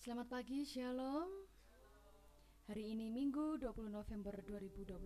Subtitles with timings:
[0.00, 1.28] Selamat pagi, Shalom.
[2.72, 4.96] Hari ini Minggu 20 November 2022.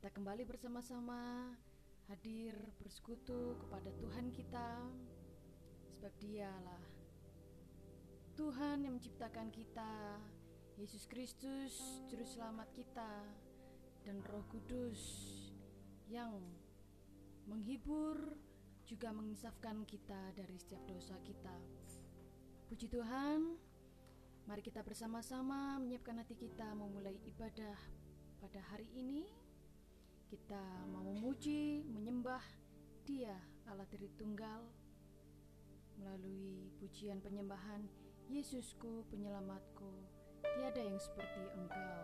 [0.00, 1.52] Kita kembali bersama-sama
[2.08, 4.88] hadir bersekutu kepada Tuhan kita
[5.92, 6.88] sebab Dialah
[8.32, 10.16] Tuhan yang menciptakan kita,
[10.80, 13.28] Yesus Kristus juru selamat kita
[14.08, 15.04] dan Roh Kudus
[16.08, 16.32] yang
[17.44, 18.40] menghibur
[18.88, 21.73] juga menginsafkan kita dari setiap dosa kita.
[22.64, 23.60] Puji Tuhan,
[24.48, 27.76] mari kita bersama-sama menyiapkan hati kita memulai ibadah
[28.40, 29.28] pada hari ini.
[30.32, 32.40] Kita mau memuji, menyembah
[33.04, 33.36] Dia
[33.68, 34.64] Allah Tritunggal
[36.00, 37.84] melalui pujian penyembahan
[38.32, 39.92] Yesusku penyelamatku,
[40.56, 42.00] tiada yang seperti Engkau.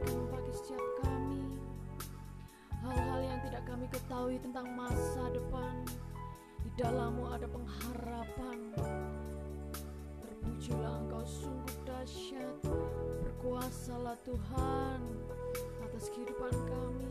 [0.00, 1.44] itu bagi setiap kami.
[2.80, 5.84] Hal-hal yang tidak kami ketahui tentang masa depan.
[6.64, 8.58] Di dalammu ada pengharapan.
[10.24, 12.56] Terpujilah engkau sungguh dahsyat.
[13.28, 15.00] Berkuasalah Tuhan
[15.84, 17.09] atas kehidupan kami.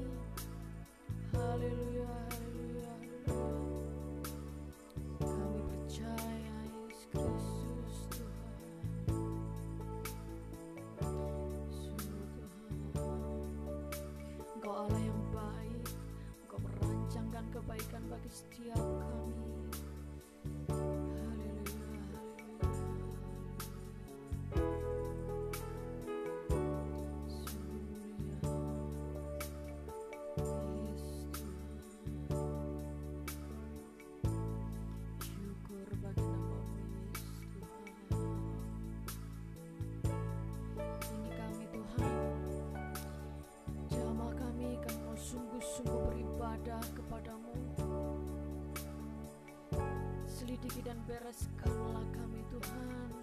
[50.59, 53.15] Selidiki dan bereskanlah kami Tuhan.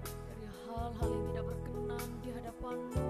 [0.00, 3.07] Dari hal-hal yang tidak berkenan di hadapanmu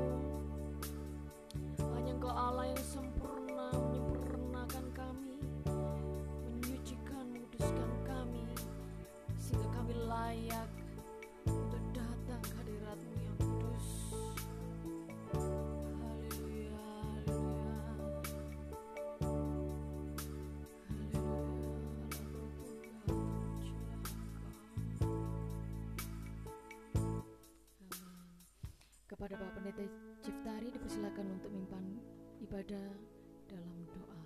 [29.19, 29.83] Kepada Bapak Pendeta
[30.23, 31.83] Ciftari dipersilakan untuk mimpan
[32.39, 32.87] ibadah
[33.51, 34.21] dalam doa.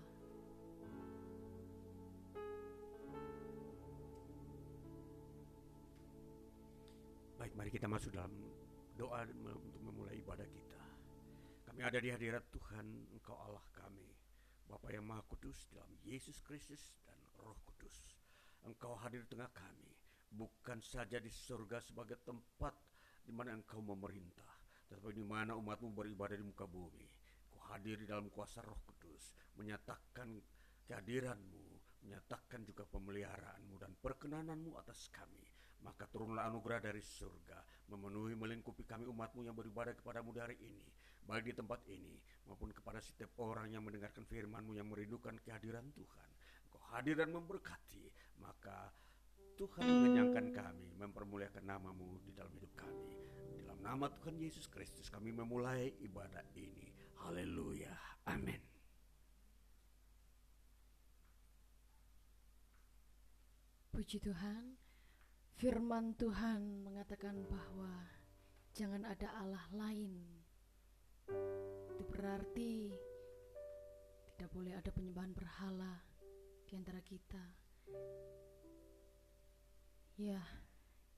[7.41, 8.37] Baik, mari kita masuk dalam
[9.01, 10.84] doa untuk memulai ibadah kita.
[11.72, 14.13] Kami ada di hadirat Tuhan, Engkau Allah kami,
[14.69, 18.13] Bapa yang Maha Kudus dalam Yesus Kristus dan Roh Kudus.
[18.69, 19.89] Engkau hadir di tengah kami,
[20.37, 22.77] bukan saja di surga sebagai tempat
[23.25, 24.52] di mana Engkau memerintah,
[24.93, 27.08] tetapi di mana umatmu beribadah di muka bumi.
[27.49, 30.37] Engkau hadir di dalam kuasa Roh Kudus, menyatakan
[30.84, 31.65] kehadiranmu,
[32.05, 35.41] menyatakan juga pemeliharaanmu dan perkenananmu atas kami.
[35.82, 40.87] Maka turunlah anugerah dari surga, memenuhi melingkupi kami umatmu yang beribadah kepadamu di hari ini,
[41.27, 42.15] baik di tempat ini
[42.46, 46.29] maupun kepada setiap orang yang mendengarkan firmanmu yang merindukan kehadiran Tuhan.
[46.70, 48.05] Engkau hadir dan memberkati,
[48.39, 48.94] maka
[49.58, 52.81] Tuhan mengenyangkan kami, mempermuliakan namamu di dalam hidup kami.
[53.93, 56.89] Nama Tuhan Yesus Kristus kami memulai ibadah ini.
[57.20, 57.93] Haleluya.
[58.25, 58.56] Amin.
[63.93, 64.81] Puji Tuhan,
[65.61, 68.08] firman Tuhan mengatakan bahwa
[68.72, 70.25] jangan ada Allah lain.
[71.93, 72.96] Itu berarti
[74.32, 76.01] tidak boleh ada penyembahan berhala
[76.65, 77.44] di antara kita.
[80.17, 80.41] Ya,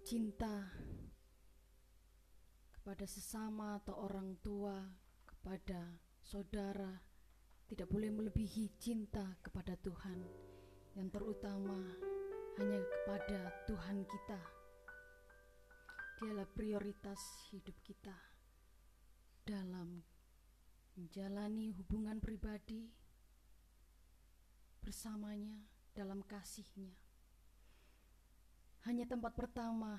[0.03, 0.75] cinta
[2.85, 4.77] kepada sesama atau orang tua,
[5.25, 6.93] kepada saudara
[7.65, 10.21] tidak boleh melebihi cinta kepada Tuhan.
[10.93, 11.81] Yang terutama
[12.61, 14.37] hanya kepada Tuhan kita.
[16.21, 18.13] Dialah prioritas hidup kita
[19.49, 20.05] dalam
[21.01, 22.93] menjalani hubungan pribadi
[24.85, 25.57] bersamanya
[25.97, 26.93] dalam kasihnya.
[28.85, 29.97] Hanya tempat pertama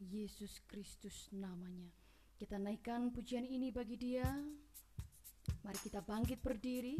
[0.00, 2.01] Yesus Kristus namanya.
[2.36, 4.26] Kita naikkan pujian ini bagi dia.
[5.62, 6.98] Mari kita bangkit berdiri.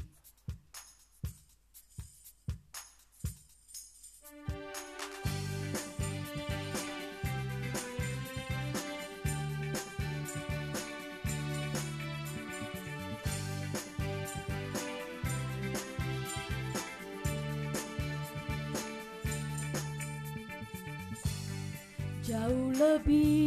[22.22, 23.41] Jauh lebih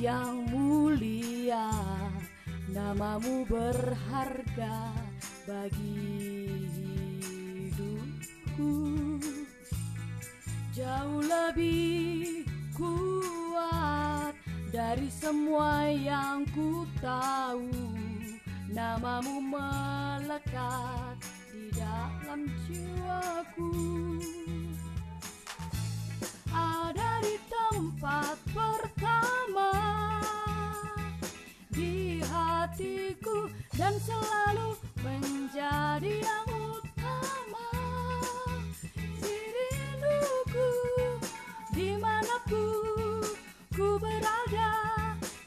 [0.00, 1.68] yang mulia
[2.72, 4.96] Namamu berharga
[5.44, 6.56] bagi
[7.68, 8.72] hidupku.
[10.72, 14.32] Jauh lebih kuat
[14.72, 17.68] dari semua yang ku tahu
[18.72, 21.20] Namamu melekat
[21.52, 23.74] di dalam jiwaku.
[26.54, 29.49] Ada di tempat pertama
[32.70, 37.70] hatiku dan selalu menjadi yang utama.
[39.18, 40.70] Di rinduku
[41.74, 43.26] di mana pun
[43.74, 44.70] ku berada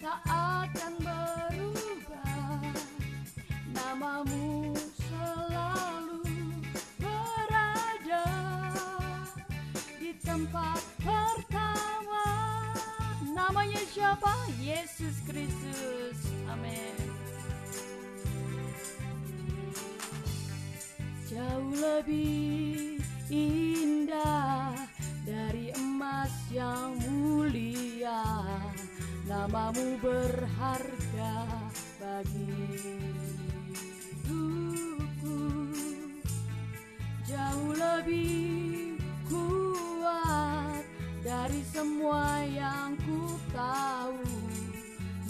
[0.04, 2.60] tak akan berubah.
[3.72, 6.28] Namamu selalu
[7.00, 8.28] berada
[9.96, 12.28] di tempat pertama.
[13.32, 14.36] Namanya siapa?
[14.60, 16.03] Yesus Kristus.
[21.34, 23.02] Jauh lebih
[23.34, 24.78] indah
[25.26, 28.22] dari emas yang mulia.
[29.26, 31.42] Namamu berharga
[31.98, 32.54] bagi
[34.30, 35.42] hidupku.
[37.26, 40.86] Jauh lebih kuat
[41.26, 44.22] dari semua yang ku tahu.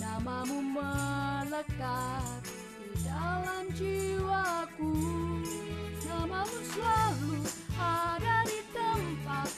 [0.03, 2.43] Namamu melekat
[3.13, 4.93] dalam jiwaku.
[6.09, 7.37] Namamu selalu
[7.77, 9.49] ada di tempat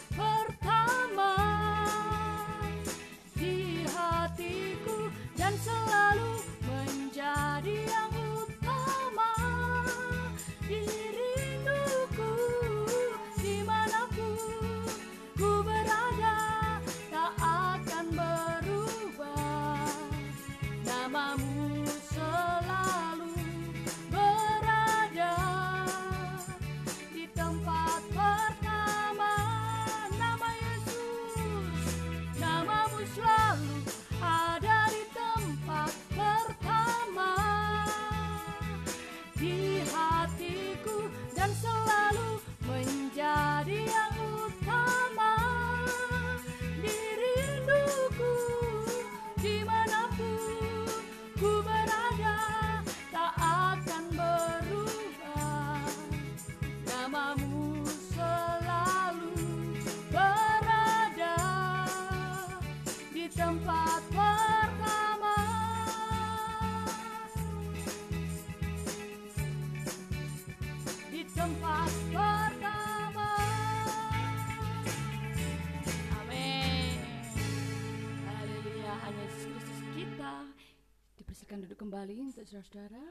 [81.45, 83.05] dipersilakan duduk kembali untuk saudara-saudara.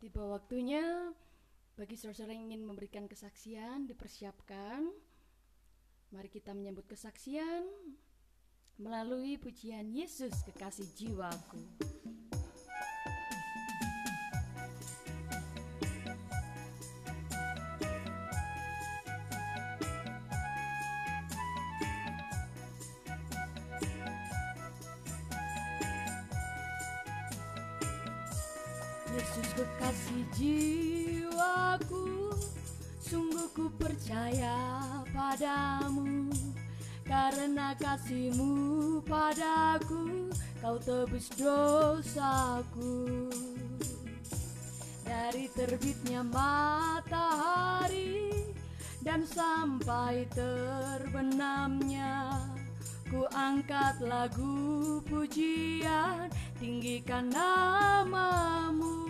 [0.00, 1.12] Tiba waktunya
[1.76, 4.88] bagi saudara-saudara yang ingin memberikan kesaksian dipersiapkan.
[6.16, 7.68] Mari kita menyambut kesaksian
[8.80, 11.60] melalui pujian Yesus kekasih jiwaku
[29.54, 32.34] kekasih jiwaku
[32.98, 34.58] Sungguh ku percaya
[35.14, 36.26] padamu.
[37.06, 43.30] Karena kasihmu padaku Kau tebus dosaku.
[45.04, 48.32] Dari terbitnya matahari
[49.04, 52.40] Dan sampai terbenamnya
[53.12, 59.03] Ku angkat lagu pujian Tinggikan namamu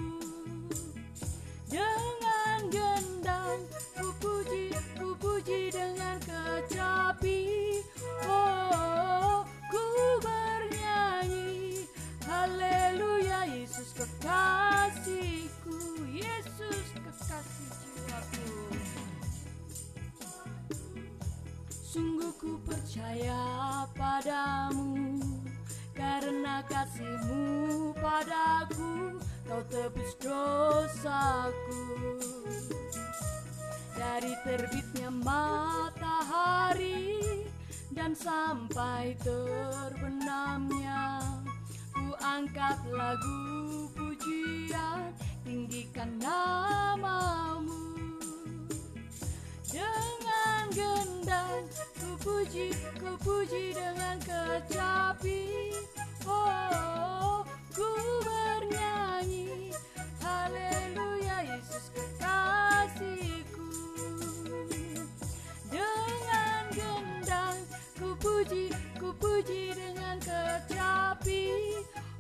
[1.75, 3.59] Dengan gendang
[3.99, 7.43] Ku puji, ku puji dengan kecapi.
[8.31, 9.83] Oh, ku
[10.23, 11.83] bernyanyi
[12.31, 15.75] Haleluya Yesus kekasihku
[16.15, 18.55] Yesus kekasih jiwaku.
[21.75, 25.19] Sungguh ku percaya padamu
[25.91, 31.83] Karena kasihmu padaku Kau tebus dosaku.
[33.95, 37.23] Dari terbitnya matahari
[37.95, 41.23] Dan sampai terbenamnya
[41.95, 47.77] Ku angkat lagu pujian Tinggikan namamu.
[49.69, 51.69] Dengan gendang
[52.01, 55.45] ku puji, ku puji dengan kecapi.
[56.25, 56.49] Oh,
[57.21, 57.24] ku
[69.25, 71.49] puji dengan kecapi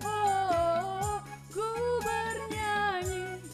[0.00, 1.20] Oh,
[1.52, 1.68] ku
[2.00, 3.44] bernyanyi.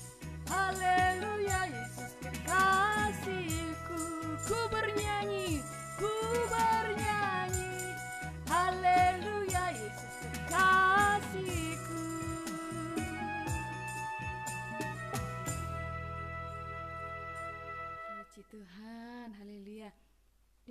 [0.46, 4.02] Haleluya Yesus kekasihku
[4.46, 5.58] Ku bernyanyi,
[5.98, 6.12] ku
[6.46, 7.74] bernyanyi.
[8.46, 12.02] Haleluya Yesus kekasihku
[18.30, 19.90] Puji Tuhan, haleluya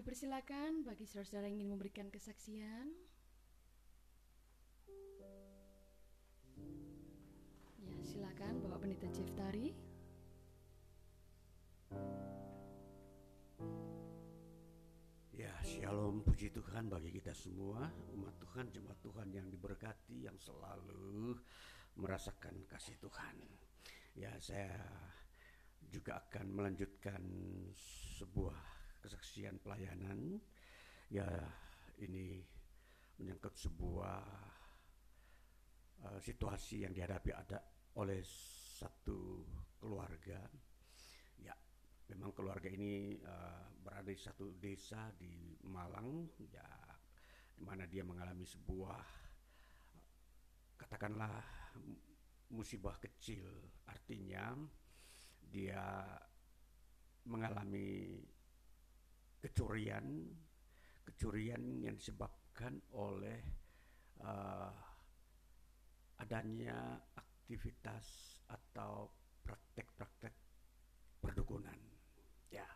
[0.10, 2.90] Dipersilakan bagi saudara-saudara yang ingin memberikan kesaksian
[7.78, 9.70] Ya, silakan Bapak Pendeta Jeftari.
[15.30, 21.38] Ya, shalom puji Tuhan bagi kita semua, umat Tuhan, jemaat Tuhan yang diberkati, yang selalu
[22.02, 23.46] merasakan kasih Tuhan.
[24.18, 24.74] Ya, saya
[25.86, 27.22] juga akan melanjutkan
[28.18, 30.40] sebuah kesaksian pelayanan.
[31.10, 31.26] Ya,
[32.00, 32.44] ini
[33.18, 34.24] menyangkut sebuah
[36.06, 37.60] uh, situasi yang dihadapi ada
[37.98, 38.22] oleh
[38.80, 39.44] satu
[39.82, 40.40] keluarga.
[41.42, 41.56] Ya,
[42.14, 46.70] memang keluarga ini uh, berada di satu desa di Malang, ya,
[47.58, 49.04] di mana dia mengalami sebuah
[50.80, 51.44] katakanlah
[52.50, 53.46] musibah kecil,
[53.86, 54.56] artinya
[55.44, 56.08] dia
[57.28, 58.22] mengalami
[59.40, 60.28] kecurian,
[61.08, 63.40] kecurian yang disebabkan oleh
[64.24, 64.72] uh,
[66.20, 69.08] adanya aktivitas atau
[69.42, 70.36] praktek-praktek
[71.24, 71.80] perdukunan.
[72.52, 72.68] Ya,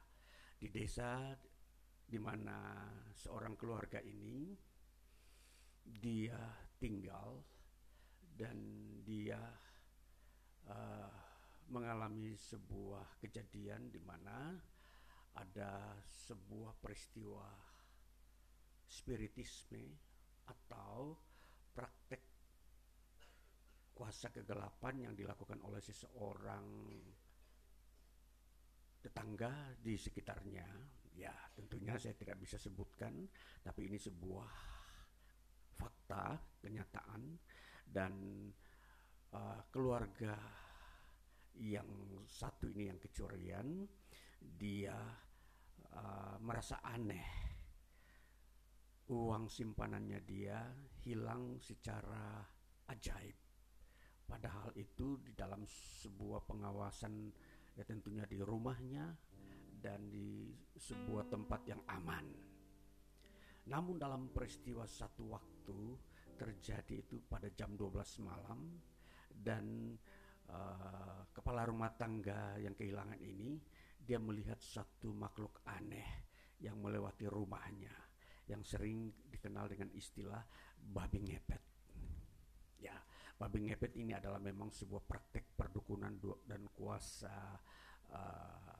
[0.58, 1.36] di desa
[2.04, 4.56] di mana seorang keluarga ini
[5.84, 6.40] dia
[6.80, 7.44] tinggal
[8.34, 8.58] dan
[9.04, 9.40] dia
[10.68, 11.12] uh,
[11.70, 14.58] mengalami sebuah kejadian di mana
[15.34, 17.48] ada sebuah peristiwa
[18.86, 19.86] spiritisme
[20.46, 21.18] atau
[21.74, 22.22] praktek
[23.94, 26.66] kuasa kegelapan yang dilakukan oleh seseorang
[29.02, 30.68] tetangga di sekitarnya.
[31.14, 33.30] Ya, tentunya saya tidak bisa sebutkan,
[33.62, 34.50] tapi ini sebuah
[35.78, 37.38] fakta, kenyataan
[37.86, 38.14] dan
[39.30, 40.34] uh, keluarga
[41.62, 41.86] yang
[42.26, 43.86] satu ini yang kecurian
[44.42, 44.98] dia
[45.94, 47.28] uh, merasa aneh.
[49.14, 50.64] Uang simpanannya dia
[51.04, 52.42] hilang secara
[52.90, 53.38] ajaib.
[54.24, 57.30] Padahal itu di dalam sebuah pengawasan
[57.76, 59.12] ya tentunya di rumahnya
[59.84, 62.26] dan di sebuah tempat yang aman.
[63.68, 65.80] Namun dalam peristiwa satu waktu
[66.40, 68.60] terjadi itu pada jam 12 malam
[69.32, 69.96] dan
[70.50, 73.60] uh, kepala rumah tangga yang kehilangan ini
[74.04, 76.28] dia melihat satu makhluk aneh
[76.60, 77.92] yang melewati rumahnya
[78.52, 80.44] yang sering dikenal dengan istilah
[80.76, 81.64] babi ngepet.
[82.84, 83.00] Ya,
[83.40, 87.56] babi ngepet ini adalah memang sebuah praktek perdukunan dan kuasa
[88.12, 88.76] uh,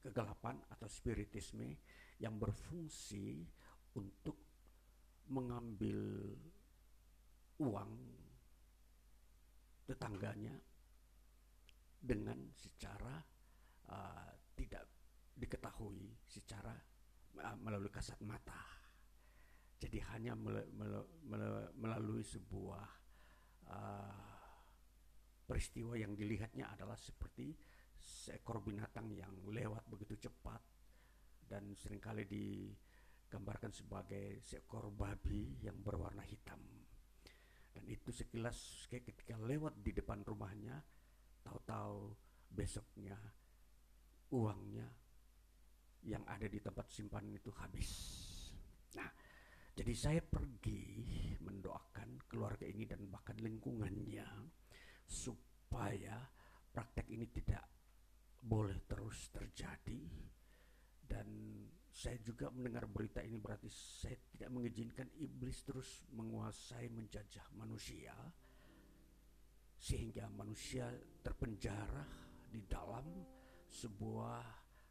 [0.00, 1.66] kegelapan atau spiritisme
[2.22, 3.42] yang berfungsi
[3.98, 4.38] untuk
[5.30, 5.98] mengambil
[7.58, 7.92] uang
[9.84, 10.54] tetangganya
[12.00, 13.18] dengan secara
[13.90, 14.86] uh, tidak
[15.36, 16.74] diketahui secara
[17.42, 18.58] uh, melalui kasat mata.
[19.80, 22.84] Jadi hanya mel mel mel melalui sebuah
[23.72, 24.30] uh,
[25.48, 27.56] peristiwa yang dilihatnya adalah seperti
[28.00, 30.60] seekor binatang yang lewat begitu cepat
[31.48, 32.70] dan sering kali di
[33.30, 36.60] gambarkan sebagai seekor babi yang berwarna hitam.
[37.70, 40.82] Dan itu sekilas ketika lewat di depan rumahnya,
[41.46, 42.14] tahu-tahu
[42.50, 43.14] besoknya
[44.30, 44.86] uangnya
[46.06, 47.90] yang ada di tempat simpanan itu habis.
[48.96, 49.10] Nah,
[49.76, 54.26] jadi saya pergi mendoakan keluarga ini dan bahkan lingkungannya
[55.04, 56.24] supaya
[56.70, 57.66] praktek ini tidak
[58.40, 60.00] boleh terus terjadi
[61.04, 61.26] dan
[61.90, 68.14] saya juga mendengar berita ini berarti saya tidak mengizinkan iblis terus menguasai menjajah manusia
[69.76, 70.88] sehingga manusia
[71.20, 72.06] terpenjara
[72.48, 73.04] di dalam
[73.70, 74.42] sebuah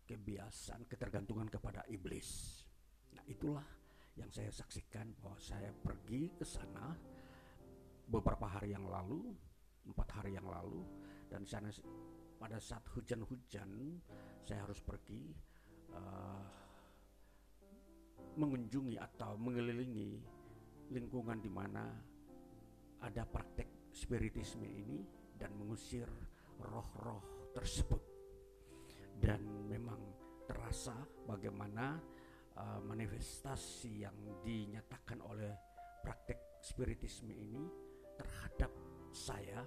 [0.08, 2.64] kebiasaan ketergantungan kepada iblis.
[3.14, 3.68] Nah, itulah
[4.16, 6.96] yang saya saksikan bahwa saya pergi ke sana
[8.10, 9.36] beberapa hari yang lalu,
[9.86, 10.82] empat hari yang lalu,
[11.30, 11.70] dan sana
[12.40, 14.00] pada saat hujan-hujan
[14.48, 15.36] saya harus pergi.
[15.90, 16.70] Uh,
[18.40, 20.16] mengunjungi atau mengelilingi
[20.96, 21.92] lingkungan di mana
[23.04, 25.04] ada praktek spiritisme ini
[25.36, 26.08] dan mengusir
[26.60, 28.09] roh-roh tersebut.
[29.20, 30.00] Dan memang
[30.48, 30.96] terasa
[31.28, 32.00] bagaimana
[32.58, 35.54] uh, manifestasi yang dinyatakan oleh
[36.02, 37.64] praktek spiritisme ini
[38.16, 38.72] terhadap
[39.12, 39.64] saya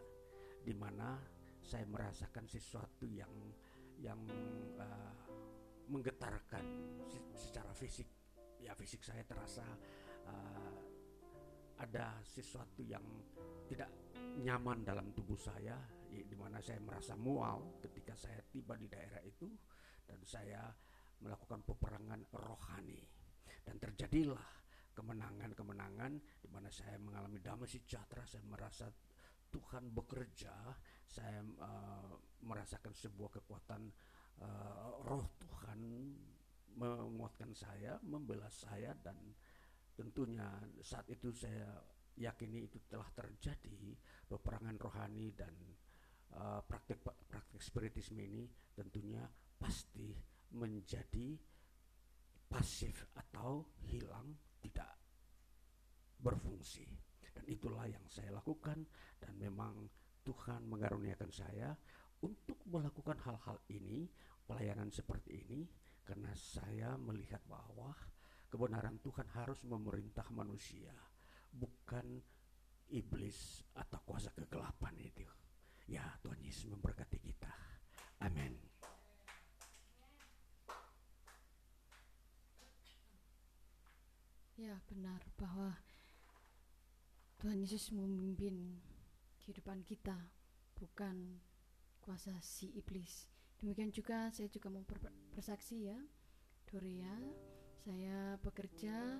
[0.62, 1.20] di mana
[1.62, 3.30] saya merasakan sesuatu yang
[4.02, 4.18] yang
[4.80, 5.14] uh,
[5.86, 6.64] menggetarkan
[7.36, 8.08] secara fisik.
[8.62, 9.66] Ya fisik saya terasa
[10.26, 10.78] uh,
[11.82, 13.02] ada sesuatu yang
[13.66, 13.90] tidak
[14.38, 15.74] nyaman dalam tubuh saya
[16.12, 19.46] di mana saya merasa mual ketika saya tiba di daerah itu
[20.02, 20.74] dan saya
[21.22, 22.98] melakukan peperangan rohani.
[23.62, 24.42] Dan terjadilah
[24.90, 28.90] kemenangan-kemenangan di mana saya mengalami damai sejahtera saya merasa
[29.54, 30.50] Tuhan bekerja
[31.06, 32.10] saya uh,
[32.42, 33.86] merasakan sebuah kekuatan
[34.42, 35.78] uh, roh Tuhan
[36.74, 39.14] menguatkan saya, membela saya dan
[39.94, 41.70] tentunya saat itu saya
[42.18, 43.94] yakini itu telah terjadi
[44.26, 45.54] peperangan rohani dan
[46.38, 49.22] uh, praktek praktek spiritisme ini tentunya
[49.56, 50.12] pasti
[50.52, 51.36] menjadi
[52.48, 54.92] pasif atau hilang tidak
[56.20, 56.84] berfungsi.
[57.32, 58.84] Dan itulah yang saya lakukan
[59.16, 59.88] dan memang
[60.22, 61.72] Tuhan mengaruniakan saya
[62.22, 64.06] untuk melakukan hal-hal ini
[64.46, 65.66] pelayanan seperti ini
[66.04, 67.96] karena saya melihat bahwa
[68.52, 70.92] kebenaran Tuhan harus memerintah manusia
[71.50, 72.20] bukan
[72.92, 75.24] iblis atau kuasa kegelapan itu
[75.92, 77.52] ya Tuhan Yesus memberkati kita.
[78.24, 78.56] Amin.
[84.56, 85.76] Ya benar bahwa
[87.42, 88.80] Tuhan Yesus memimpin
[89.42, 90.16] kehidupan kita
[90.78, 91.42] bukan
[92.00, 93.28] kuasa si iblis.
[93.58, 94.86] Demikian juga saya juga mau
[95.34, 95.98] bersaksi ya.
[96.70, 97.12] Doria
[97.82, 99.18] saya bekerja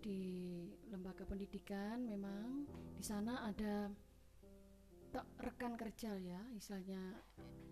[0.00, 2.00] di lembaga pendidikan.
[2.08, 2.64] Memang
[2.96, 3.92] di sana ada
[5.38, 6.98] rekan kerja ya misalnya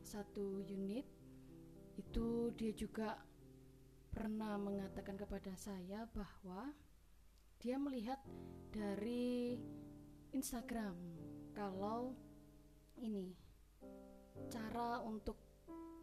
[0.02, 1.07] satu unit
[1.98, 3.18] itu dia juga
[4.12, 6.70] pernah mengatakan kepada saya bahwa
[7.59, 8.20] dia melihat
[8.74, 9.57] dari
[10.35, 10.94] Instagram
[11.57, 12.12] kalau
[13.00, 13.33] ini
[14.48, 15.37] cara untuk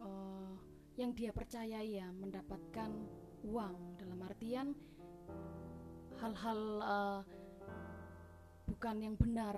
[0.02, 0.54] uh,
[0.98, 2.90] yang dia percayai ya mendapatkan
[3.46, 3.96] uang.
[3.96, 4.72] Dalam artian
[6.20, 7.20] hal-hal uh,
[8.68, 9.56] bukan yang benar.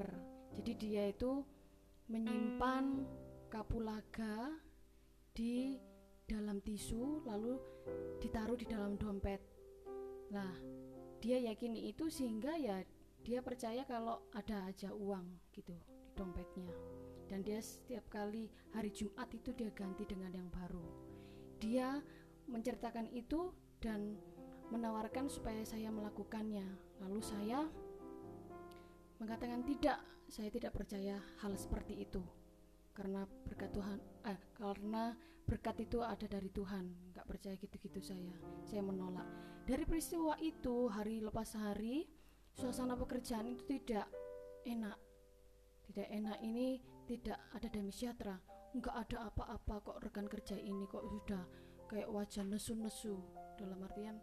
[0.58, 1.42] Jadi dia itu
[2.10, 3.06] menyimpan
[3.52, 4.50] kapulaga
[5.32, 5.76] di
[6.24, 7.60] dalam tisu lalu
[8.22, 9.40] ditaruh di dalam dompet.
[10.32, 10.52] Nah,
[11.20, 12.80] dia yakini itu sehingga ya
[13.22, 16.72] dia percaya kalau ada aja uang gitu di dompetnya.
[17.30, 20.84] Dan dia setiap kali hari Jumat itu dia ganti dengan yang baru.
[21.62, 22.02] Dia
[22.50, 24.18] menceritakan itu dan
[24.68, 26.66] menawarkan supaya saya melakukannya.
[27.00, 27.64] Lalu saya
[29.22, 32.24] mengatakan tidak, saya tidak percaya hal seperti itu.
[32.96, 35.12] Karena berkat Tuhan eh karena
[35.44, 37.12] berkat itu ada dari Tuhan.
[37.12, 38.32] Nggak percaya gitu-gitu saya.
[38.64, 39.28] Saya menolak.
[39.68, 42.08] Dari peristiwa itu hari lepas hari
[42.56, 44.08] suasana pekerjaan itu tidak
[44.64, 44.96] enak.
[45.84, 48.40] Tidak enak ini tidak ada damai sejahtera.
[48.72, 51.44] Nggak ada apa-apa kok rekan kerja ini kok sudah
[51.92, 53.20] kayak wajah nesu-nesu.
[53.60, 54.16] Dalam artian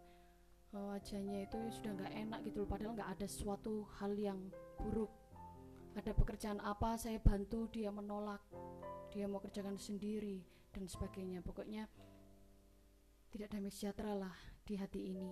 [0.74, 4.50] eh, wajahnya itu sudah nggak enak gitu padahal nggak ada suatu hal yang
[4.82, 5.19] buruk
[5.98, 8.42] ada pekerjaan apa saya bantu dia menolak.
[9.10, 10.38] Dia mau kerjakan sendiri
[10.70, 11.42] dan sebagainya.
[11.42, 11.90] Pokoknya
[13.34, 15.30] tidak damai sejahtera lah di hati ini.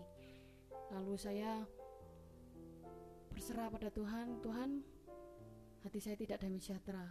[0.90, 1.62] Lalu saya
[3.31, 4.71] berserah pada Tuhan Tuhan
[5.87, 7.07] hati saya tidak damai sejahtera.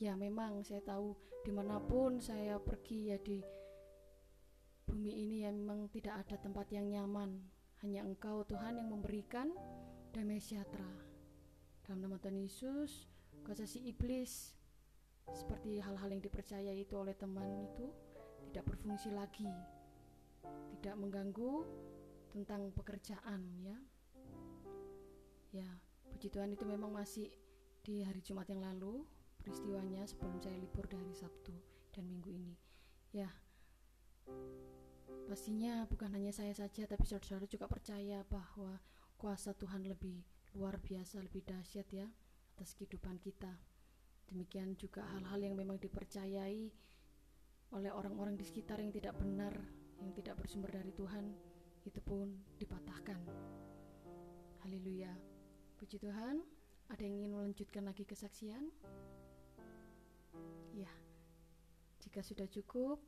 [0.00, 1.12] Ya memang saya tahu
[1.44, 3.44] di mana pun saya pergi ya di
[4.88, 7.36] bumi ini ya memang tidak ada tempat yang nyaman.
[7.84, 9.50] Hanya engkau Tuhan yang memberikan
[10.14, 11.11] damai sejahtera
[11.82, 13.10] dalam nama Tuhan Yesus,
[13.42, 14.54] kuasa si iblis
[15.30, 17.90] seperti hal-hal yang dipercaya itu oleh teman itu
[18.50, 19.50] tidak berfungsi lagi.
[20.78, 21.62] Tidak mengganggu
[22.34, 23.78] tentang pekerjaan ya.
[25.52, 25.68] Ya,
[26.10, 27.28] puji Tuhan itu memang masih
[27.82, 29.04] di hari Jumat yang lalu
[29.42, 31.52] peristiwanya sebelum saya libur dari Sabtu
[31.92, 32.54] dan Minggu ini.
[33.12, 33.28] Ya,
[35.28, 38.80] pastinya bukan hanya saya saja tapi saudara-saudara juga percaya bahwa
[39.20, 42.08] kuasa Tuhan lebih luar biasa lebih dahsyat ya
[42.56, 43.52] atas kehidupan kita.
[44.28, 46.72] Demikian juga hal-hal yang memang dipercayai
[47.72, 49.52] oleh orang-orang di sekitar yang tidak benar,
[50.00, 51.32] yang tidak bersumber dari Tuhan,
[51.88, 52.28] itu pun
[52.60, 53.20] dipatahkan.
[54.62, 55.12] Haleluya.
[55.80, 56.44] Puji Tuhan.
[56.92, 58.68] Ada yang ingin melanjutkan lagi kesaksian?
[60.76, 60.92] Ya.
[62.04, 63.00] Jika sudah cukup,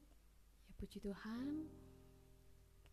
[0.64, 1.68] ya puji Tuhan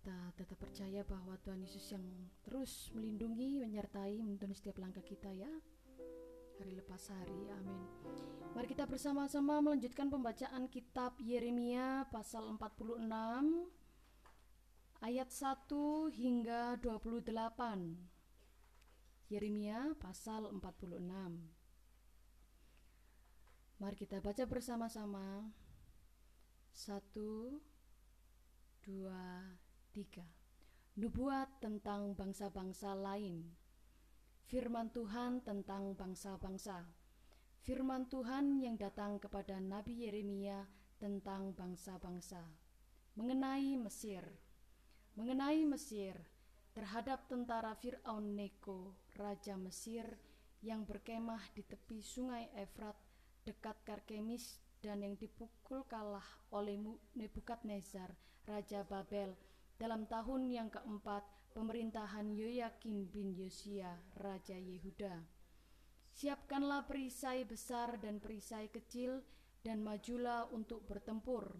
[0.02, 2.02] kita tetap percaya bahwa Tuhan Yesus yang
[2.42, 5.46] terus melindungi, menyertai, menuntun setiap langkah kita ya.
[6.58, 7.86] Hari lepas hari, amin.
[8.58, 12.98] Mari kita bersama-sama melanjutkan pembacaan kitab Yeremia pasal 46
[15.06, 15.70] ayat 1
[16.18, 19.30] hingga 28.
[19.30, 20.98] Yeremia pasal 46.
[23.78, 25.46] Mari kita baca bersama-sama.
[26.74, 27.62] Satu,
[28.82, 29.62] dua,
[29.92, 30.24] 3.
[31.04, 33.44] Nubuat tentang bangsa-bangsa lain.
[34.48, 36.88] Firman Tuhan tentang bangsa-bangsa.
[37.60, 40.64] Firman Tuhan yang datang kepada Nabi Yeremia
[40.96, 42.40] tentang bangsa-bangsa.
[43.20, 44.24] Mengenai Mesir.
[45.20, 46.16] Mengenai Mesir
[46.72, 50.08] terhadap tentara Fir'aun Neko, raja Mesir
[50.64, 52.96] yang berkemah di tepi sungai Efrat
[53.44, 56.24] dekat Karkemis dan yang dipukul kalah
[56.56, 56.80] oleh
[57.12, 58.16] Nebukadnezar,
[58.48, 59.51] raja Babel
[59.82, 61.26] dalam tahun yang keempat
[61.58, 65.26] pemerintahan Yoyakim bin Yosia, Raja Yehuda.
[66.14, 69.26] Siapkanlah perisai besar dan perisai kecil,
[69.66, 71.58] dan majulah untuk bertempur.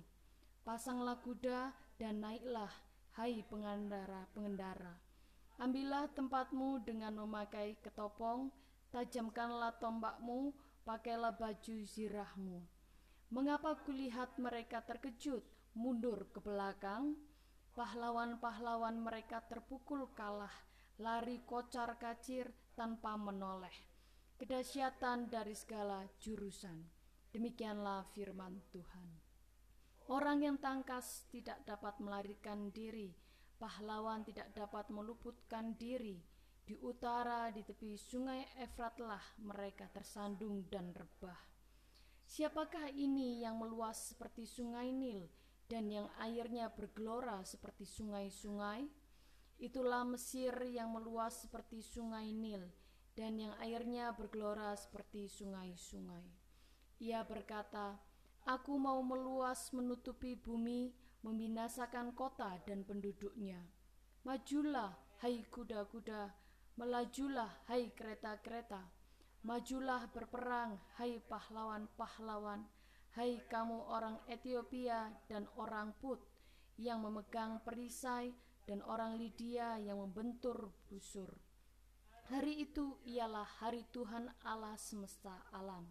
[0.62, 2.70] Pasanglah kuda dan naiklah,
[3.18, 5.02] hai pengendara-pengendara.
[5.58, 8.54] Ambillah tempatmu dengan memakai ketopong,
[8.94, 10.54] tajamkanlah tombakmu,
[10.86, 12.62] pakailah baju zirahmu.
[13.34, 15.42] Mengapa kulihat mereka terkejut,
[15.74, 17.18] mundur ke belakang?
[17.72, 20.52] Pahlawan-pahlawan mereka terpukul kalah,
[21.00, 23.72] lari kocar kacir tanpa menoleh.
[24.36, 26.84] Kedahsyatan dari segala jurusan.
[27.32, 29.08] Demikianlah firman Tuhan.
[30.12, 33.16] Orang yang tangkas tidak dapat melarikan diri,
[33.56, 36.20] pahlawan tidak dapat meluputkan diri.
[36.68, 41.40] Di utara, di tepi sungai Efratlah mereka tersandung dan rebah.
[42.28, 45.41] Siapakah ini yang meluas seperti sungai Nil
[45.72, 48.92] dan yang airnya bergelora seperti sungai-sungai?
[49.56, 52.68] Itulah Mesir yang meluas seperti sungai Nil
[53.16, 56.28] dan yang airnya bergelora seperti sungai-sungai.
[57.00, 58.04] Ia berkata,
[58.52, 60.92] Aku mau meluas menutupi bumi,
[61.24, 63.64] membinasakan kota dan penduduknya.
[64.28, 64.92] Majulah,
[65.24, 66.34] hai kuda-kuda,
[66.76, 68.82] melajulah, hai kereta-kereta.
[69.46, 72.66] Majulah berperang, hai pahlawan-pahlawan,
[73.20, 76.24] hai kamu orang Ethiopia dan orang Put
[76.80, 78.32] yang memegang perisai
[78.64, 81.30] dan orang Lydia yang membentur busur.
[82.32, 85.90] Hari itu ialah hari Tuhan Allah semesta alam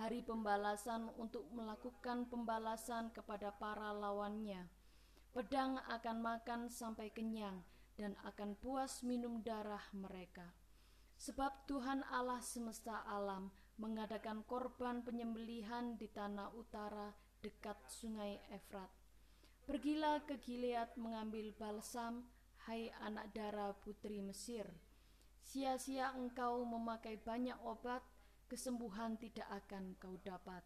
[0.00, 4.64] hari pembalasan untuk melakukan pembalasan kepada para lawannya.
[5.36, 7.60] Pedang akan makan sampai kenyang
[8.00, 10.56] dan akan puas minum darah mereka.
[11.20, 18.92] Sebab Tuhan Allah semesta alam mengadakan korban penyembelihan di tanah utara dekat sungai Efrat.
[19.64, 22.28] Pergilah ke Gilead mengambil balsam,
[22.68, 24.68] hai anak darah putri Mesir.
[25.40, 28.04] Sia-sia engkau memakai banyak obat,
[28.52, 30.60] kesembuhan tidak akan kau dapat.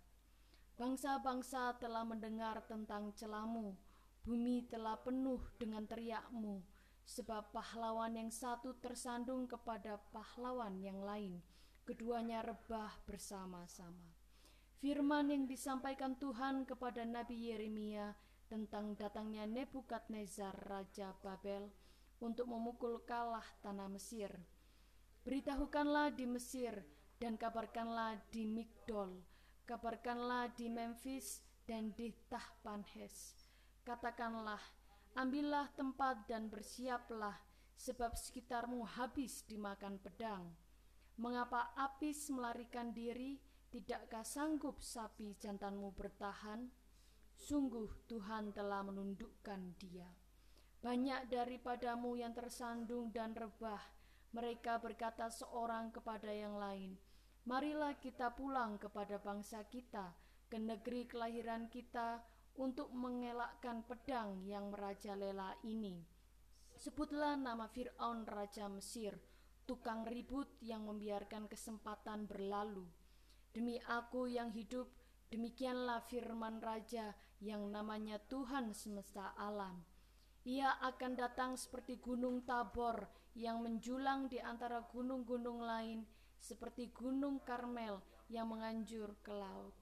[0.74, 3.78] Bangsa-bangsa telah mendengar tentang celamu,
[4.26, 6.58] bumi telah penuh dengan teriakmu,
[7.06, 11.38] sebab pahlawan yang satu tersandung kepada pahlawan yang lain,
[11.84, 14.16] keduanya rebah bersama-sama.
[14.80, 18.12] Firman yang disampaikan Tuhan kepada Nabi Yeremia
[18.48, 21.72] tentang datangnya Nebukadnezar Raja Babel
[22.20, 24.32] untuk memukul kalah tanah Mesir.
[25.24, 26.84] Beritahukanlah di Mesir
[27.16, 29.24] dan kabarkanlah di Migdol,
[29.64, 33.48] kabarkanlah di Memphis dan di Tahpanhes.
[33.84, 34.60] Katakanlah,
[35.16, 37.40] ambillah tempat dan bersiaplah,
[37.76, 40.63] sebab sekitarmu habis dimakan pedang.
[41.14, 43.38] Mengapa Apis melarikan diri,
[43.70, 46.66] tidakkah sanggup sapi jantanmu bertahan?
[47.38, 50.10] Sungguh Tuhan telah menundukkan dia.
[50.82, 53.80] Banyak daripadamu yang tersandung dan rebah,
[54.34, 56.98] mereka berkata seorang kepada yang lain,
[57.44, 60.16] Marilah kita pulang kepada bangsa kita,
[60.50, 62.24] ke negeri kelahiran kita,
[62.58, 66.06] untuk mengelakkan pedang yang merajalela ini.
[66.74, 69.14] Sebutlah nama Fir'aun Raja Mesir,
[69.64, 72.84] tukang ribut yang membiarkan kesempatan berlalu.
[73.52, 74.88] Demi aku yang hidup,
[75.32, 79.80] demikianlah firman Raja yang namanya Tuhan semesta alam.
[80.44, 86.04] Ia akan datang seperti gunung Tabor yang menjulang di antara gunung-gunung lain,
[86.36, 89.72] seperti gunung Karmel yang menganjur ke laut.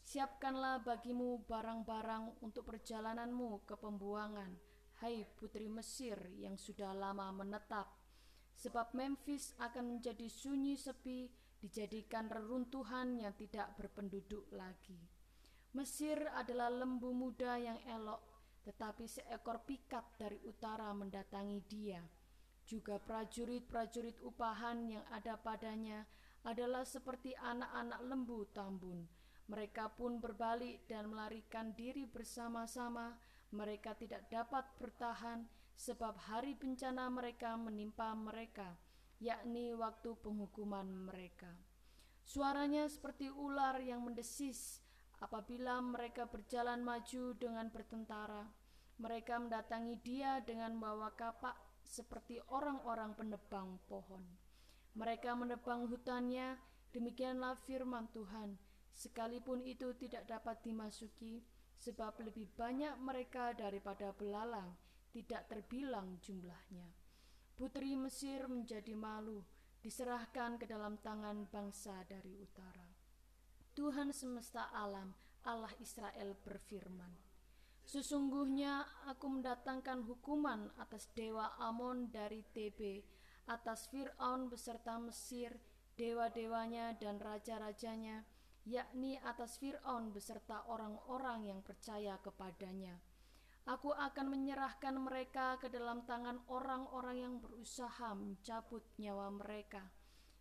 [0.00, 4.56] Siapkanlah bagimu barang-barang untuk perjalananmu ke pembuangan,
[5.04, 7.99] hai putri Mesir yang sudah lama menetap.
[8.60, 11.32] Sebab Memphis akan menjadi sunyi sepi,
[11.64, 15.00] dijadikan reruntuhan yang tidak berpenduduk lagi.
[15.72, 18.20] Mesir adalah lembu muda yang elok,
[18.68, 22.04] tetapi seekor pikat dari utara mendatangi dia
[22.70, 26.06] juga prajurit-prajurit upahan yang ada padanya
[26.46, 29.10] adalah seperti anak-anak lembu tambun.
[29.50, 33.18] Mereka pun berbalik dan melarikan diri bersama-sama.
[33.50, 35.42] Mereka tidak dapat bertahan
[35.80, 38.76] sebab hari bencana mereka menimpa mereka,
[39.16, 41.48] yakni waktu penghukuman mereka.
[42.20, 44.84] Suaranya seperti ular yang mendesis
[45.24, 48.44] apabila mereka berjalan maju dengan bertentara.
[49.00, 54.20] Mereka mendatangi dia dengan membawa kapak seperti orang-orang penebang pohon.
[54.92, 56.60] Mereka menebang hutannya,
[56.92, 58.60] demikianlah firman Tuhan.
[58.92, 61.40] Sekalipun itu tidak dapat dimasuki,
[61.72, 64.76] sebab lebih banyak mereka daripada belalang,
[65.10, 66.88] tidak terbilang jumlahnya.
[67.54, 69.44] Putri Mesir menjadi malu,
[69.82, 72.88] diserahkan ke dalam tangan bangsa dari utara.
[73.76, 75.12] Tuhan semesta alam,
[75.44, 77.12] Allah Israel berfirman,
[77.84, 83.02] Sesungguhnya aku mendatangkan hukuman atas dewa Amon dari Tebe,
[83.50, 85.58] atas Fir'aun beserta Mesir,
[86.00, 88.24] dewa-dewanya dan raja-rajanya,
[88.64, 92.96] yakni atas Firaun beserta orang-orang yang percaya kepadanya.
[93.70, 99.86] Aku akan menyerahkan mereka ke dalam tangan orang-orang yang berusaha mencabut nyawa mereka,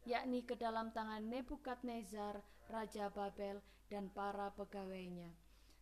[0.01, 2.41] yakni ke dalam tangan Nebukadnezar,
[2.73, 5.29] raja Babel, dan para pegawainya.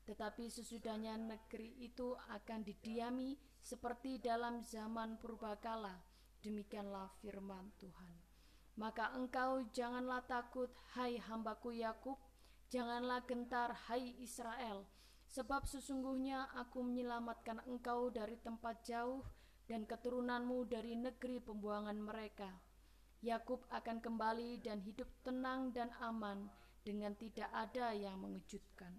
[0.03, 6.03] Tetapi sesudahnya negeri itu akan didiami seperti dalam zaman purbakala.
[6.43, 8.15] Demikianlah firman Tuhan.
[8.75, 10.67] Maka engkau janganlah takut,
[10.99, 12.19] hai hambaku Yakub,
[12.67, 14.83] janganlah gentar, hai Israel,
[15.27, 19.23] sebab sesungguhnya aku menyelamatkan engkau dari tempat jauh
[19.67, 22.49] dan keturunanmu dari negeri pembuangan mereka.
[23.21, 26.47] Yakub akan kembali dan hidup tenang dan aman
[26.85, 28.93] dengan tidak ada yang mengejutkan.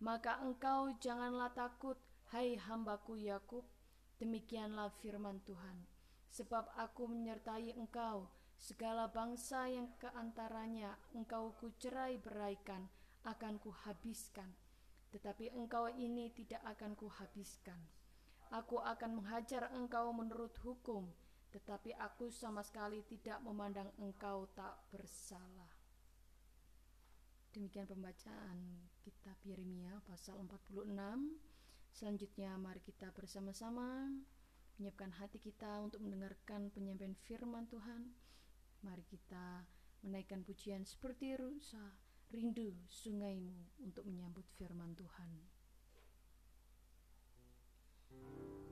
[0.00, 1.98] Maka engkau janganlah takut,
[2.32, 3.64] hai hambaku Yakub,
[4.16, 5.84] demikianlah firman Tuhan.
[6.30, 12.88] Sebab aku menyertai engkau, Segala bangsa yang ke antaranya engkau kucerai beraikan
[13.28, 14.48] akan kuhabiskan,
[15.14, 17.78] tetapi engkau ini tidak akan kuhabiskan.
[18.54, 21.10] Aku akan menghajar engkau menurut hukum,
[21.50, 25.70] tetapi aku sama sekali tidak memandang engkau tak bersalah.
[27.50, 30.92] Demikian pembacaan kitab Yeremia pasal 46.
[31.90, 34.12] Selanjutnya mari kita bersama-sama
[34.76, 38.12] menyiapkan hati kita untuk mendengarkan penyampaian firman Tuhan.
[38.84, 39.64] Mari kita
[40.04, 41.96] menaikkan pujian seperti rusa
[42.30, 45.30] rindu sungaimu untuk menyambut firman Tuhan.
[48.10, 48.65] menyiapkan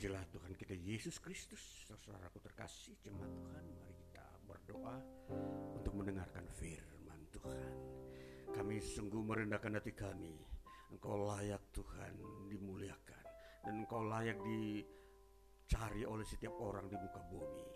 [0.00, 3.64] Terpujilah Tuhan kita Yesus Kristus, saudaraku terkasih jemaat Tuhan.
[3.68, 4.96] Mari kita berdoa
[5.76, 7.72] untuk mendengarkan firman Tuhan.
[8.48, 10.40] Kami sungguh merendahkan hati kami.
[10.88, 12.16] Engkau layak Tuhan
[12.48, 13.24] dimuliakan
[13.68, 17.68] dan Engkau layak dicari oleh setiap orang di muka bumi.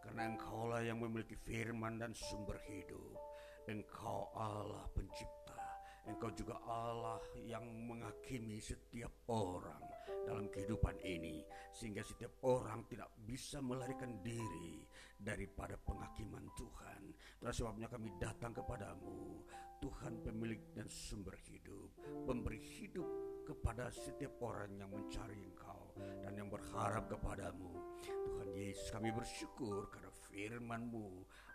[0.00, 3.20] Karena Engkaulah yang memiliki firman dan sumber hidup.
[3.68, 5.60] Engkau Allah pencipta.
[6.08, 9.95] Engkau juga Allah yang menghakimi setiap orang
[10.26, 14.86] dalam kehidupan ini sehingga setiap orang tidak bisa melarikan diri
[15.16, 17.02] daripada penghakiman Tuhan.
[17.38, 19.44] Itulah sebabnya kami datang kepadamu,
[19.80, 21.92] Tuhan pemilik dan sumber hidup,
[22.24, 23.08] pemberi hidup
[23.46, 25.94] kepada setiap orang yang mencari Engkau
[26.24, 27.72] dan yang berharap kepadamu.
[28.02, 31.08] Tuhan Yesus kami bersyukur karena firman-Mu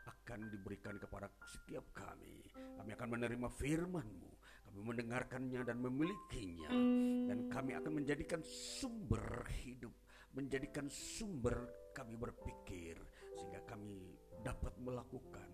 [0.08, 2.47] akan diberikan kepada setiap kami.
[2.56, 4.30] Kami akan menerima firman-Mu
[4.72, 6.72] kami mendengarkannya dan memilikinya.
[7.28, 9.91] Dan kami akan menjadikan sumber hidup
[10.32, 12.95] menjadikan sumber kami berpikir
[13.36, 15.49] sehingga kami dapat melakukan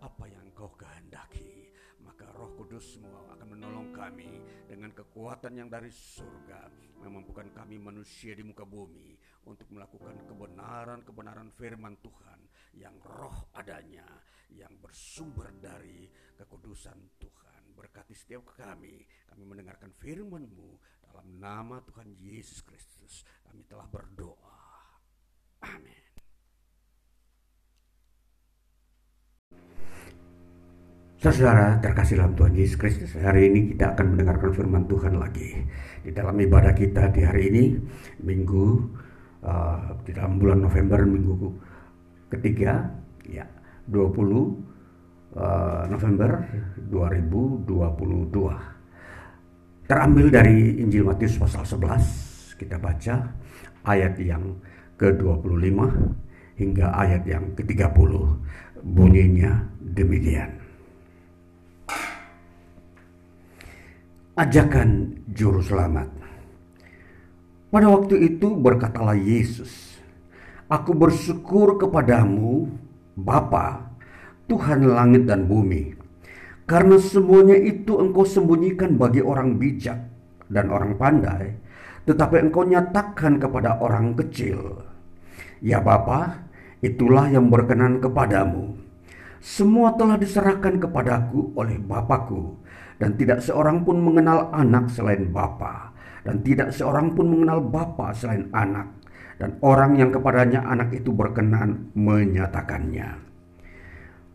[0.00, 1.68] apa yang kau kehendaki.
[2.02, 6.66] Maka roh kudus semua akan menolong kami dengan kekuatan yang dari surga.
[7.04, 9.14] Memampukan kami manusia di muka bumi
[9.46, 12.40] untuk melakukan kebenaran-kebenaran firman Tuhan
[12.74, 14.08] yang roh adanya
[14.50, 17.51] yang bersumber dari kekudusan Tuhan
[17.82, 19.02] berkati setiap kami.
[19.26, 20.70] Kami mendengarkan firman-Mu
[21.02, 23.26] dalam nama Tuhan Yesus Kristus.
[23.42, 24.62] Kami telah berdoa.
[25.66, 25.98] Amin.
[31.22, 35.54] Saudara terkasih dalam Tuhan Yesus Kristus, hari ini kita akan mendengarkan firman Tuhan lagi.
[36.02, 37.64] Di dalam ibadah kita di hari ini,
[38.26, 38.66] minggu,
[39.46, 41.34] uh, di dalam bulan November, minggu
[42.26, 42.90] ketiga,
[43.22, 43.46] ya,
[43.86, 44.71] 20
[45.36, 46.44] uh, November
[46.88, 49.88] 2022.
[49.88, 53.28] Terambil dari Injil Matius pasal 11, kita baca
[53.84, 54.56] ayat yang
[54.96, 55.78] ke-25
[56.56, 58.12] hingga ayat yang ke-30.
[58.82, 60.58] Bunyinya demikian.
[64.32, 66.08] Ajakan juru selamat.
[67.68, 69.92] Pada waktu itu berkatalah Yesus,
[70.72, 72.64] Aku bersyukur kepadamu,
[73.12, 73.91] Bapa,
[74.52, 75.96] Tuhan langit dan bumi.
[76.68, 79.96] Karena semuanya itu engkau sembunyikan bagi orang bijak
[80.52, 81.56] dan orang pandai,
[82.04, 84.84] tetapi engkau nyatakan kepada orang kecil.
[85.64, 86.44] Ya Bapa,
[86.84, 88.76] itulah yang berkenan kepadamu.
[89.40, 92.60] Semua telah diserahkan kepadaku oleh Bapakku,
[93.00, 95.96] dan tidak seorang pun mengenal anak selain Bapa,
[96.28, 99.00] dan tidak seorang pun mengenal Bapa selain anak,
[99.40, 103.31] dan orang yang kepadanya anak itu berkenan menyatakannya.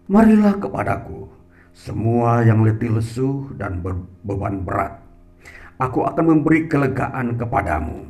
[0.08, 1.28] Marilah kepadaku,
[1.76, 3.84] semua yang letih lesu dan
[4.24, 5.04] beban berat.
[5.84, 8.08] Aku akan memberi kelegaan kepadamu.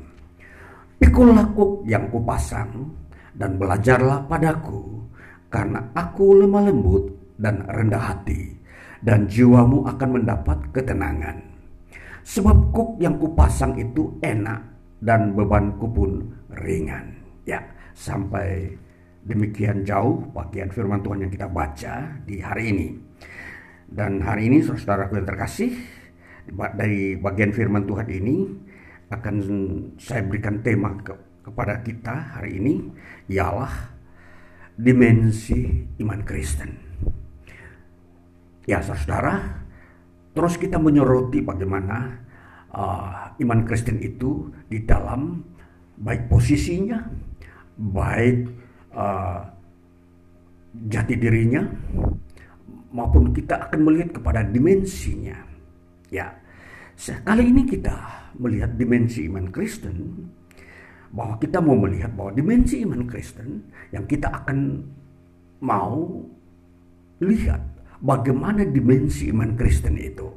[1.01, 2.93] Pikulah kuk yang kupasang
[3.33, 5.09] dan belajarlah padaku,
[5.49, 8.53] karena aku lemah lembut dan rendah hati,
[9.01, 11.41] dan jiwamu akan mendapat ketenangan.
[12.21, 14.61] Sebab kuk yang kupasang itu enak
[15.01, 16.29] dan bebanku pun
[16.61, 17.09] ringan.
[17.49, 17.65] Ya,
[17.97, 18.77] sampai
[19.27, 22.87] Demikian jauh bagian firman Tuhan yang kita baca di hari ini.
[23.87, 25.75] Dan hari ini saudara yang terkasih,
[26.55, 28.47] dari bagian firman Tuhan ini
[29.11, 29.35] akan
[29.99, 31.11] saya berikan tema ke,
[31.43, 32.87] kepada kita hari ini
[33.31, 33.71] ialah
[34.79, 36.71] dimensi iman Kristen.
[38.67, 39.63] Ya saudara,
[40.35, 42.19] terus kita menyoroti bagaimana
[42.71, 45.43] uh, iman Kristen itu di dalam
[45.99, 46.99] baik posisinya,
[47.79, 48.66] baik
[48.97, 49.39] uh,
[50.89, 51.63] jati dirinya
[52.89, 55.37] maupun kita akan melihat kepada dimensinya.
[56.09, 56.33] Ya,
[56.97, 57.93] sekali ini kita
[58.41, 60.27] melihat dimensi iman Kristen
[61.11, 63.63] bahwa kita mau melihat bahwa dimensi iman Kristen
[63.95, 64.83] yang kita akan
[65.63, 66.23] mau
[67.23, 67.63] lihat
[68.03, 70.29] bagaimana dimensi iman Kristen itu.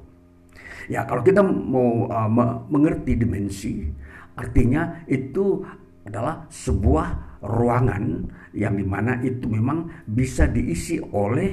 [0.91, 2.31] Ya, kalau kita mau uh,
[2.67, 3.87] mengerti dimensi,
[4.35, 5.63] artinya itu
[6.03, 11.51] adalah sebuah ruangan yang di mana itu memang bisa diisi oleh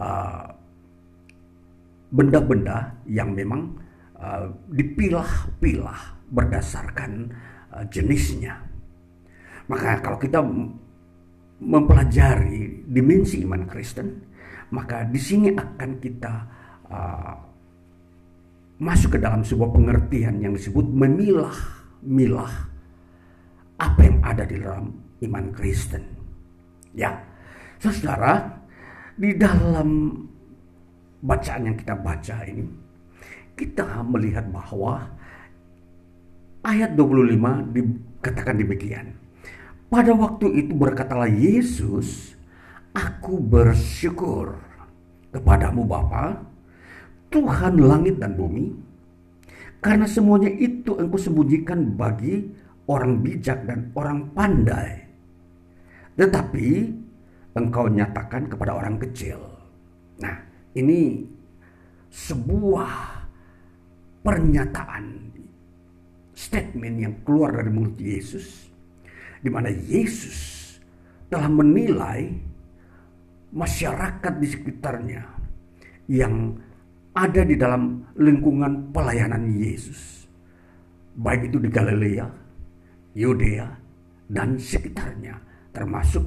[0.00, 0.44] uh,
[2.10, 3.76] benda-benda uh, yang memang
[4.16, 6.00] uh, dipilah-pilah
[6.32, 7.30] berdasarkan
[7.76, 8.56] uh, jenisnya.
[9.70, 10.42] Maka kalau kita
[11.60, 14.08] mempelajari dimensi iman Kristen,
[14.72, 16.34] maka di sini akan kita
[16.88, 17.34] uh,
[18.80, 22.54] masuk ke dalam sebuah pengertian yang disebut memilah-milah
[23.76, 24.88] apa yang ada di dalam
[25.20, 26.09] iman Kristen.
[26.94, 27.22] Ya,
[27.78, 28.60] saudara,
[29.14, 30.16] di dalam
[31.20, 32.64] bacaan yang kita baca ini,
[33.54, 35.04] kita melihat bahwa
[36.64, 39.06] ayat 25 dikatakan demikian.
[39.90, 42.38] Pada waktu itu berkatalah Yesus,
[42.94, 44.54] aku bersyukur
[45.34, 46.46] kepadamu Bapa,
[47.30, 48.70] Tuhan langit dan bumi,
[49.82, 52.50] karena semuanya itu engkau sembunyikan bagi
[52.86, 55.09] orang bijak dan orang pandai.
[56.20, 56.66] Tetapi
[57.56, 59.40] engkau nyatakan kepada orang kecil.
[60.20, 60.36] Nah,
[60.76, 61.24] ini
[62.12, 62.92] sebuah
[64.20, 65.32] pernyataan
[66.36, 68.68] statement yang keluar dari mulut Yesus
[69.40, 70.76] di mana Yesus
[71.32, 72.28] telah menilai
[73.56, 75.24] masyarakat di sekitarnya
[76.12, 76.52] yang
[77.16, 80.28] ada di dalam lingkungan pelayanan Yesus
[81.16, 82.26] baik itu di Galilea,
[83.16, 83.68] Yudea
[84.30, 86.26] dan sekitarnya termasuk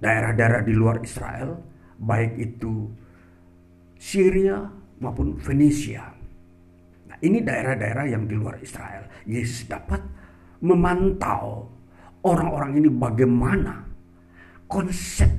[0.00, 1.56] daerah-daerah di luar Israel
[1.96, 2.92] baik itu
[3.96, 4.68] Syria
[5.00, 6.16] maupun Venesia
[7.24, 9.08] ini daerah-daerah yang di luar Israel.
[9.24, 10.04] Yesus dapat
[10.60, 11.64] memantau
[12.20, 13.88] orang-orang ini bagaimana
[14.68, 15.30] konsep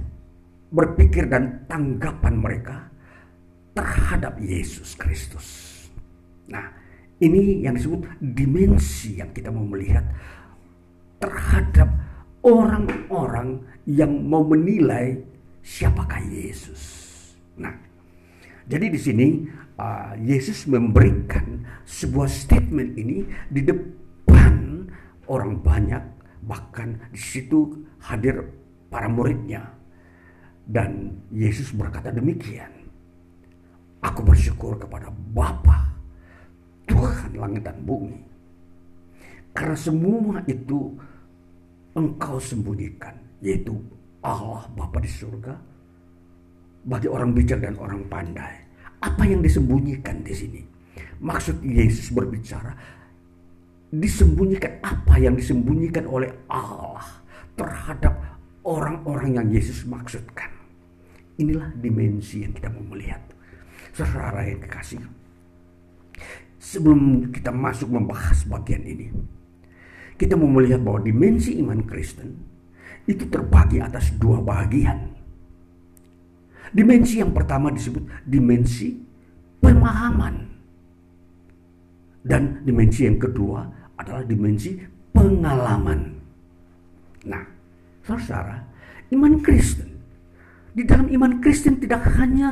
[0.74, 2.76] berpikir dan tanggapan mereka
[3.78, 5.48] terhadap Yesus Kristus.
[6.50, 6.66] Nah,
[7.22, 10.04] ini yang disebut dimensi yang kita mau melihat
[11.22, 11.94] terhadap
[12.48, 15.20] orang-orang yang mau menilai
[15.60, 16.82] siapakah Yesus.
[17.60, 17.76] Nah,
[18.64, 19.28] jadi di sini
[19.76, 24.88] uh, Yesus memberikan sebuah statement ini di depan
[25.28, 26.04] orang banyak
[26.48, 28.48] bahkan di situ hadir
[28.88, 29.68] para muridnya
[30.64, 32.72] dan Yesus berkata demikian
[34.00, 35.92] aku bersyukur kepada Bapa
[36.88, 38.24] Tuhan langit dan bumi
[39.52, 40.96] karena semua itu
[41.98, 43.74] engkau sembunyikan yaitu
[44.22, 45.58] Allah Bapa di surga
[46.86, 48.68] bagi orang bijak dan orang pandai
[48.98, 50.62] apa yang disembunyikan di sini?
[51.22, 52.74] Maksud Yesus berbicara,
[53.94, 57.06] disembunyikan apa yang disembunyikan oleh Allah
[57.58, 58.14] terhadap
[58.66, 60.50] orang-orang yang Yesus maksudkan.
[61.38, 63.22] Inilah dimensi yang kita mau melihat.
[63.94, 65.02] Saudara yang kekasih,
[66.62, 69.10] sebelum kita masuk membahas bagian ini,
[70.18, 72.34] kita mau melihat bahwa dimensi iman Kristen
[73.08, 75.16] itu terbagi atas dua bagian.
[76.74, 78.92] Dimensi yang pertama disebut dimensi
[79.64, 80.36] pemahaman.
[82.28, 83.64] Dan dimensi yang kedua
[83.96, 84.76] adalah dimensi
[85.16, 86.12] pengalaman.
[87.24, 87.44] Nah,
[88.04, 88.60] saudara,
[89.16, 89.88] iman Kristen.
[90.76, 92.52] Di dalam iman Kristen tidak hanya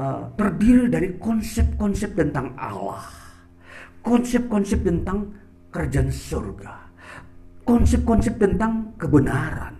[0.00, 3.04] uh, terdiri dari konsep-konsep tentang Allah.
[4.00, 5.28] Konsep-konsep tentang
[5.70, 6.81] kerajaan surga.
[7.72, 9.72] Konsep-konsep tentang kebenaran.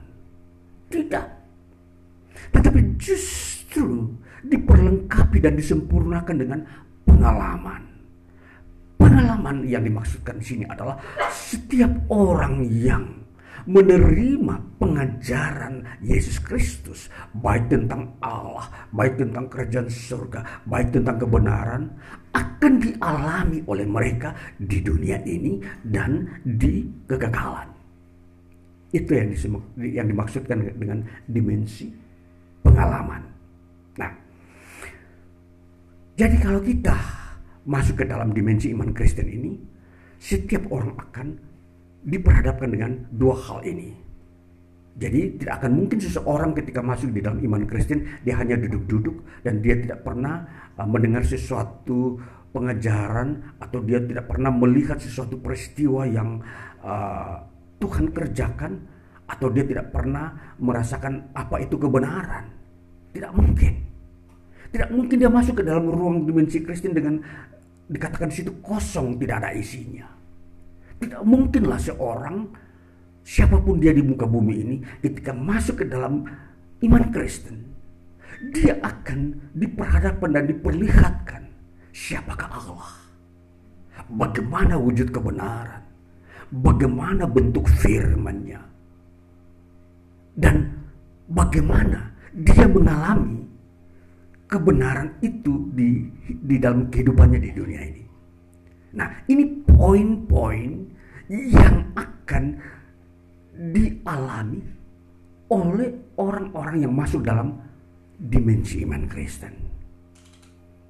[0.88, 1.26] Tidak.
[2.56, 4.08] Tetapi justru
[4.48, 6.64] diperlengkapi dan disempurnakan dengan
[7.04, 7.84] pengalaman.
[8.96, 10.96] Pengalaman yang dimaksudkan di sini adalah
[11.28, 13.04] setiap orang yang
[13.68, 17.12] menerima pengajaran Yesus Kristus,
[17.44, 21.92] baik tentang Allah, baik tentang kerajaan surga, baik tentang kebenaran,
[22.32, 27.81] akan dialami oleh mereka di dunia ini dan di kegagalan.
[28.92, 29.32] Itu yang,
[29.80, 31.88] yang dimaksudkan dengan dimensi
[32.60, 33.24] pengalaman.
[33.96, 34.12] Nah,
[36.16, 36.94] jadi kalau kita
[37.64, 39.56] masuk ke dalam dimensi iman Kristen ini,
[40.20, 41.26] setiap orang akan
[42.04, 43.90] diperhadapkan dengan dua hal ini.
[44.92, 49.64] Jadi tidak akan mungkin seseorang ketika masuk di dalam iman Kristen dia hanya duduk-duduk dan
[49.64, 50.44] dia tidak pernah
[50.76, 52.20] uh, mendengar sesuatu
[52.52, 56.44] pengajaran atau dia tidak pernah melihat sesuatu peristiwa yang
[56.84, 57.40] uh,
[57.82, 58.72] Tuhan kerjakan
[59.26, 62.46] atau dia tidak pernah merasakan apa itu kebenaran.
[63.10, 63.74] Tidak mungkin.
[64.70, 67.18] Tidak mungkin dia masuk ke dalam ruang dimensi Kristen dengan
[67.90, 70.08] dikatakan di situ kosong, tidak ada isinya.
[71.02, 72.46] Tidak mungkinlah seorang
[73.26, 76.24] siapa pun dia di muka bumi ini ketika masuk ke dalam
[76.80, 77.68] iman Kristen,
[78.54, 81.42] dia akan diperhadapkan dan diperlihatkan
[81.92, 82.90] siapakah Allah.
[84.08, 85.81] Bagaimana wujud kebenaran.
[86.52, 88.60] Bagaimana bentuk firman-Nya.
[90.36, 90.68] Dan
[91.32, 93.44] bagaimana dia mengalami
[94.48, 98.04] kebenaran itu di di dalam kehidupannya di dunia ini.
[98.92, 100.84] Nah, ini poin-poin
[101.32, 102.60] yang akan
[103.72, 104.60] dialami
[105.48, 105.90] oleh
[106.20, 107.56] orang-orang yang masuk dalam
[108.16, 109.52] dimensi iman Kristen.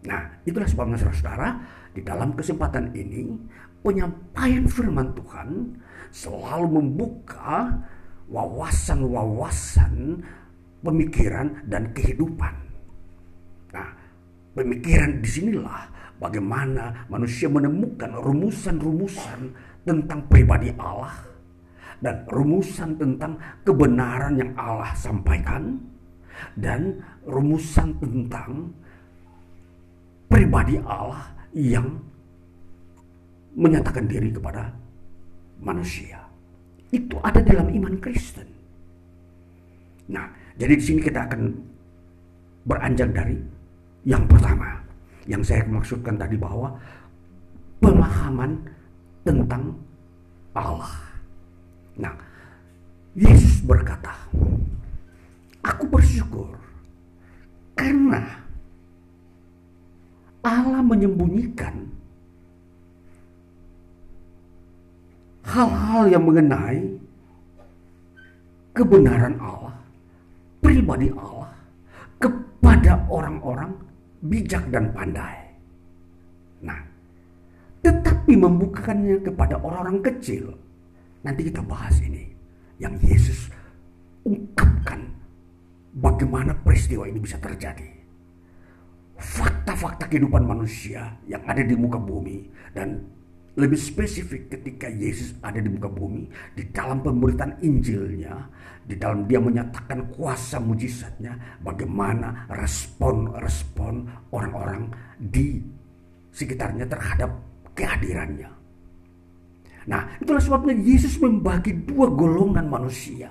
[0.03, 1.49] Nah, itulah sebabnya saudara-saudara,
[1.95, 3.39] di dalam kesempatan ini
[3.83, 5.49] penyampaian firman Tuhan
[6.15, 7.71] selalu membuka
[8.31, 10.23] wawasan-wawasan
[10.81, 12.55] pemikiran dan kehidupan.
[13.75, 13.89] Nah,
[14.55, 15.83] pemikiran di sinilah
[16.23, 19.41] bagaimana manusia menemukan rumusan-rumusan
[19.83, 21.13] tentang pribadi Allah
[22.03, 25.79] dan rumusan tentang kebenaran yang Allah sampaikan
[26.59, 28.71] dan rumusan tentang
[30.27, 32.12] pribadi Allah yang
[33.53, 34.73] menyatakan diri kepada
[35.61, 36.21] manusia.
[36.93, 38.49] Itu ada dalam iman Kristen.
[40.13, 40.29] Nah,
[40.61, 41.43] jadi di sini kita akan
[42.69, 43.37] beranjak dari
[44.05, 44.83] yang pertama
[45.25, 46.75] yang saya maksudkan tadi bahwa
[47.79, 48.59] pemahaman
[49.23, 49.73] tentang
[50.53, 50.93] Allah.
[51.97, 52.13] Nah,
[53.15, 54.13] Yesus berkata,
[55.63, 56.51] "Aku bersyukur
[57.79, 58.43] karena
[60.43, 61.87] Allah menyembunyikan
[65.47, 66.81] hal-hal yang mengenai
[68.73, 69.75] kebenaran Allah,
[70.63, 71.51] pribadi Allah
[72.23, 73.75] kepada orang-orang
[74.23, 75.37] bijak dan pandai.
[76.63, 76.79] Nah,
[77.83, 80.55] tetapi membukakannya kepada orang-orang kecil.
[81.23, 82.31] Nanti kita bahas ini.
[82.79, 83.41] Yang Yesus
[84.27, 85.07] ungkapkan
[85.95, 87.87] bagaimana peristiwa ini bisa terjadi.
[89.23, 93.07] Fakta-fakta kehidupan manusia yang ada di muka bumi dan
[93.53, 96.25] lebih spesifik ketika Yesus ada di muka bumi
[96.57, 98.49] di dalam pemberitaan Injilnya
[98.83, 104.91] di dalam dia menyatakan kuasa mujizatnya bagaimana respon-respon orang-orang
[105.21, 105.61] di
[106.33, 107.31] sekitarnya terhadap
[107.77, 108.51] kehadirannya.
[109.87, 113.31] Nah, itulah sebabnya Yesus membagi dua golongan manusia,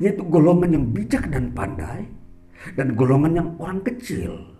[0.00, 2.04] yaitu golongan yang bijak dan pandai
[2.76, 4.59] dan golongan yang orang kecil.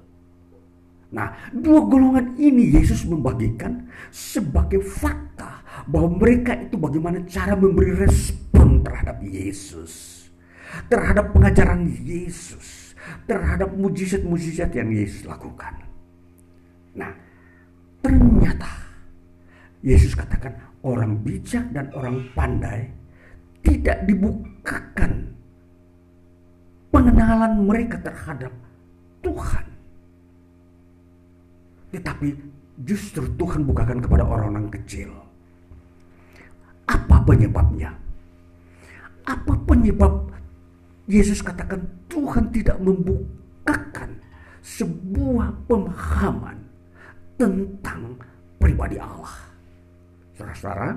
[1.10, 8.86] Nah, dua golongan ini Yesus membagikan sebagai fakta bahwa mereka itu bagaimana cara memberi respon
[8.86, 10.26] terhadap Yesus,
[10.86, 12.94] terhadap pengajaran Yesus,
[13.26, 15.82] terhadap mujizat-mujizat yang Yesus lakukan.
[16.94, 17.10] Nah,
[18.06, 18.70] ternyata
[19.82, 20.54] Yesus katakan
[20.86, 22.86] orang bijak dan orang pandai
[23.66, 25.34] tidak dibukakan
[26.94, 28.54] pengenalan mereka terhadap
[29.26, 29.69] Tuhan
[31.90, 32.34] tetapi
[32.86, 35.10] justru Tuhan bukakan kepada orang-orang kecil.
[36.86, 37.94] Apa penyebabnya?
[39.26, 40.30] Apa penyebab
[41.10, 44.18] Yesus katakan Tuhan tidak membukakan
[44.62, 46.58] sebuah pemahaman
[47.34, 48.14] tentang
[48.60, 49.34] pribadi Allah.
[50.36, 50.94] Saudara-saudara,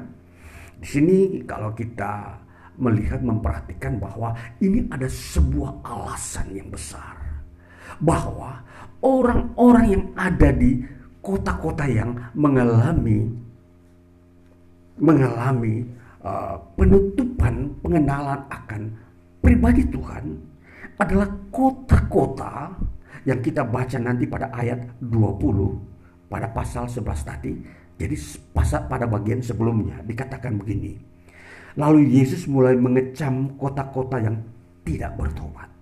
[0.77, 1.17] di sini
[1.47, 2.37] kalau kita
[2.77, 7.22] melihat memperhatikan bahwa ini ada sebuah alasan yang besar
[7.99, 8.63] bahwa
[9.03, 10.81] orang-orang yang ada di
[11.19, 13.31] kota-kota yang mengalami
[14.99, 15.83] mengalami
[16.21, 18.81] uh, penutupan pengenalan akan
[19.41, 20.37] pribadi Tuhan
[21.01, 22.71] adalah kota-kota
[23.25, 27.53] yang kita baca nanti pada ayat 20 pada pasal 11 tadi.
[27.93, 28.15] Jadi
[28.51, 30.97] pasal pada bagian sebelumnya dikatakan begini.
[31.77, 34.41] Lalu Yesus mulai mengecam kota-kota yang
[34.85, 35.72] tidak bertobat.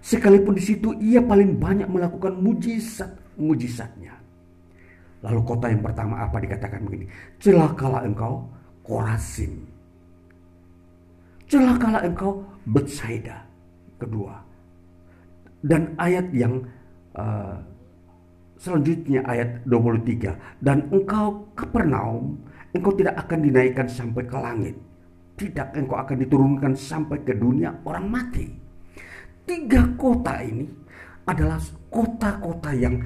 [0.00, 4.16] Sekalipun di situ ia paling banyak melakukan mujizat-mujizatnya.
[5.20, 7.04] Lalu kota yang pertama apa dikatakan begini.
[7.36, 8.48] Celakalah engkau
[8.80, 9.68] Korasim.
[11.44, 13.44] Celakalah engkau Betsaida.
[14.00, 14.40] Kedua.
[15.60, 16.64] Dan ayat yang
[17.12, 17.60] uh,
[18.56, 20.64] selanjutnya ayat 23.
[20.64, 22.40] Dan engkau Kapernaum,
[22.72, 24.76] engkau tidak akan dinaikkan sampai ke langit.
[25.36, 28.69] Tidak engkau akan diturunkan sampai ke dunia orang mati
[29.50, 30.70] tiga kota ini
[31.26, 31.58] adalah
[31.90, 33.02] kota-kota yang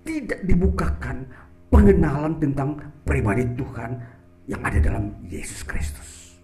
[0.00, 1.28] tidak dibukakan
[1.68, 4.00] pengenalan tentang pribadi Tuhan
[4.48, 6.40] yang ada dalam Yesus Kristus.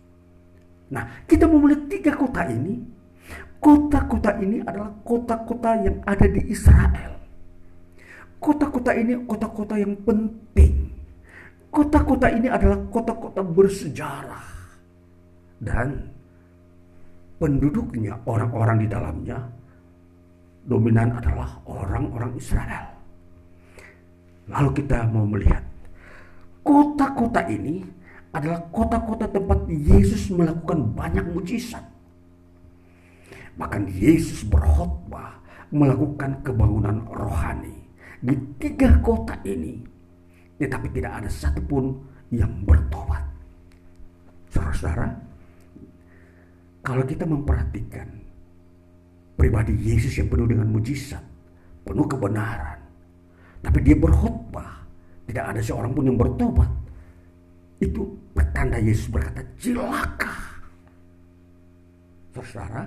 [0.93, 2.85] Nah, kita mau tiga kota ini.
[3.65, 7.17] Kota-kota ini adalah kota-kota yang ada di Israel.
[8.37, 10.93] Kota-kota ini kota-kota yang penting.
[11.73, 14.53] Kota-kota ini adalah kota-kota bersejarah.
[15.65, 16.14] Dan
[17.45, 19.37] penduduknya, orang-orang di dalamnya,
[20.65, 22.89] dominan adalah orang-orang Israel.
[24.49, 25.61] Lalu kita mau melihat
[26.65, 27.85] kota-kota ini
[28.33, 31.85] adalah kota-kota tempat Yesus melakukan banyak mujizat.
[33.61, 35.37] Bahkan Yesus berkhotbah
[35.69, 37.77] melakukan kebangunan rohani
[38.25, 39.85] di tiga kota ini.
[40.57, 41.93] Tetapi tidak ada satupun
[42.33, 43.21] yang bertobat.
[44.49, 45.34] Saudara-saudara,
[46.85, 48.05] kalau kita memperhatikan
[49.41, 51.25] pribadi Yesus yang penuh dengan mujizat,
[51.83, 52.79] penuh kebenaran,
[53.65, 54.85] tapi dia berkhotbah,
[55.25, 56.69] tidak ada seorang pun yang bertobat.
[57.81, 58.05] Itu
[58.37, 60.37] pertanda Yesus berkata, celaka.
[62.37, 62.85] Saudara,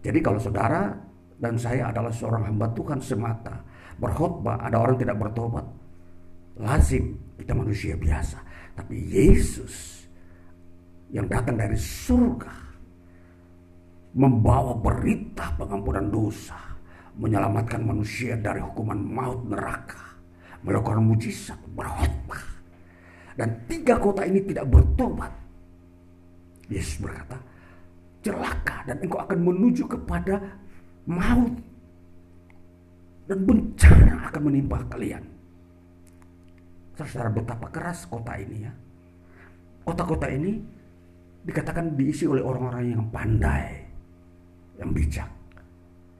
[0.00, 0.96] jadi kalau saudara
[1.36, 3.60] dan saya adalah seorang hamba Tuhan semata,
[4.00, 5.66] berkhotbah ada orang tidak bertobat,
[6.56, 8.40] lazim kita manusia biasa.
[8.72, 10.06] Tapi Yesus
[11.12, 12.65] yang datang dari surga
[14.16, 16.56] membawa berita pengampunan dosa,
[17.20, 20.16] menyelamatkan manusia dari hukuman maut neraka,
[20.64, 22.40] melakukan mujizat, berkhotbah.
[23.36, 25.28] Dan tiga kota ini tidak bertobat.
[26.72, 27.36] Yesus berkata,
[28.24, 30.40] celaka dan engkau akan menuju kepada
[31.04, 31.52] maut.
[33.28, 35.22] Dan bencana akan menimpa kalian.
[36.96, 38.72] Saudara betapa keras kota ini ya.
[39.84, 40.56] Kota-kota ini
[41.44, 43.85] dikatakan diisi oleh orang-orang yang pandai,
[44.80, 45.28] yang bijak.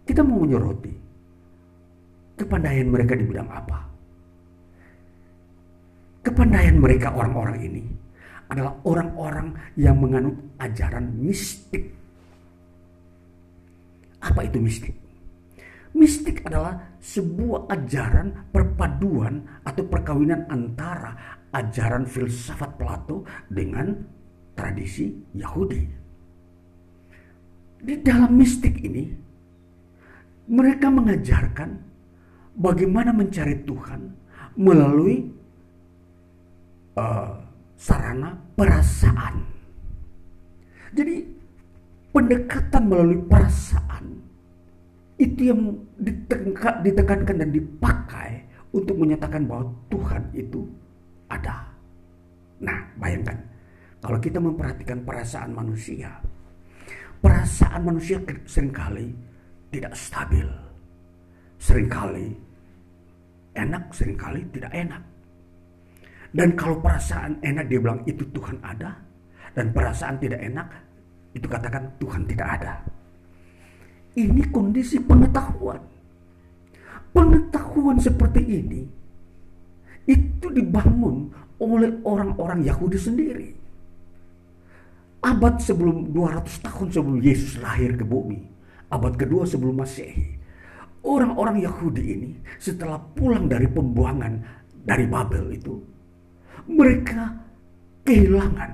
[0.07, 0.93] Kita mau menyoroti
[2.37, 3.79] kepandaian mereka di bidang apa?
[6.23, 7.85] Kepandaian mereka orang-orang ini
[8.51, 11.91] adalah orang-orang yang menganut ajaran mistik.
[14.23, 14.95] Apa itu mistik?
[15.97, 23.97] Mistik adalah sebuah ajaran perpaduan atau perkawinan antara ajaran filsafat Plato dengan
[24.53, 26.06] tradisi Yahudi.
[27.87, 29.07] Di dalam mistik ini,
[30.51, 31.71] mereka mengajarkan
[32.59, 34.11] bagaimana mencari Tuhan
[34.59, 35.23] melalui
[36.99, 37.31] uh,
[37.79, 39.47] sarana perasaan.
[40.99, 41.23] Jadi
[42.11, 44.19] pendekatan melalui perasaan
[45.23, 45.79] itu yang
[46.83, 50.67] ditekankan dan dipakai untuk menyatakan bahwa Tuhan itu
[51.31, 51.71] ada.
[52.59, 53.37] Nah, bayangkan
[54.03, 56.17] kalau kita memperhatikan perasaan manusia,
[57.27, 59.11] perasaan manusia sering kali
[59.75, 60.47] tidak stabil.
[61.59, 62.31] Seringkali
[63.59, 65.03] enak, sering kali tidak enak.
[66.31, 68.95] Dan kalau perasaan enak dia bilang itu Tuhan ada.
[69.57, 70.69] Dan perasaan tidak enak
[71.35, 72.75] itu katakan Tuhan tidak ada.
[74.15, 75.81] Ini kondisi pengetahuan.
[77.11, 78.85] Pengetahuan seperti ini
[80.07, 83.49] itu dibangun oleh orang-orang Yahudi sendiri.
[85.27, 88.47] Abad sebelum 200 tahun sebelum Yesus lahir ke bumi.
[88.95, 90.39] Abad kedua sebelum Masehi.
[91.03, 92.31] Orang-orang Yahudi ini
[92.63, 94.39] setelah pulang dari pembuangan
[94.87, 95.75] dari Babel itu
[96.71, 97.35] mereka
[98.07, 98.71] kehilangan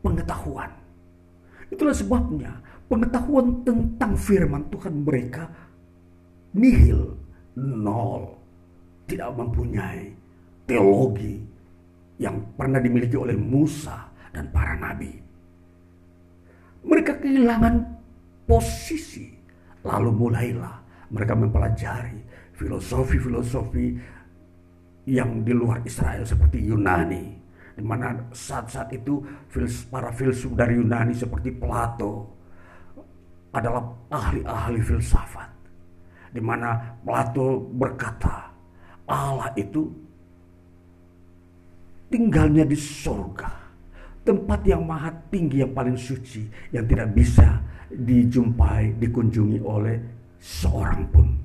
[0.00, 0.72] pengetahuan.
[1.68, 2.52] Itulah sebabnya
[2.88, 5.48] pengetahuan tentang firman Tuhan mereka
[6.56, 7.16] nihil,
[7.56, 8.28] nol,
[9.08, 10.12] tidak mempunyai
[10.68, 11.40] teologi
[12.20, 15.21] yang pernah dimiliki oleh Musa dan para nabi.
[16.82, 17.74] Mereka kehilangan
[18.46, 19.30] posisi,
[19.86, 20.76] lalu mulailah
[21.14, 22.18] mereka mempelajari
[22.58, 23.86] filosofi-filosofi
[25.06, 27.38] yang di luar Israel seperti Yunani.
[27.72, 29.24] Di mana saat-saat itu
[29.88, 32.28] para filsuf dari Yunani seperti Plato
[33.54, 33.80] adalah
[34.12, 35.50] ahli-ahli filsafat.
[36.32, 38.52] Di mana Plato berkata
[39.08, 39.88] Allah itu
[42.12, 43.61] tinggalnya di sorga
[44.22, 47.58] tempat yang maha tinggi yang paling suci yang tidak bisa
[47.90, 49.96] dijumpai dikunjungi oleh
[50.38, 51.42] seorang pun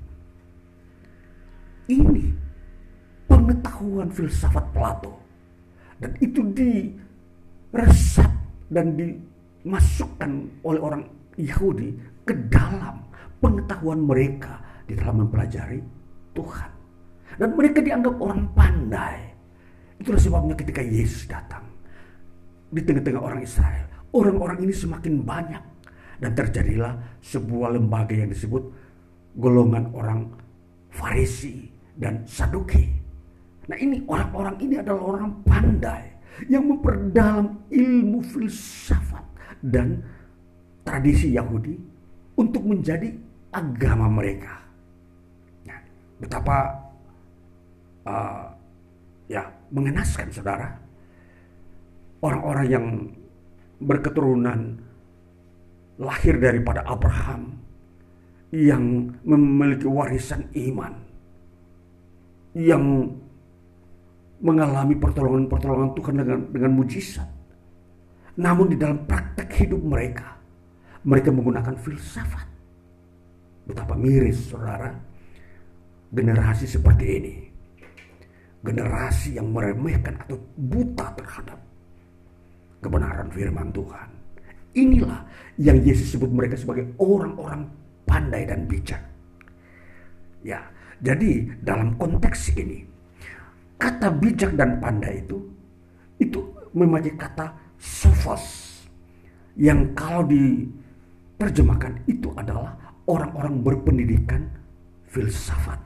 [1.88, 2.28] ini
[3.28, 5.15] pengetahuan filsafat Plato.
[5.97, 8.32] Dan itu diresap
[8.69, 11.03] dan dimasukkan oleh orang
[11.39, 11.95] Yahudi
[12.28, 13.01] ke dalam
[13.39, 15.80] pengetahuan mereka di dalam mempelajari
[16.36, 16.71] Tuhan.
[17.39, 19.17] Dan mereka dianggap orang pandai.
[19.97, 21.65] Itulah sebabnya ketika Yesus datang
[22.68, 25.63] di tengah-tengah orang Israel, orang-orang ini semakin banyak
[26.18, 28.63] dan terjadilah sebuah lembaga yang disebut
[29.38, 30.28] golongan orang
[30.89, 32.89] Farisi dan Saduki.
[33.68, 36.18] Nah ini orang-orang ini adalah orang pandai
[36.49, 39.26] yang memperdalam ilmu filsafat
[39.61, 40.01] dan
[40.86, 41.76] tradisi Yahudi
[42.38, 43.11] untuk menjadi
[43.51, 44.61] agama mereka.
[45.65, 45.80] Nah,
[46.22, 46.57] betapa
[48.05, 48.45] uh,
[49.28, 49.43] ya
[49.74, 50.87] mengenaskan saudara
[52.22, 52.86] orang-orang yang
[53.78, 54.82] berketurunan
[55.97, 57.57] lahir daripada Abraham
[58.53, 60.93] yang memiliki warisan iman
[62.57, 63.11] yang
[64.41, 67.30] mengalami pertolongan-pertolongan Tuhan dengan dengan mujizat.
[68.38, 70.38] Namun di dalam praktek hidup mereka,
[71.05, 72.45] mereka menggunakan filsafat.
[73.65, 74.93] Betapa miris saudara,
[76.13, 77.36] generasi seperti ini.
[78.61, 81.66] Generasi yang meremehkan atau buta terhadap
[82.84, 84.09] kebenaran firman Tuhan.
[84.78, 85.25] Inilah
[85.57, 87.65] yang Yesus sebut mereka sebagai orang-orang
[88.05, 89.01] pandai dan bijak.
[90.45, 90.61] Ya,
[91.01, 92.86] jadi dalam konteks ini
[93.78, 95.38] Kata bijak dan pandai itu
[96.17, 96.41] itu
[96.73, 98.73] memakai kata sophos
[99.53, 100.65] yang kalau di
[101.38, 102.73] terjemahkan itu adalah
[103.05, 104.49] orang-orang berpendidikan
[105.13, 105.78] filsafat.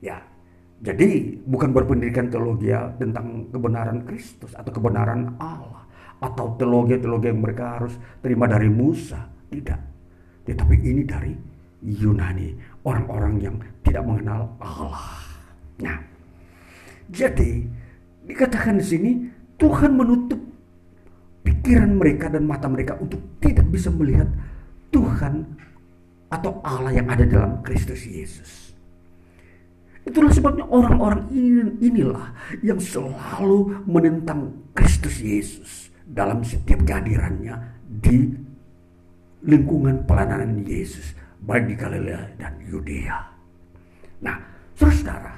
[0.00, 0.24] Ya,
[0.78, 2.70] jadi bukan berpendidikan teologi
[3.02, 5.88] tentang kebenaran Kristus atau kebenaran Allah
[6.22, 9.78] atau teologi-teologi yang mereka harus terima dari Musa, tidak.
[10.46, 11.34] Tetapi ini dari
[11.82, 12.54] Yunani,
[12.86, 15.18] orang-orang yang tidak mengenal Allah.
[15.82, 15.98] Nah,
[17.10, 17.66] jadi
[18.26, 19.10] dikatakan di sini
[19.58, 20.38] Tuhan menutup
[21.42, 24.26] pikiran mereka dan mata mereka untuk tidak bisa melihat
[24.90, 25.42] Tuhan
[26.28, 28.67] atau Allah yang ada dalam Kristus Yesus.
[30.08, 31.28] Itulah sebabnya orang-orang
[31.84, 32.32] inilah
[32.64, 38.32] yang selalu menentang Kristus Yesus dalam setiap kehadirannya di
[39.44, 41.12] lingkungan pelayanan Yesus,
[41.44, 43.20] baik di Galilea dan Yudea.
[44.24, 44.40] Nah,
[44.72, 45.36] saudara,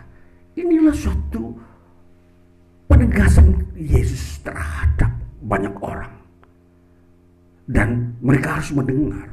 [0.55, 1.51] inilah suatu
[2.87, 5.11] penegasan Yesus terhadap
[5.43, 6.15] banyak orang.
[7.71, 9.30] Dan mereka harus mendengar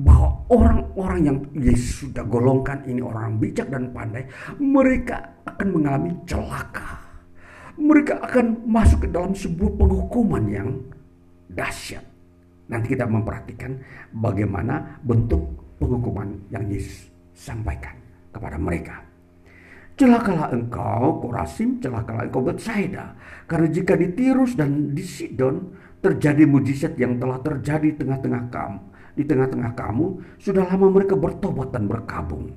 [0.00, 4.24] bahwa orang-orang yang Yesus sudah golongkan ini orang bijak dan pandai,
[4.56, 7.00] mereka akan mengalami celaka.
[7.80, 10.68] Mereka akan masuk ke dalam sebuah penghukuman yang
[11.48, 12.04] dahsyat.
[12.70, 13.80] Nanti kita memperhatikan
[14.14, 15.42] bagaimana bentuk
[15.80, 17.96] penghukuman yang Yesus sampaikan
[18.30, 19.02] kepada mereka.
[19.96, 23.16] Celakalah engkau, Korasim, celakalah engkau Betsaida.
[23.44, 28.80] Karena jika di Tirus dan di Sidon terjadi mujizat yang telah terjadi di tengah-tengah kamu,
[29.14, 32.50] di tengah-tengah kamu, sudah lama mereka bertobat dan berkabung.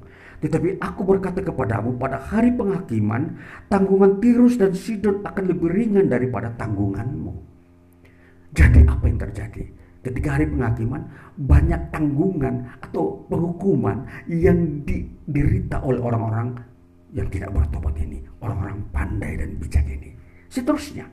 [0.44, 3.40] Tetapi aku berkata kepadamu pada hari penghakiman,
[3.72, 7.32] tanggungan Tirus dan Sidon akan lebih ringan daripada tanggunganmu.
[8.52, 9.64] Jadi apa yang terjadi?
[10.04, 11.02] Ketika hari penghakiman,
[11.40, 16.60] banyak tanggungan atau penghukuman yang diderita oleh orang-orang
[17.16, 18.20] yang tidak bertobat ini.
[18.44, 20.12] Orang-orang pandai dan bijak ini.
[20.52, 21.08] Seterusnya.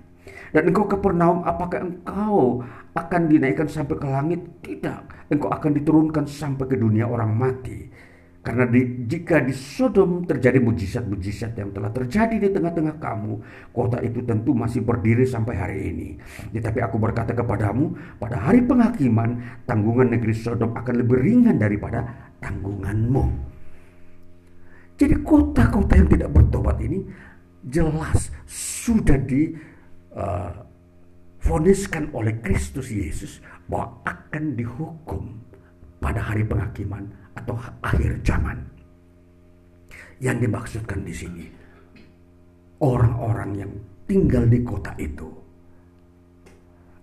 [0.50, 4.40] Dan engkau Kapernaum, apakah engkau akan dinaikkan sampai ke langit?
[4.62, 5.30] Tidak.
[5.30, 7.78] Engkau akan diturunkan sampai ke dunia orang mati.
[8.40, 13.32] Karena di, jika di Sodom terjadi mujizat-mujizat yang telah terjadi di tengah-tengah kamu,
[13.68, 16.08] kota itu tentu masih berdiri sampai hari ini.
[16.48, 23.24] Tetapi aku berkata kepadamu, pada hari penghakiman, tanggungan negeri Sodom akan lebih ringan daripada tanggunganmu.
[24.96, 27.04] Jadi kota-kota yang tidak bertobat ini
[27.60, 29.52] jelas sudah di
[30.14, 30.52] uh,
[31.40, 35.40] foniskan oleh Kristus Yesus bahwa akan dihukum
[36.00, 38.58] pada hari penghakiman atau akhir zaman.
[40.20, 41.44] Yang dimaksudkan di sini
[42.80, 43.72] orang-orang yang
[44.04, 45.28] tinggal di kota itu.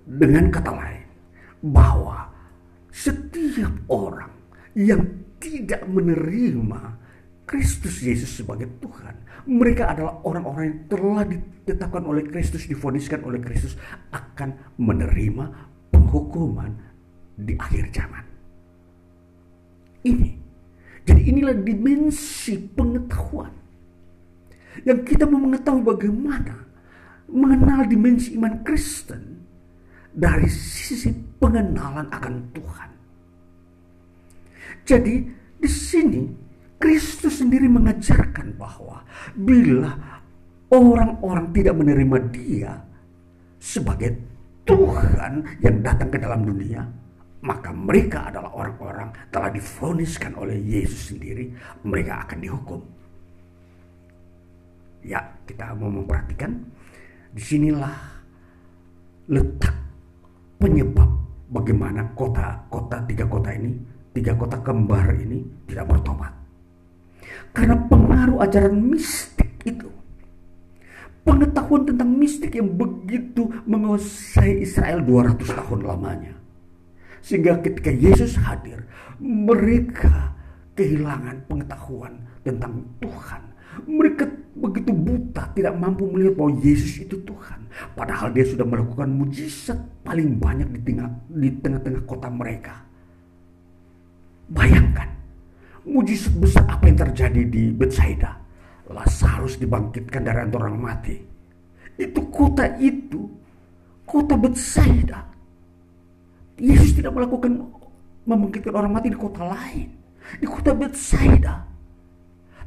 [0.08, 1.08] Dengan kata lain,
[1.62, 2.30] bahwa
[2.93, 4.32] setiap orang
[4.78, 5.01] yang
[5.38, 6.82] tidak menerima
[7.48, 9.16] Kristus Yesus sebagai Tuhan,
[9.48, 13.80] mereka adalah orang-orang yang telah ditetapkan oleh Kristus, difoniskan oleh Kristus
[14.12, 15.45] akan menerima
[15.95, 16.76] penghukuman
[17.39, 18.24] di akhir zaman.
[20.04, 20.32] Ini.
[21.08, 23.56] Jadi inilah dimensi pengetahuan.
[24.84, 26.68] Yang kita mau mengetahui bagaimana
[27.32, 29.39] mengenal dimensi iman Kristen
[30.12, 32.89] dari sisi pengenalan akan Tuhan.
[34.84, 35.16] Jadi
[35.64, 36.47] di sini
[36.78, 39.02] Kristus sendiri mengajarkan bahwa
[39.34, 39.98] bila
[40.70, 42.74] orang-orang tidak menerima dia
[43.58, 44.14] sebagai
[44.68, 46.84] Tuhan yang datang ke dalam dunia,
[47.42, 51.50] maka mereka adalah orang-orang telah difoniskan oleh Yesus sendiri,
[51.88, 52.82] mereka akan dihukum.
[55.08, 56.52] Ya, kita mau memperhatikan
[57.32, 57.96] di sinilah
[59.32, 59.76] letak
[60.60, 61.08] penyebab
[61.48, 63.72] bagaimana kota-kota tiga kota ini,
[64.12, 66.47] tiga kota kembar ini tidak bertobat.
[67.52, 69.90] Karena pengaruh ajaran mistik itu.
[71.28, 76.34] Pengetahuan tentang mistik yang begitu menguasai Israel 200 tahun lamanya.
[77.20, 78.88] Sehingga ketika Yesus hadir,
[79.20, 80.32] mereka
[80.78, 83.44] kehilangan pengetahuan tentang Tuhan.
[83.84, 84.24] Mereka
[84.56, 87.60] begitu buta, tidak mampu melihat bahwa Yesus itu Tuhan.
[87.94, 92.88] Padahal dia sudah melakukan mujizat paling banyak di tengah di tengah-tengah kota mereka.
[94.48, 95.12] Bayangkan,
[95.88, 98.36] mujizat besar apa yang terjadi di Bethsaida.
[98.88, 101.16] Lazarus dibangkitkan dari antara orang mati.
[101.98, 103.28] Itu kota itu,
[104.08, 105.28] kota Bethsaida
[106.58, 107.70] Yesus tidak melakukan
[108.26, 109.94] membangkitkan orang mati di kota lain.
[110.42, 111.64] Di kota Bethsaida.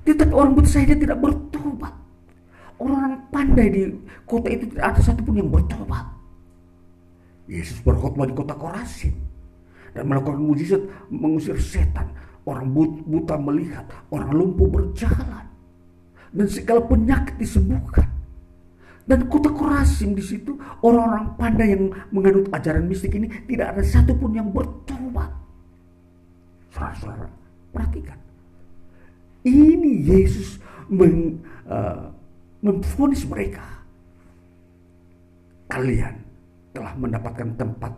[0.07, 1.93] Tetapi orang Bethsaida tidak bertobat.
[2.81, 3.83] Orang-orang pandai di
[4.25, 6.07] kota itu tidak ada satupun yang bertobat.
[7.51, 9.13] Yesus berkhotbah di kota Korasin.
[9.91, 12.15] Dan melakukan mujizat mengusir setan.
[12.51, 12.75] Orang
[13.07, 13.87] buta melihat.
[14.11, 15.47] Orang lumpuh berjalan.
[16.35, 18.11] Dan segala penyakit disembuhkan.
[19.07, 20.55] Dan kota Korasim di situ
[20.87, 25.31] orang-orang pandai yang menganut ajaran mistik ini tidak ada satupun yang bertobat.
[26.71, 27.27] Saudara-saudara,
[27.75, 28.19] perhatikan.
[29.43, 32.07] Ini Yesus meng, uh,
[32.63, 33.67] memfonis mereka.
[35.67, 36.23] Kalian
[36.71, 37.91] telah mendapatkan tempat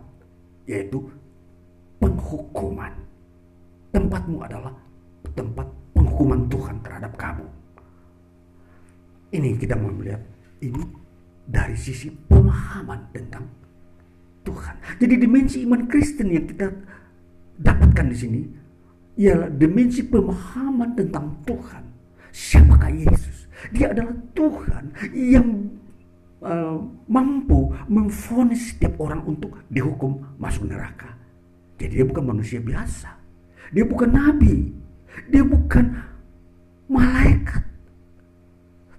[0.65, 0.97] yaitu
[2.01, 3.02] penghukuman.
[3.93, 4.73] Tempatmu adalah
[5.37, 7.45] tempat penghukuman Tuhan terhadap kamu.
[9.33, 10.21] Ini kita mau melihat
[10.61, 10.81] ini
[11.45, 13.45] dari sisi pemahaman tentang
[14.43, 14.75] Tuhan.
[14.99, 16.69] Jadi dimensi iman Kristen yang kita
[17.61, 18.41] dapatkan di sini
[19.17, 21.83] ialah dimensi pemahaman tentang Tuhan.
[22.33, 23.45] Siapakah Yesus?
[23.71, 25.69] Dia adalah Tuhan yang
[26.41, 31.13] uh, mampu memfonis setiap orang untuk dihukum masuk neraka.
[31.77, 33.22] Jadi dia bukan manusia biasa.
[33.71, 34.73] Dia bukan nabi.
[35.31, 35.85] Dia bukan
[36.89, 37.63] malaikat.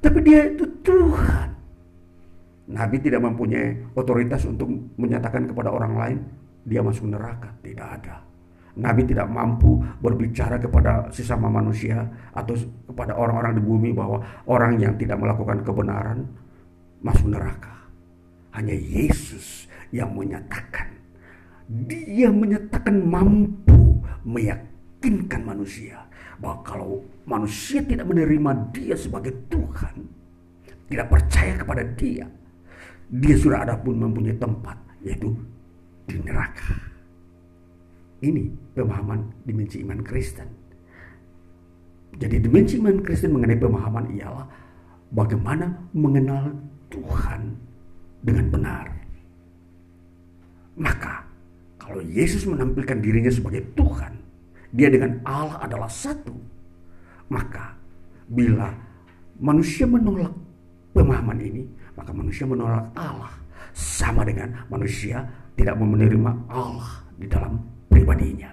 [0.01, 1.49] Tapi dia itu Tuhan.
[2.65, 6.19] Nabi tidak mempunyai otoritas untuk menyatakan kepada orang lain
[6.65, 7.53] dia masuk neraka.
[7.61, 8.25] Tidak ada.
[8.75, 12.03] Nabi tidak mampu berbicara kepada sesama manusia
[12.35, 12.59] atau
[12.91, 14.19] kepada orang-orang di bumi bahwa
[14.51, 16.27] orang yang tidak melakukan kebenaran
[17.05, 17.71] masuk neraka.
[18.51, 20.91] Hanya Yesus yang menyatakan.
[21.65, 23.64] Dia menyatakan mampu
[24.25, 26.05] meyakinkan manusia
[26.41, 26.91] bahwa kalau
[27.29, 30.09] manusia tidak menerima dia sebagai Tuhan,
[30.91, 32.27] tidak percaya kepada dia,
[33.09, 35.37] dia sudah ada pun mempunyai tempat yaitu
[36.09, 36.75] di neraka.
[38.25, 40.49] Ini pemahaman dimensi iman Kristen.
[42.17, 44.47] Jadi dimensi iman Kristen mengenai pemahaman ialah
[45.13, 46.57] bagaimana mengenal
[46.89, 47.53] Tuhan
[48.25, 48.87] dengan benar.
[50.75, 51.27] Maka
[51.77, 54.14] kalau Yesus menampilkan dirinya sebagai Tuhan,
[54.75, 56.35] dia dengan Allah adalah satu.
[57.31, 57.79] Maka
[58.27, 58.75] bila
[59.39, 60.35] manusia menolak
[60.91, 61.63] pemahaman ini,
[61.95, 63.31] maka manusia menolak Allah.
[63.75, 65.23] Sama dengan manusia
[65.55, 67.59] tidak menerima Allah di dalam
[67.91, 68.51] pribadinya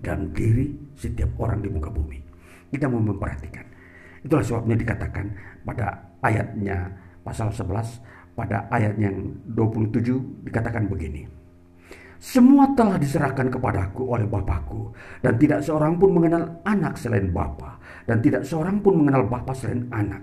[0.00, 2.20] dan diri setiap orang di muka bumi.
[2.72, 3.64] Kita mau memperhatikan.
[4.20, 5.32] Itulah sebabnya dikatakan
[5.64, 6.92] pada ayatnya
[7.24, 11.28] pasal 11 pada ayat yang 27 dikatakan begini.
[12.20, 14.92] Semua telah diserahkan kepadaku oleh Bapakku
[15.24, 19.88] dan tidak seorang pun mengenal anak selain Bapa dan tidak seorang pun mengenal Bapa selain
[19.88, 20.20] anak.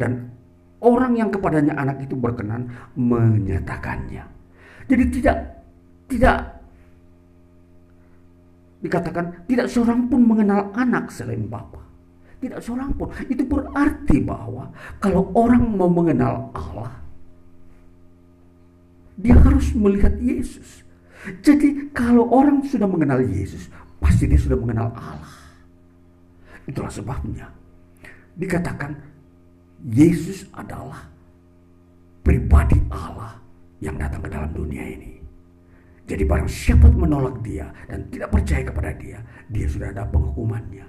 [0.00, 0.32] Dan
[0.80, 4.24] orang yang kepadanya anak itu berkenan menyatakannya.
[4.88, 5.36] Jadi tidak
[6.08, 6.36] tidak
[8.80, 11.84] dikatakan tidak seorang pun mengenal anak selain Bapa.
[12.40, 13.12] Tidak seorang pun.
[13.28, 14.72] Itu berarti bahwa
[15.04, 16.96] kalau orang mau mengenal Allah,
[19.20, 20.84] dia harus melihat Yesus.
[21.24, 25.34] Jadi kalau orang sudah mengenal Yesus, pasti dia sudah mengenal Allah.
[26.68, 27.48] Itulah sebabnya
[28.34, 28.96] dikatakan
[29.84, 31.06] Yesus adalah
[32.24, 33.36] pribadi Allah
[33.84, 35.12] yang datang ke dalam dunia ini.
[36.04, 39.18] Jadi barang siapa menolak dia dan tidak percaya kepada dia,
[39.48, 40.84] dia sudah ada penghukumannya.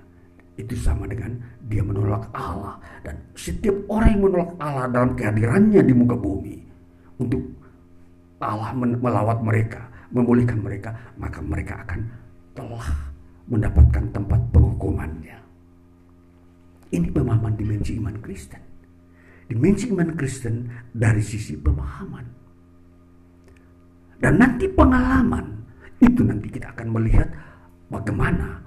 [0.56, 1.36] Itu sama dengan
[1.68, 2.80] dia menolak Allah.
[3.04, 6.56] Dan setiap orang yang menolak Allah dalam kehadirannya di muka bumi.
[7.20, 7.44] Untuk
[8.44, 12.00] Allah melawat mereka, memulihkan mereka, maka mereka akan
[12.56, 12.88] telah
[13.46, 15.38] mendapatkan tempat penghukumannya.
[16.94, 18.62] Ini pemahaman dimensi iman Kristen.
[19.46, 22.26] Dimensi iman Kristen dari sisi pemahaman.
[24.18, 25.46] Dan nanti pengalaman
[26.02, 27.30] itu nanti kita akan melihat
[27.92, 28.64] bagaimana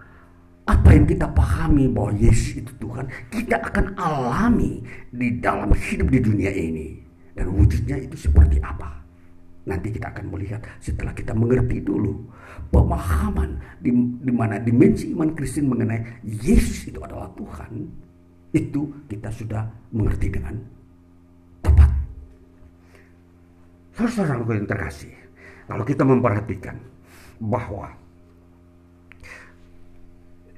[0.69, 6.21] apa yang kita pahami bahwa Yesus itu Tuhan, kita akan alami di dalam hidup di
[6.21, 7.01] dunia ini.
[7.33, 9.08] Dan wujudnya itu seperti apa?
[9.69, 12.17] Nanti kita akan melihat setelah kita mengerti dulu
[12.73, 13.93] pemahaman di,
[14.25, 17.85] di mana dimensi iman Kristen mengenai Yesus itu adalah Tuhan.
[18.57, 20.57] Itu kita sudah mengerti dengan
[21.61, 21.91] tepat.
[23.93, 25.13] Saudara-saudara yang terkasih,
[25.69, 26.81] kalau kita memperhatikan
[27.37, 27.93] bahwa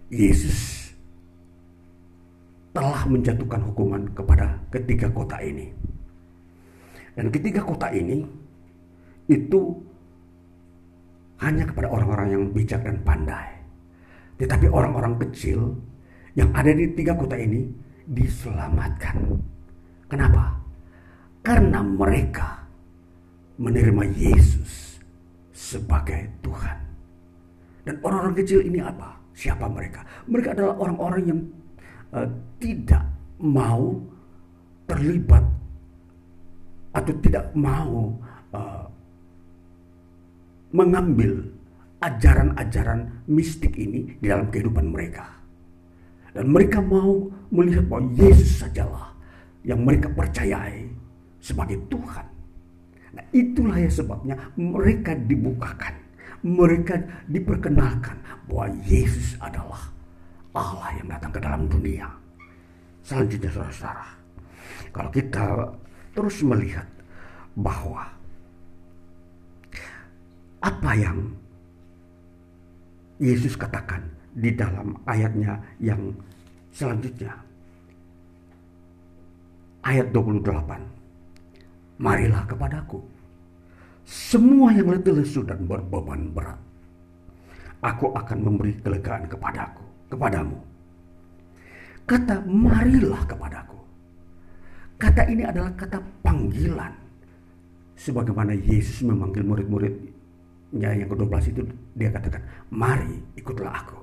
[0.06, 0.90] Yesus
[2.70, 5.74] telah menjatuhkan hukuman kepada ketiga kota ini.
[7.18, 8.22] Dan ketiga kota ini
[9.30, 9.78] itu
[11.40, 13.48] hanya kepada orang-orang yang bijak dan pandai.
[14.36, 15.78] Tetapi orang-orang kecil
[16.34, 17.70] yang ada di tiga kota ini
[18.10, 19.38] diselamatkan.
[20.10, 20.58] Kenapa?
[21.40, 22.66] Karena mereka
[23.56, 24.98] menerima Yesus
[25.54, 26.78] sebagai Tuhan.
[27.86, 29.16] Dan orang-orang kecil ini apa?
[29.32, 30.04] Siapa mereka?
[30.28, 31.40] Mereka adalah orang-orang yang
[32.12, 32.28] uh,
[32.60, 33.04] tidak
[33.40, 33.96] mau
[34.84, 35.44] terlibat
[36.90, 38.10] atau tidak mau
[38.52, 38.89] uh,
[40.70, 41.50] mengambil
[42.00, 45.26] ajaran-ajaran mistik ini di dalam kehidupan mereka.
[46.30, 49.10] Dan mereka mau melihat bahwa Yesus sajalah
[49.66, 50.86] yang mereka percayai
[51.42, 52.26] sebagai Tuhan.
[53.10, 56.10] Nah itulah ya sebabnya mereka dibukakan
[56.40, 56.96] mereka
[57.28, 58.16] diperkenalkan
[58.48, 59.92] bahwa Yesus adalah
[60.56, 62.08] Allah yang datang ke dalam dunia.
[63.04, 64.08] Selanjutnya saudara-saudara,
[64.92, 65.44] kalau kita
[66.16, 66.88] terus melihat
[67.56, 68.08] bahwa
[70.60, 71.18] apa yang
[73.20, 74.00] Yesus katakan
[74.32, 76.12] di dalam ayatnya yang
[76.72, 77.36] selanjutnya.
[79.80, 82.00] Ayat 28.
[82.00, 83.00] Marilah kepadaku
[84.10, 86.58] semua yang letih lesu dan berbeban berat.
[87.78, 90.58] Aku akan memberi kelegaan kepadaku, kepadamu.
[92.10, 93.78] Kata marilah kepadaku.
[94.98, 96.90] Kata ini adalah kata panggilan.
[97.94, 99.46] Sebagaimana Yesus memanggil
[100.70, 101.62] murid-muridnya yang ke-12 itu
[101.98, 103.98] dia katakan, mari ikutlah aku.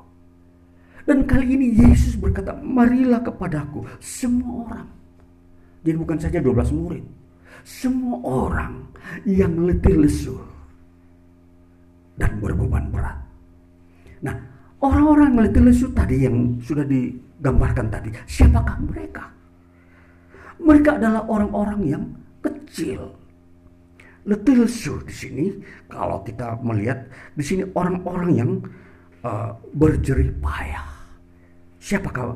[1.08, 4.88] Dan kali ini Yesus berkata, marilah kepadaku semua orang.
[5.88, 7.06] Jadi bukan saja 12 murid.
[7.64, 8.92] Semua orang
[9.24, 10.36] yang letih lesu
[12.20, 13.16] dan berbeban berat.
[14.20, 14.36] Nah,
[14.84, 19.32] orang-orang yang letih lesu tadi yang sudah digambarkan tadi, siapakah mereka?
[20.60, 22.04] Mereka adalah orang-orang yang
[22.44, 23.16] kecil.
[24.28, 25.46] Letih lesu di sini
[25.88, 28.52] kalau kita melihat di sini orang-orang yang
[29.24, 30.98] uh, berjerih payah
[31.88, 32.36] Siapakah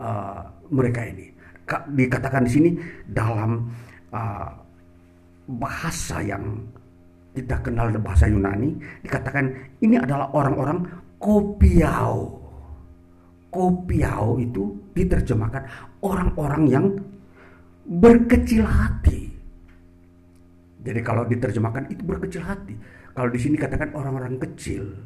[0.00, 0.40] uh,
[0.72, 1.28] mereka ini?
[1.68, 2.70] Dikatakan di sini
[3.04, 3.68] dalam
[4.08, 4.48] uh,
[5.60, 6.64] bahasa yang
[7.36, 8.74] kita kenal bahasa Yunani
[9.04, 9.52] dikatakan
[9.84, 10.88] ini adalah orang-orang
[11.20, 12.40] kopiau.
[13.50, 15.62] Kopiau itu diterjemahkan
[16.00, 16.86] orang-orang yang
[17.84, 19.29] berkecil hati.
[20.80, 22.72] Jadi kalau diterjemahkan itu berkecil hati.
[23.12, 24.96] Kalau di sini katakan orang-orang kecil.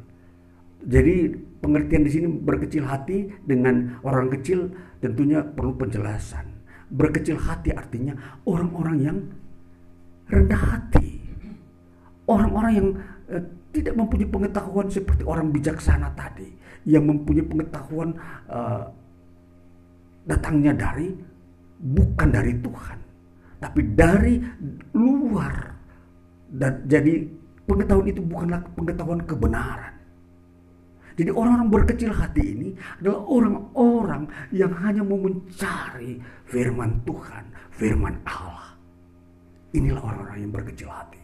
[0.85, 4.71] Jadi pengertian di sini berkecil hati dengan orang kecil
[5.01, 6.45] tentunya perlu penjelasan.
[6.93, 8.13] Berkecil hati artinya
[8.45, 9.17] orang-orang yang
[10.29, 11.19] rendah hati.
[12.29, 12.87] Orang-orang yang
[13.33, 13.43] eh,
[13.75, 16.47] tidak mempunyai pengetahuan seperti orang bijaksana tadi.
[16.85, 18.09] Yang mempunyai pengetahuan
[18.47, 18.83] eh,
[20.29, 21.11] datangnya dari
[21.81, 23.04] bukan dari Tuhan.
[23.65, 24.37] Tapi dari
[24.93, 25.73] luar.
[26.45, 27.25] Dan jadi
[27.65, 29.95] pengetahuan itu bukanlah pengetahuan kebenaran
[31.15, 32.69] jadi orang-orang berkecil hati ini
[32.99, 38.75] adalah orang-orang yang hanya mau mencari firman Tuhan, firman Allah.
[39.71, 41.23] Inilah orang-orang yang berkecil hati.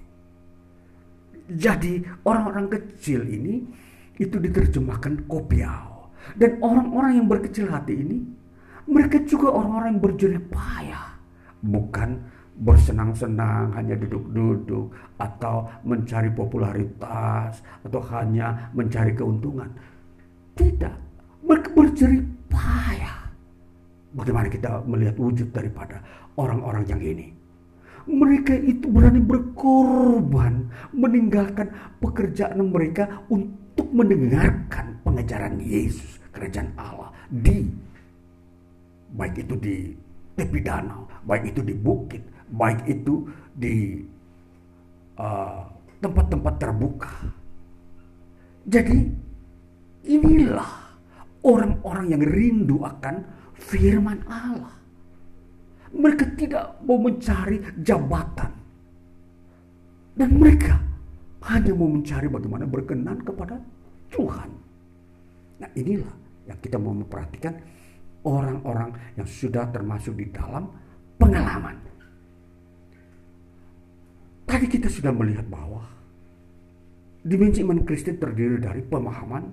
[1.51, 3.67] Jadi orang-orang kecil ini
[4.15, 6.07] itu diterjemahkan kopiau.
[6.39, 8.23] Dan orang-orang yang berkecil hati ini
[8.87, 11.10] mereka juga orang-orang yang berjerih payah.
[11.61, 12.21] Bukan
[12.61, 19.69] bersenang-senang hanya duduk-duduk atau mencari popularitas atau hanya mencari keuntungan.
[20.53, 20.95] Tidak,
[21.47, 21.69] mereka
[22.51, 23.17] payah.
[24.11, 26.03] Bagaimana kita melihat wujud daripada
[26.35, 27.27] orang-orang yang ini?
[28.01, 31.69] Mereka itu berani berkorban, meninggalkan
[32.01, 37.69] pekerjaan mereka untuk mendengarkan pengajaran Yesus, kerajaan Allah di
[39.15, 39.75] baik itu di
[40.35, 44.01] tepi danau, baik itu di bukit, baik itu di
[45.17, 45.63] uh,
[46.01, 47.13] tempat-tempat uh, terbuka.
[48.65, 48.99] Jadi
[50.05, 50.71] inilah
[51.41, 53.25] orang-orang yang rindu akan
[53.57, 54.73] firman Allah.
[55.91, 58.51] Mereka tidak mau mencari jabatan.
[60.15, 60.79] Dan mereka
[61.49, 63.57] hanya mau mencari bagaimana berkenan kepada
[64.13, 64.49] Tuhan.
[65.61, 66.13] Nah inilah
[66.45, 67.53] yang kita mau memperhatikan
[68.25, 70.69] orang-orang yang sudah termasuk di dalam
[71.21, 71.77] pengalaman.
[74.49, 75.85] Tadi kita sudah melihat bahwa
[77.21, 79.45] dimensi iman Kristen terdiri dari pemahaman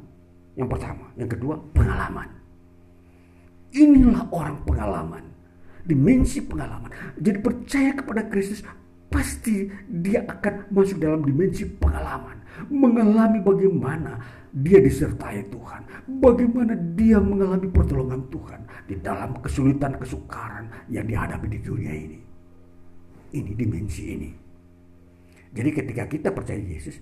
[0.56, 2.26] yang pertama, yang kedua pengalaman.
[3.76, 5.24] Inilah orang pengalaman,
[5.84, 6.88] dimensi pengalaman.
[7.20, 8.64] Jadi percaya kepada Kristus
[9.12, 14.18] pasti dia akan masuk dalam dimensi pengalaman, mengalami bagaimana
[14.50, 15.86] dia disertai Tuhan,
[16.18, 22.18] bagaimana dia mengalami pertolongan Tuhan di dalam kesulitan kesukaran yang dihadapi di dunia ini.
[23.28, 24.30] Ini dimensi ini.
[25.52, 26.96] Jadi ketika kita percaya Yesus,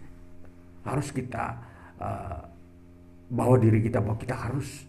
[0.82, 1.44] harus kita
[1.98, 2.42] uh,
[3.30, 4.86] bawa diri kita bahwa kita harus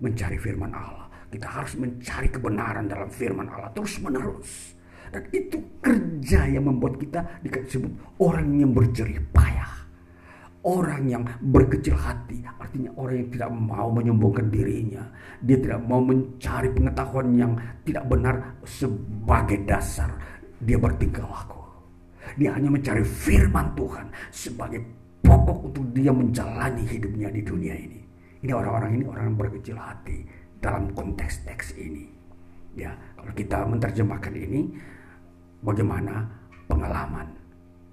[0.00, 1.08] mencari firman Allah.
[1.32, 4.76] Kita harus mencari kebenaran dalam firman Allah terus menerus.
[5.12, 9.22] Dan itu kerja yang membuat kita disebut orang yang berjerih.
[10.66, 15.06] Orang yang berkecil hati, artinya orang yang tidak mau menyombongkan dirinya.
[15.38, 17.52] Dia tidak mau mencari pengetahuan yang
[17.86, 18.34] tidak benar
[18.66, 20.10] sebagai dasar
[20.58, 21.62] dia bertingkah laku.
[22.34, 24.82] Dia hanya mencari firman Tuhan sebagai
[25.22, 28.00] pokok untuk dia menjalani hidupnya di dunia ini.
[28.42, 30.26] Ini orang-orang ini orang yang berkecil hati
[30.58, 32.10] dalam konteks teks ini.
[32.74, 34.66] Ya, kalau kita menerjemahkan ini,
[35.62, 36.26] bagaimana
[36.66, 37.30] pengalaman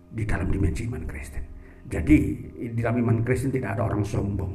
[0.10, 1.53] di dalam dimensi iman Kristen.
[1.92, 2.18] Jadi
[2.74, 4.54] di dalam iman Kristen tidak ada orang sombong.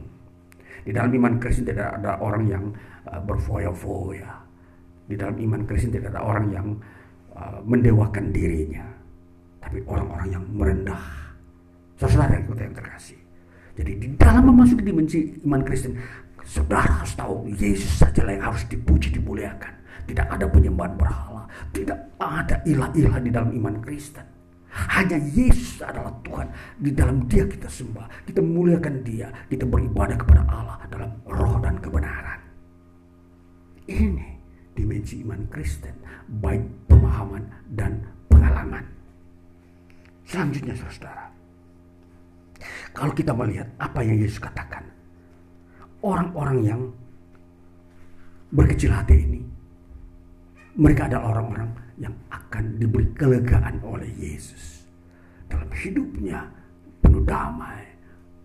[0.84, 2.64] Di dalam iman Kristen tidak ada orang yang
[3.04, 4.32] uh, berfoya-foya.
[5.08, 6.68] Di dalam iman Kristen tidak ada orang yang
[7.36, 8.84] uh, mendewakan dirinya.
[9.60, 11.02] Tapi orang-orang yang merendah.
[11.98, 13.18] Saudara yang yang terkasih.
[13.74, 15.94] Jadi di dalam memasuki dimensi iman Kristen,
[16.42, 19.74] saudara harus tahu Yesus saja yang harus dipuji, dimuliakan.
[20.08, 24.37] Tidak ada penyembahan berhala, tidak ada ilah-ilah di dalam iman Kristen.
[24.68, 26.48] Hanya Yesus adalah Tuhan.
[26.76, 28.28] Di dalam dia kita sembah.
[28.28, 29.32] Kita muliakan dia.
[29.48, 32.40] Kita beribadah kepada Allah dalam roh dan kebenaran.
[33.88, 34.28] Ini
[34.76, 35.96] dimensi iman Kristen.
[36.44, 38.84] Baik pemahaman dan pengalaman.
[40.28, 41.32] Selanjutnya saudara.
[42.92, 44.84] Kalau kita melihat apa yang Yesus katakan.
[45.98, 46.80] Orang-orang yang
[48.52, 49.40] berkecil hati ini.
[50.78, 54.86] Mereka adalah orang-orang yang akan diberi kelegaan oleh Yesus.
[55.50, 56.46] Dalam hidupnya
[57.02, 57.82] penuh damai,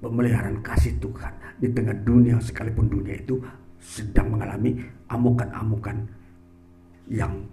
[0.01, 3.37] pemeliharaan kasih Tuhan di tengah dunia sekalipun dunia itu
[3.77, 4.81] sedang mengalami
[5.11, 5.97] amukan-amukan
[7.07, 7.45] yang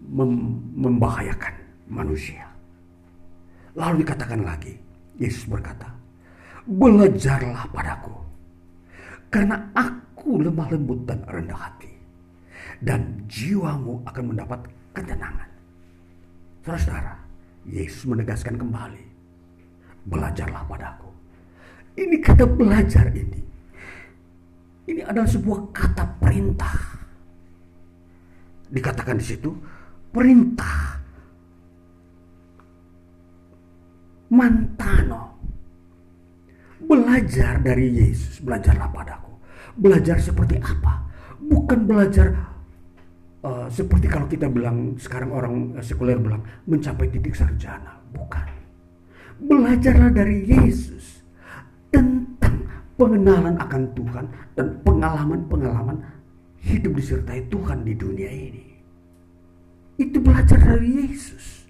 [0.00, 0.30] mem
[0.76, 1.54] membahayakan
[1.90, 2.46] manusia.
[3.74, 4.74] Lalu dikatakan lagi,
[5.18, 5.88] Yesus berkata,
[6.68, 8.14] Belajarlah padaku,
[9.32, 11.90] karena aku lemah lembut dan rendah hati,
[12.84, 14.60] dan jiwamu akan mendapat
[15.00, 15.48] ketenangan.
[16.60, 17.14] Saudara-saudara,
[17.64, 19.04] Yesus menegaskan kembali,
[20.04, 21.08] belajarlah padaku.
[21.96, 23.40] Ini kata belajar ini.
[24.92, 26.76] Ini adalah sebuah kata perintah.
[28.70, 29.50] Dikatakan di situ
[30.12, 31.00] perintah.
[34.30, 35.42] Mantano.
[36.80, 39.32] Belajar dari Yesus, belajarlah padaku.
[39.74, 41.06] Belajar seperti apa?
[41.38, 42.49] Bukan belajar
[43.44, 48.46] uh, seperti kalau kita bilang sekarang orang uh, sekuler bilang mencapai titik sarjana, bukan.
[49.40, 51.24] Belajarlah dari Yesus
[51.88, 52.68] tentang
[53.00, 55.96] pengenalan akan Tuhan dan pengalaman-pengalaman
[56.60, 58.64] hidup disertai Tuhan di dunia ini.
[59.96, 61.68] Itu belajar dari Yesus.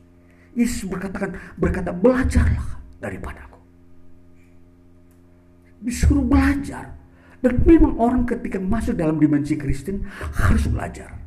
[0.55, 3.59] Yesus berkatakan berkata belajarlah daripadaku.
[5.87, 6.99] Disuruh belajar.
[7.41, 11.20] Dan memang orang ketika masuk dalam dimensi Kristen harus belajar.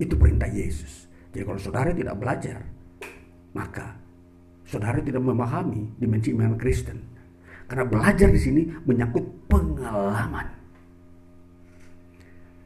[0.00, 1.06] Itu perintah Yesus.
[1.30, 2.64] Jadi kalau saudara tidak belajar,
[3.52, 3.94] maka
[4.64, 6.98] saudara tidak memahami dimensi iman Kristen.
[7.68, 10.48] Karena belajar di sini menyangkut pengalaman.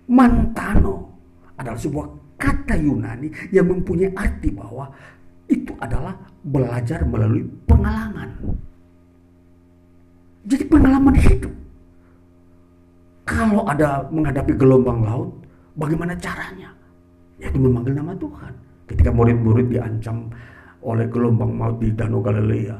[0.09, 1.13] Mantano
[1.59, 2.07] adalah sebuah
[2.41, 4.89] kata Yunani yang mempunyai arti bahwa
[5.49, 8.33] itu adalah belajar melalui pengalaman.
[10.45, 11.53] Jadi pengalaman hidup.
[13.25, 15.33] Kalau ada menghadapi gelombang laut,
[15.77, 16.73] bagaimana caranya?
[17.45, 18.53] Yaitu memanggil nama Tuhan.
[18.89, 20.33] Ketika murid-murid diancam
[20.81, 22.77] oleh gelombang maut di Danau Galilea,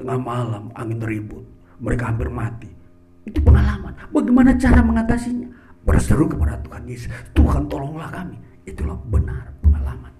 [0.00, 1.44] tengah malam angin ribut,
[1.80, 2.68] mereka hampir mati.
[3.28, 3.92] Itu pengalaman.
[4.08, 5.48] Bagaimana cara mengatasinya?
[5.82, 8.38] Berseru kepada Tuhan Yesus, Tuhan tolonglah kami.
[8.62, 10.12] Itulah benar pengalaman.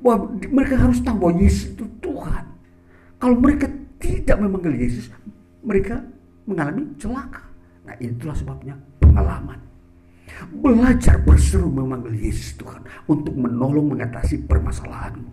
[0.00, 2.44] Bahwa mereka harus tahu bahwa Yesus itu Tuhan.
[3.20, 3.68] Kalau mereka
[4.00, 5.12] tidak memanggil Yesus,
[5.60, 6.00] mereka
[6.48, 7.44] mengalami celaka.
[7.84, 9.67] Nah itulah sebabnya pengalaman.
[10.52, 15.32] Belajar berseru memanggil Yesus Tuhan untuk menolong mengatasi permasalahanmu.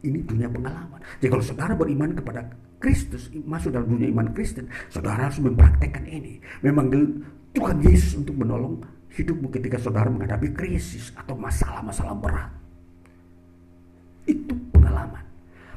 [0.00, 1.00] Ini dunia pengalaman.
[1.20, 2.48] Jadi kalau saudara beriman kepada
[2.80, 6.40] Kristus, masuk dalam dunia iman Kristen, saudara harus mempraktekkan ini.
[6.64, 7.20] Memanggil
[7.52, 8.80] Tuhan Yesus untuk menolong
[9.12, 12.50] hidupmu ketika saudara menghadapi krisis atau masalah-masalah berat.
[14.24, 15.24] Itu pengalaman.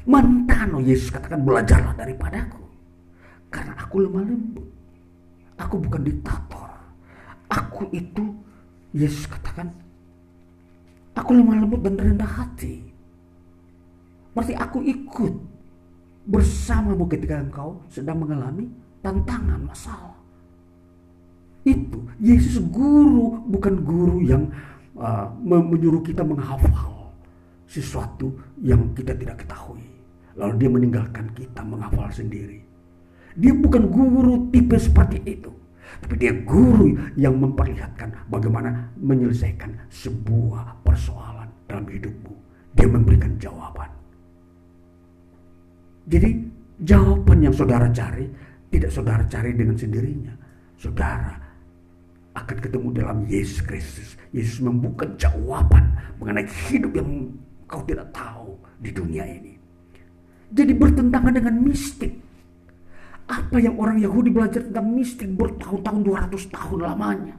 [0.08, 2.64] Mantano Yesus katakan belajarlah daripadaku.
[3.52, 4.66] Karena aku lemah lembut.
[5.60, 6.73] Aku bukan diktator.
[7.50, 8.34] Aku itu
[8.94, 9.74] Yesus katakan
[11.14, 12.82] aku lemah lembut dan rendah hati.
[14.34, 15.34] Berarti aku ikut
[16.26, 18.66] bersamamu ketika engkau sedang mengalami
[19.04, 20.16] tantangan masalah.
[21.64, 24.50] Itu Yesus guru bukan guru yang
[24.98, 27.14] uh, menyuruh kita menghafal
[27.70, 29.86] sesuatu yang kita tidak ketahui.
[30.34, 32.58] Lalu dia meninggalkan kita menghafal sendiri.
[33.38, 35.53] Dia bukan guru tipe seperti itu.
[36.02, 42.32] Tapi dia guru yang memperlihatkan bagaimana menyelesaikan sebuah persoalan dalam hidupmu.
[42.74, 43.90] Dia memberikan jawaban.
[46.04, 46.30] Jadi
[46.82, 48.26] jawaban yang saudara cari
[48.68, 50.34] tidak saudara cari dengan sendirinya.
[50.74, 51.38] Saudara
[52.34, 54.18] akan ketemu dalam Yesus Kristus.
[54.34, 57.30] Yesus membuka jawaban mengenai hidup yang
[57.70, 59.54] kau tidak tahu di dunia ini.
[60.54, 62.12] Jadi bertentangan dengan mistik.
[63.24, 67.36] Apa yang orang Yahudi belajar tentang mistik bertahun-tahun 200 tahun lamanya.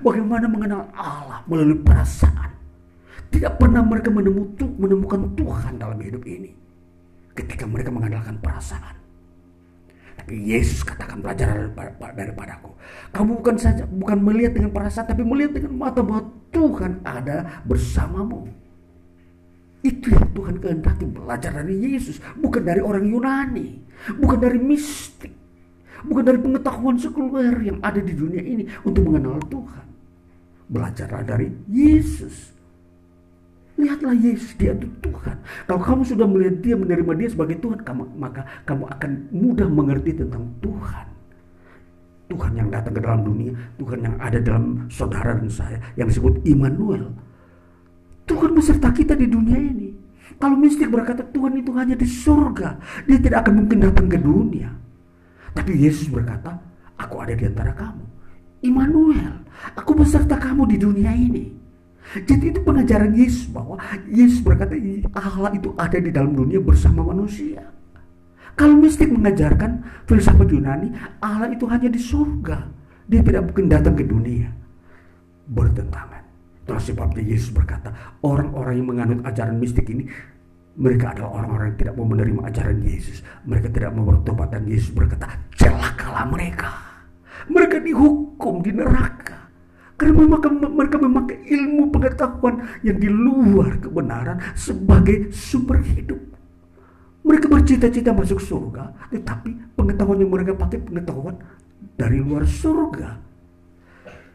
[0.00, 2.48] Bagaimana mengenal Allah melalui perasaan.
[3.28, 6.52] Tidak pernah mereka menemukan Tuhan dalam hidup ini.
[7.32, 8.96] ketika mereka mengandalkan perasaan.
[10.20, 12.76] Tapi Yesus katakan belajar daripadaku.
[13.10, 18.46] Kamu bukan saja bukan melihat dengan perasaan tapi melihat dengan mata bahwa Tuhan ada bersamamu.
[19.82, 23.81] Itu yang Tuhan kehendaki belajar dari Yesus, bukan dari orang Yunani,
[24.18, 25.32] bukan dari mistik,
[26.06, 29.86] bukan dari pengetahuan sekuler yang ada di dunia ini untuk mengenal Tuhan.
[30.72, 32.52] Belajarlah dari Yesus.
[33.76, 35.36] Lihatlah Yesus, dia itu Tuhan.
[35.66, 40.12] Kalau kamu sudah melihat dia, menerima dia sebagai Tuhan, kamu, maka kamu akan mudah mengerti
[40.16, 41.06] tentang Tuhan.
[42.32, 46.40] Tuhan yang datang ke dalam dunia, Tuhan yang ada dalam saudara dan saya, yang disebut
[46.48, 47.12] Immanuel.
[48.24, 49.91] Tuhan beserta kita di dunia ini.
[50.38, 54.70] Kalau mistik berkata Tuhan itu hanya di surga, dia tidak akan mungkin datang ke dunia.
[55.52, 56.58] Tapi Yesus berkata,
[56.98, 58.04] aku ada di antara kamu.
[58.62, 59.42] Immanuel,
[59.74, 61.50] aku beserta kamu di dunia ini.
[62.12, 63.78] Jadi itu pengajaran Yesus bahwa
[64.10, 64.74] Yesus berkata
[65.16, 67.62] Allah itu ada di dalam dunia bersama manusia.
[68.52, 70.92] Kalau mistik mengajarkan filsafat Yunani,
[71.24, 72.68] Allah itu hanya di surga.
[73.08, 74.52] Dia tidak mungkin datang ke dunia.
[75.48, 76.21] Bertentangan.
[76.72, 77.92] Itulah sebabnya Yesus berkata,
[78.24, 80.08] orang-orang yang menganut ajaran mistik ini,
[80.80, 83.20] mereka adalah orang-orang yang tidak mau menerima ajaran Yesus.
[83.44, 86.72] Mereka tidak mau bertobat dan Yesus berkata, celakalah mereka.
[87.52, 89.52] Mereka dihukum di neraka.
[90.00, 90.24] Karena
[90.72, 96.24] mereka memakai ilmu pengetahuan yang di luar kebenaran sebagai sumber hidup.
[97.20, 101.36] Mereka bercita-cita masuk surga, tetapi pengetahuan yang mereka pakai pengetahuan
[102.00, 103.20] dari luar surga.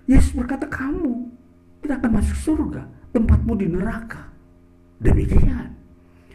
[0.06, 1.34] Yesus berkata, kamu
[1.88, 2.84] tidak akan masuk surga,
[3.16, 4.28] tempatmu di neraka.
[5.00, 5.72] Demikian.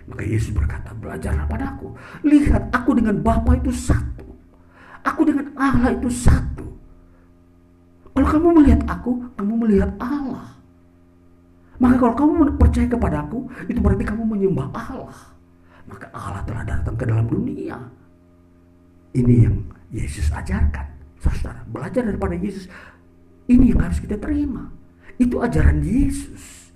[0.08, 1.92] Maka Yesus berkata, belajarlah padaku.
[2.24, 4.32] Lihat, aku dengan Bapa itu satu.
[5.04, 6.64] Aku dengan Allah itu satu.
[8.16, 10.56] Kalau kamu melihat aku, kamu melihat Allah.
[11.76, 15.18] Maka kalau kamu percaya kepada aku, itu berarti kamu menyembah Allah.
[15.84, 17.76] Maka Allah telah datang ke dalam dunia.
[19.12, 19.56] Ini yang
[19.92, 20.88] Yesus ajarkan.
[21.20, 22.72] Saudara, belajar daripada Yesus.
[23.52, 24.81] Ini yang harus kita terima.
[25.20, 26.72] Itu ajaran Yesus.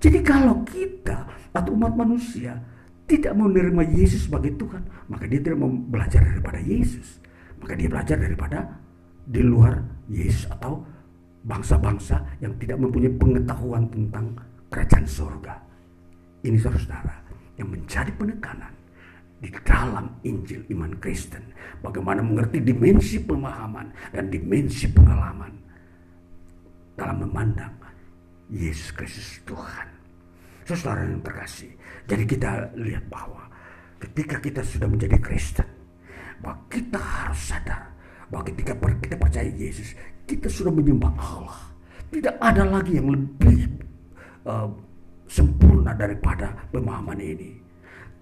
[0.00, 1.26] Jadi kalau kita
[1.56, 2.60] atau umat manusia
[3.08, 7.22] tidak mau menerima Yesus sebagai Tuhan, maka dia tidak mau belajar daripada Yesus.
[7.62, 8.58] Maka dia belajar daripada
[9.26, 10.84] di luar Yesus atau
[11.46, 14.34] bangsa-bangsa yang tidak mempunyai pengetahuan tentang
[14.68, 15.54] kerajaan surga.
[16.42, 17.14] Ini saudara-saudara
[17.56, 18.74] yang menjadi penekanan
[19.40, 21.42] di dalam Injil iman Kristen.
[21.80, 25.65] Bagaimana mengerti dimensi pemahaman dan dimensi pengalaman
[26.96, 27.72] dalam memandang
[28.50, 29.86] Yesus Kristus Tuhan.
[30.66, 31.70] Saudara yang terkasih,
[32.10, 33.46] jadi kita lihat bahwa
[34.02, 35.68] ketika kita sudah menjadi Kristen,
[36.42, 37.96] bahwa kita harus sadar
[38.30, 39.94] bahwa ketika kita percaya Yesus,
[40.26, 41.58] kita sudah menyembah Allah.
[42.10, 43.70] Tidak ada lagi yang lebih
[44.46, 44.70] uh,
[45.26, 47.50] sempurna daripada pemahaman ini.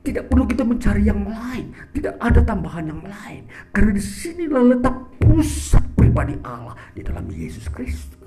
[0.05, 3.49] Tidak perlu kita mencari yang lain, tidak ada tambahan yang lain.
[3.73, 8.24] Karena di sinilah letak pusat pribadi Allah di dalam Yesus Kristus.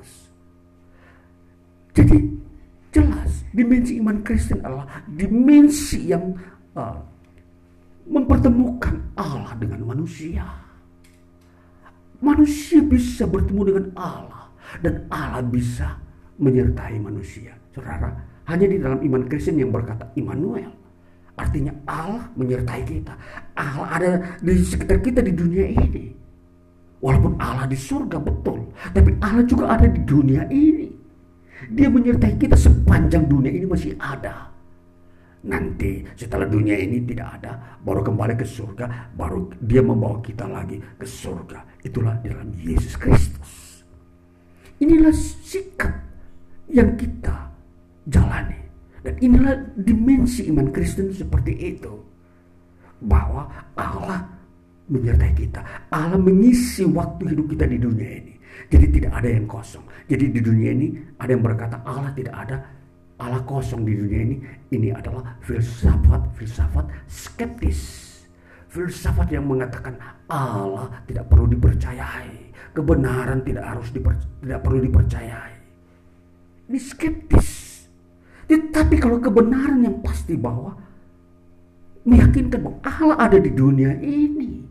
[1.97, 2.17] Jadi
[2.93, 6.37] jelas dimensi iman Kristen adalah dimensi yang
[6.77, 7.01] uh,
[8.05, 10.45] mempertemukan Allah dengan manusia.
[12.21, 14.45] Manusia bisa bertemu dengan Allah
[14.85, 15.97] dan Allah bisa
[16.37, 17.57] menyertai manusia.
[17.73, 18.13] Saudara,
[18.45, 20.69] hanya di dalam iman Kristen yang berkata Immanuel.
[21.37, 23.13] Artinya Allah menyertai kita.
[23.53, 24.09] Allah ada
[24.41, 26.13] di sekitar kita di dunia ini.
[26.97, 30.86] Walaupun Allah di surga betul, tapi Allah juga ada di dunia ini.
[31.67, 34.47] Dia menyertai kita sepanjang dunia ini masih ada.
[35.47, 40.79] Nanti setelah dunia ini tidak ada, baru kembali ke surga, baru dia membawa kita lagi
[40.99, 41.83] ke surga.
[41.83, 43.83] Itulah dalam Yesus Kristus.
[44.83, 45.13] Inilah
[45.43, 45.93] sikap
[46.67, 47.47] yang kita
[48.07, 48.59] jalani.
[49.01, 51.93] Dan inilah dimensi iman Kristen seperti itu.
[52.97, 54.25] Bahwa Allah
[54.89, 55.61] menyertai kita.
[55.93, 58.36] Allah mengisi waktu hidup kita di dunia ini.
[58.67, 59.85] Jadi tidak ada yang kosong.
[60.07, 60.87] Jadi di dunia ini
[61.19, 62.57] ada yang berkata Allah tidak ada
[63.17, 64.35] Allah kosong di dunia ini
[64.69, 68.05] ini adalah filsafat-filsafat skeptis.
[68.69, 69.97] Filsafat yang mengatakan
[70.29, 74.13] Allah tidak perlu dipercayai, kebenaran tidak harus diper,
[74.43, 75.55] tidak perlu dipercayai.
[76.69, 77.49] Ini skeptis.
[78.45, 80.77] Tetapi kalau kebenaran yang pasti bahwa
[82.05, 84.61] meyakinkan bahwa Allah ada di dunia ini,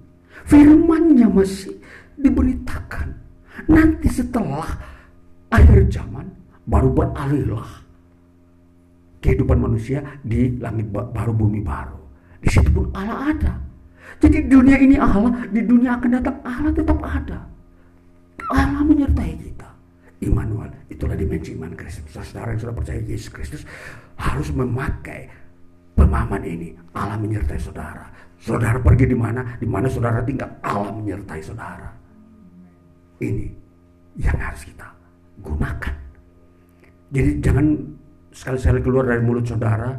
[0.46, 1.74] firmannya masih
[2.14, 3.25] diberitakan.
[3.64, 4.68] Nanti setelah
[5.48, 6.28] akhir zaman
[6.68, 7.86] baru beralihlah
[9.24, 11.98] kehidupan manusia di langit baru bumi baru.
[12.44, 13.52] Di situ pun Allah ada.
[14.20, 17.38] Jadi dunia ini Allah, di dunia akan datang Allah tetap ada.
[18.48, 19.68] Allah menyertai kita.
[20.24, 22.08] Immanuel, itulah dimensi iman Kristus.
[22.08, 23.62] Saudara yang sudah percaya Yesus Kristus
[24.16, 25.28] harus memakai
[25.92, 28.08] pemahaman ini, Allah menyertai saudara.
[28.40, 31.88] Saudara pergi di mana, di mana saudara tinggal, Allah menyertai saudara.
[33.22, 33.46] Ini
[34.20, 34.88] yang harus kita
[35.40, 35.94] gunakan.
[37.12, 37.66] Jadi jangan
[38.34, 39.94] sekali-sekali keluar dari mulut saudara,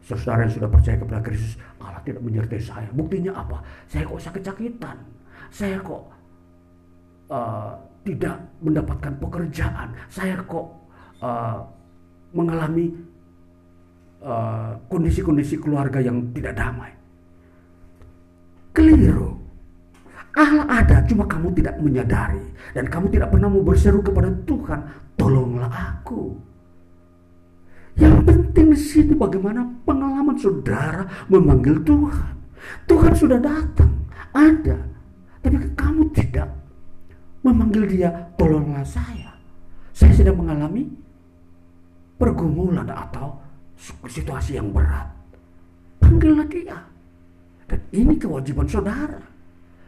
[0.00, 2.88] saudara yang sudah percaya kepada Kristus, Allah tidak menyertai saya.
[2.94, 3.60] Buktinya apa?
[3.90, 4.96] Saya kok sakit-sakitan.
[5.52, 6.02] Saya kok
[7.28, 7.76] uh,
[8.06, 9.88] tidak mendapatkan pekerjaan.
[10.08, 10.66] Saya kok
[11.20, 11.60] uh,
[12.32, 12.88] mengalami
[14.24, 16.92] uh, kondisi-kondisi uh, keluarga yang tidak damai.
[18.72, 19.41] Keliru.
[20.32, 22.40] Allah ada, cuma kamu tidak menyadari
[22.72, 24.80] dan kamu tidak pernah mau berseru kepada Tuhan,
[25.20, 26.32] tolonglah aku.
[28.00, 32.32] Yang penting di sini bagaimana pengalaman saudara memanggil Tuhan.
[32.88, 33.92] Tuhan sudah datang,
[34.32, 34.80] ada,
[35.44, 36.48] tapi kamu tidak
[37.44, 38.08] memanggil dia,
[38.40, 39.36] tolonglah saya.
[39.92, 40.88] Saya sedang mengalami
[42.16, 43.36] pergumulan atau
[44.08, 45.10] situasi yang berat.
[46.00, 46.78] Panggillah dia.
[47.68, 49.31] Dan ini kewajiban saudara.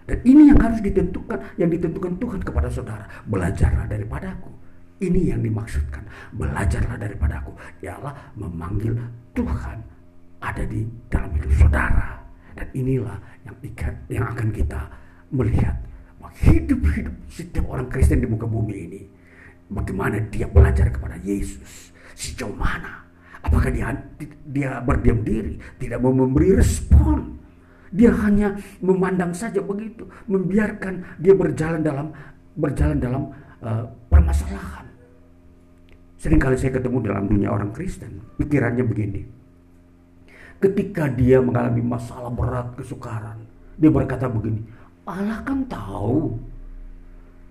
[0.05, 3.05] Dan ini yang harus ditentukan, yang ditentukan Tuhan kepada saudara.
[3.25, 4.53] Belajarlah daripadaku.
[5.01, 6.05] Ini yang dimaksudkan.
[6.37, 7.53] Belajarlah daripadaku.
[7.81, 8.95] Ialah memanggil
[9.33, 9.79] Tuhan
[10.45, 12.21] ada di dalam hidup saudara.
[12.55, 13.17] Dan inilah
[13.49, 13.57] yang,
[14.13, 14.81] yang akan kita
[15.33, 15.75] melihat
[16.35, 19.03] hidup-hidup setiap orang Kristen di muka bumi ini.
[19.73, 21.91] Bagaimana dia belajar kepada Yesus.
[22.13, 23.03] Sejauh mana.
[23.41, 23.93] Apakah dia,
[24.49, 25.57] dia berdiam diri.
[25.81, 27.44] Tidak mau memberi respon.
[27.95, 30.03] Dia hanya memandang saja begitu.
[30.27, 32.11] Membiarkan dia berjalan dalam
[32.59, 33.23] berjalan dalam
[33.63, 34.87] uh, permasalahan.
[36.19, 38.19] Seringkali saya ketemu dalam dunia orang Kristen.
[38.35, 39.23] Pikirannya begini.
[40.59, 43.39] Ketika dia mengalami masalah berat, kesukaran.
[43.79, 44.63] Dia berkata begini
[45.05, 46.33] Allah kan tahu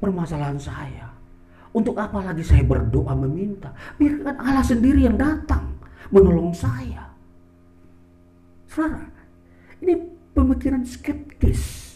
[0.01, 1.07] permasalahan saya.
[1.73, 3.73] Untuk apa lagi saya berdoa meminta?
[3.97, 5.73] Biarkan Allah sendiri yang datang
[6.13, 7.09] menolong saya.
[8.69, 9.09] Saudara,
[9.81, 9.97] ini
[10.33, 11.93] pemikiran skeptis.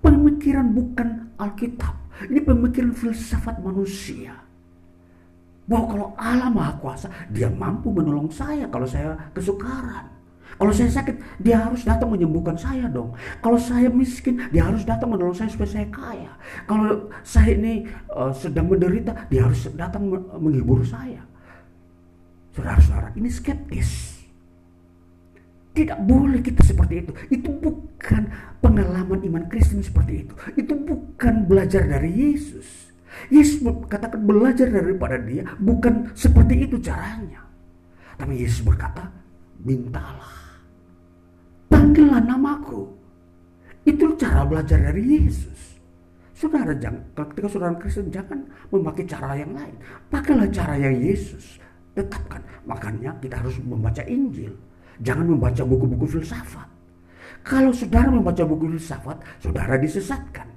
[0.00, 1.94] Pemikiran bukan Alkitab.
[2.30, 4.32] Ini pemikiran filsafat manusia.
[5.66, 10.14] Bahwa kalau Allah Maha Kuasa, dia mampu menolong saya kalau saya kesukaran.
[10.56, 13.12] Kalau saya sakit, dia harus datang menyembuhkan saya dong.
[13.44, 16.32] Kalau saya miskin, dia harus datang menolong saya supaya saya kaya.
[16.64, 20.08] Kalau saya ini uh, sedang menderita, dia harus datang
[20.40, 21.20] menghibur saya.
[22.56, 24.15] Saudara-saudara, ini skeptis.
[25.76, 27.12] Tidak boleh kita seperti itu.
[27.28, 28.32] Itu bukan
[28.64, 30.34] pengalaman iman Kristen seperti itu.
[30.56, 32.96] Itu bukan belajar dari Yesus.
[33.28, 37.44] Yesus katakan belajar daripada dia bukan seperti itu caranya.
[38.16, 39.04] Tapi Yesus berkata,
[39.60, 40.46] mintalah
[41.68, 42.88] panggillah namaku.
[43.86, 45.78] Itu cara belajar dari Yesus.
[46.36, 47.00] Saudara jangan,
[47.32, 49.72] ketika saudara Kristen jangan memakai cara yang lain.
[50.12, 51.56] Pakailah cara yang Yesus
[51.96, 52.44] tetapkan.
[52.68, 54.52] Makanya kita harus membaca Injil.
[55.04, 56.68] Jangan membaca buku-buku filsafat.
[57.46, 60.48] Kalau saudara membaca buku filsafat, saudara disesatkan.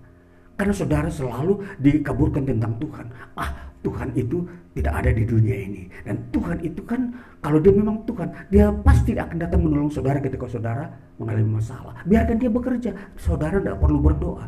[0.60, 3.06] Karena saudara selalu dikaburkan tentang Tuhan.
[3.40, 4.44] Ah, Tuhan itu
[4.76, 5.88] tidak ada di dunia ini.
[6.04, 10.52] Dan Tuhan itu kan, kalau dia memang Tuhan, dia pasti akan datang menolong saudara ketika
[10.52, 11.96] saudara mengalami masalah.
[12.04, 14.46] Biarkan dia bekerja, saudara tidak perlu berdoa.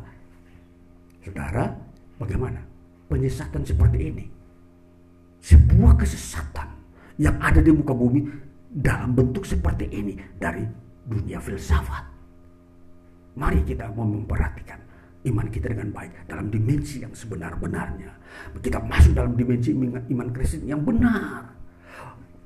[1.24, 1.72] Saudara,
[2.20, 2.60] bagaimana?
[3.08, 4.26] Penyesatan seperti ini.
[5.40, 6.68] Sebuah kesesatan
[7.16, 10.64] yang ada di muka bumi dalam bentuk seperti ini dari
[11.04, 12.08] dunia filsafat.
[13.36, 14.80] Mari kita mau memperhatikan
[15.28, 18.12] iman kita dengan baik dalam dimensi yang sebenar-benarnya.
[18.64, 21.52] Kita masuk dalam dimensi iman Kristen yang benar.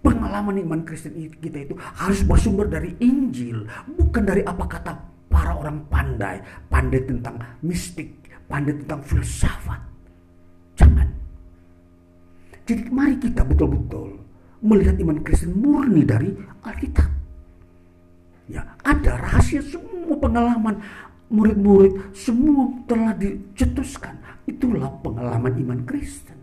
[0.02, 3.65] Pengalaman iman Kristen kita itu harus bersumber dari Injil,
[3.97, 4.91] bukan dari apa kata
[5.30, 8.14] para orang pandai, pandai tentang mistik,
[8.45, 9.81] pandai tentang filsafat.
[10.77, 11.10] Jangan.
[12.65, 14.24] Jadi mari kita betul-betul
[14.64, 16.32] melihat iman Kristen murni dari
[16.64, 17.10] Alkitab.
[18.45, 20.77] Ya, ada rahasia semua pengalaman
[21.34, 24.22] murid-murid semua telah dicetuskan.
[24.45, 26.38] Itulah pengalaman iman Kristen.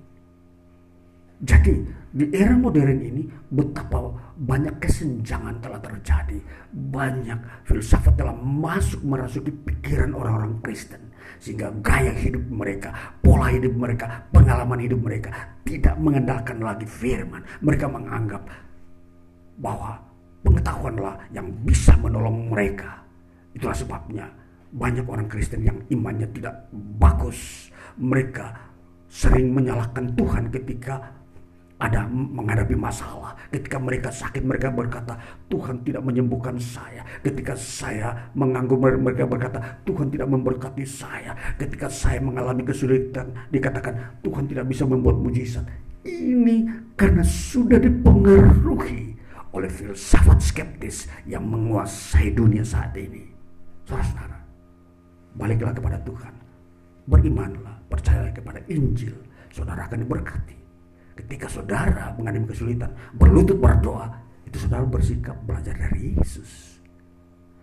[1.43, 1.75] Jadi
[2.15, 6.39] di era modern ini betapa banyak kesenjangan telah terjadi.
[6.71, 11.12] Banyak filsafat telah masuk merasuki pikiran orang-orang Kristen.
[11.43, 15.35] Sehingga gaya hidup mereka, pola hidup mereka, pengalaman hidup mereka
[15.66, 17.43] tidak mengandalkan lagi firman.
[17.59, 18.47] Mereka menganggap
[19.59, 19.98] bahwa
[20.47, 23.02] pengetahuanlah yang bisa menolong mereka.
[23.59, 24.31] Itulah sebabnya
[24.70, 26.70] banyak orang Kristen yang imannya tidak
[27.02, 27.69] bagus.
[27.98, 28.55] Mereka
[29.10, 31.22] sering menyalahkan Tuhan ketika
[31.83, 33.35] ada menghadapi masalah.
[33.51, 35.19] Ketika mereka sakit, mereka berkata,
[35.51, 37.03] Tuhan tidak menyembuhkan saya.
[37.27, 41.35] Ketika saya menganggur, mereka berkata, Tuhan tidak memberkati saya.
[41.59, 45.67] Ketika saya mengalami kesulitan, dikatakan, Tuhan tidak bisa membuat mujizat.
[46.07, 49.19] Ini karena sudah dipengaruhi
[49.51, 53.27] oleh filsafat skeptis yang menguasai dunia saat ini.
[53.91, 54.39] Saudara-saudara,
[55.35, 56.35] baliklah kepada Tuhan.
[57.11, 59.19] Berimanlah, percayalah kepada Injil.
[59.51, 60.62] Saudara akan diberkati.
[61.13, 64.09] Ketika saudara mengalami kesulitan, berlutut berdoa,
[64.49, 66.81] itu saudara bersikap belajar dari Yesus.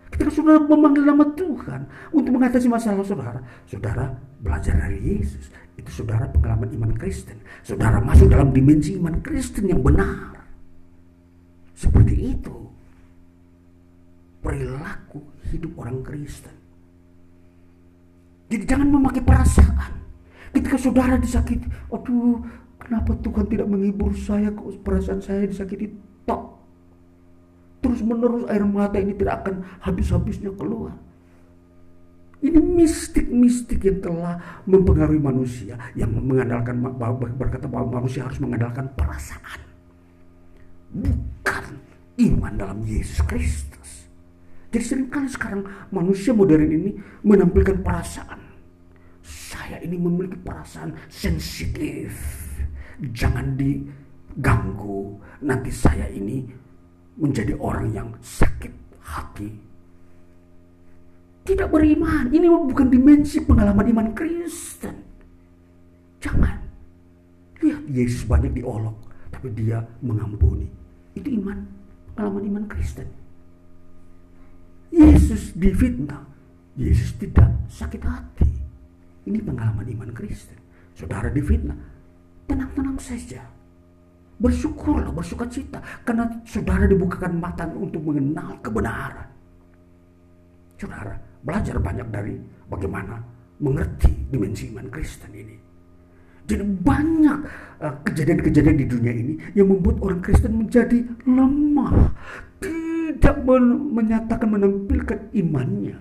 [0.10, 3.40] Ketika saudara memanggil nama Tuhan untuk mengatasi masalah saudara,
[3.70, 4.10] saudara
[4.42, 5.54] belajar dari Yesus.
[5.78, 7.40] Itu saudara pengalaman iman Kristen.
[7.64, 10.44] Saudara masuk dalam dimensi iman Kristen yang benar.
[11.78, 12.58] Seperti itu
[14.44, 15.24] perilaku
[15.54, 16.52] hidup orang Kristen.
[18.50, 19.94] Jadi jangan memakai perasaan.
[20.50, 22.42] Ketika saudara disakiti, aduh
[22.90, 25.94] kenapa Tuhan tidak menghibur saya kok perasaan saya disakiti
[26.26, 26.58] tok.
[27.86, 30.98] Terus menerus air mata ini tidak akan habis-habisnya keluar.
[32.42, 36.82] Ini mistik-mistik yang telah mempengaruhi manusia yang mengandalkan
[37.38, 39.60] berkata bahwa manusia harus mengandalkan perasaan
[40.90, 41.66] bukan
[42.18, 44.10] iman dalam Yesus Kristus.
[44.74, 45.62] Jadi sering kali sekarang
[45.94, 48.42] manusia modern ini menampilkan perasaan.
[49.22, 52.49] Saya ini memiliki perasaan sensitif.
[53.00, 55.16] Jangan diganggu.
[55.44, 56.44] Nanti saya ini
[57.20, 58.74] menjadi orang yang sakit
[59.04, 59.50] hati.
[61.48, 62.30] Tidak beriman.
[62.30, 64.96] Ini bukan dimensi pengalaman iman Kristen.
[66.20, 66.60] Jangan.
[67.64, 68.96] Lihat Yesus banyak diolok.
[69.32, 70.68] Tapi dia mengampuni.
[71.16, 71.64] Itu iman,
[72.14, 73.08] pengalaman iman Kristen.
[74.90, 76.26] Yesus difitnah,
[76.76, 78.50] Yesus tidak sakit hati.
[79.30, 80.58] Ini pengalaman iman Kristen.
[80.98, 81.78] Saudara difitnah,
[82.50, 83.46] tenang-tenang saja.
[84.40, 85.78] Bersyukurlah, bersuka cita.
[86.02, 89.28] Karena saudara dibukakan mata untuk mengenal kebenaran.
[90.80, 91.14] Saudara,
[91.44, 92.40] belajar banyak dari
[92.72, 93.20] bagaimana
[93.60, 95.56] mengerti dimensi iman Kristen ini.
[96.50, 97.38] Jadi banyak
[97.84, 102.16] uh, kejadian-kejadian di dunia ini yang membuat orang Kristen menjadi lemah.
[102.58, 106.00] Tidak men menyatakan menampilkan imannya.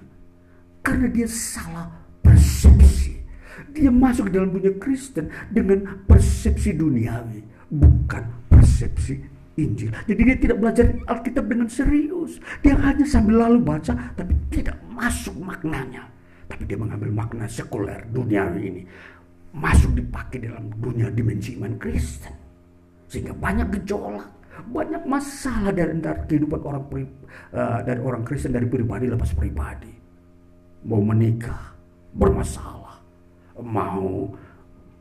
[0.81, 1.91] Karena dia salah
[2.25, 3.18] persepsi.
[3.75, 7.41] Dia masuk dalam dunia Kristen dengan persepsi duniawi.
[7.69, 9.21] Bukan persepsi
[9.59, 9.91] Injil.
[10.07, 12.39] Jadi dia tidak belajar Alkitab dengan serius.
[12.63, 16.07] Dia hanya sambil lalu baca tapi tidak masuk maknanya.
[16.49, 18.83] Tapi dia mengambil makna sekuler duniawi ini
[19.53, 22.35] masuk dipakai dalam dunia dimensi iman Kristen.
[23.09, 24.29] Sehingga banyak gejolak,
[24.69, 26.85] banyak masalah dari antara kehidupan orang
[27.57, 29.93] uh, dari orang Kristen dari pribadi lepas pribadi.
[30.87, 31.75] Mau menikah
[32.15, 32.78] bermasalah,
[33.63, 34.33] mau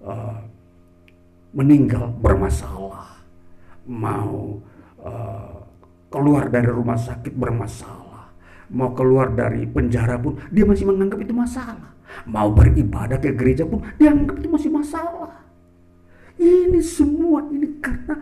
[0.03, 0.39] uh,
[1.53, 3.21] meninggal bermasalah,
[3.88, 4.61] mau
[5.01, 5.57] uh,
[6.11, 8.34] keluar dari rumah sakit bermasalah,
[8.73, 11.97] mau keluar dari penjara pun dia masih menganggap itu masalah
[12.27, 15.31] Mau beribadah ke gereja pun dianggap itu masih masalah.
[16.38, 18.13] Ini semua ini karena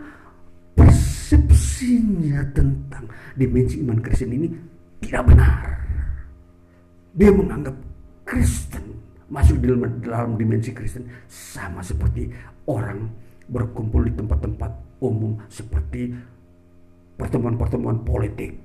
[0.72, 4.48] persepsinya tentang dimensi iman Kristen ini
[5.04, 5.64] tidak benar.
[7.16, 7.76] Dia menganggap
[8.24, 8.84] Kristen
[9.26, 9.66] masuk di
[10.06, 12.30] dalam, dimensi Kristen sama seperti
[12.70, 13.10] orang
[13.46, 16.14] berkumpul di tempat-tempat umum seperti
[17.18, 18.58] pertemuan-pertemuan politik,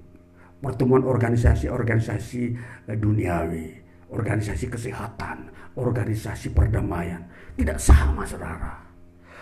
[0.62, 2.42] pertemuan organisasi-organisasi
[2.90, 3.82] eh, duniawi
[4.12, 7.26] organisasi kesehatan, organisasi perdamaian.
[7.56, 8.84] Tidak sama saudara.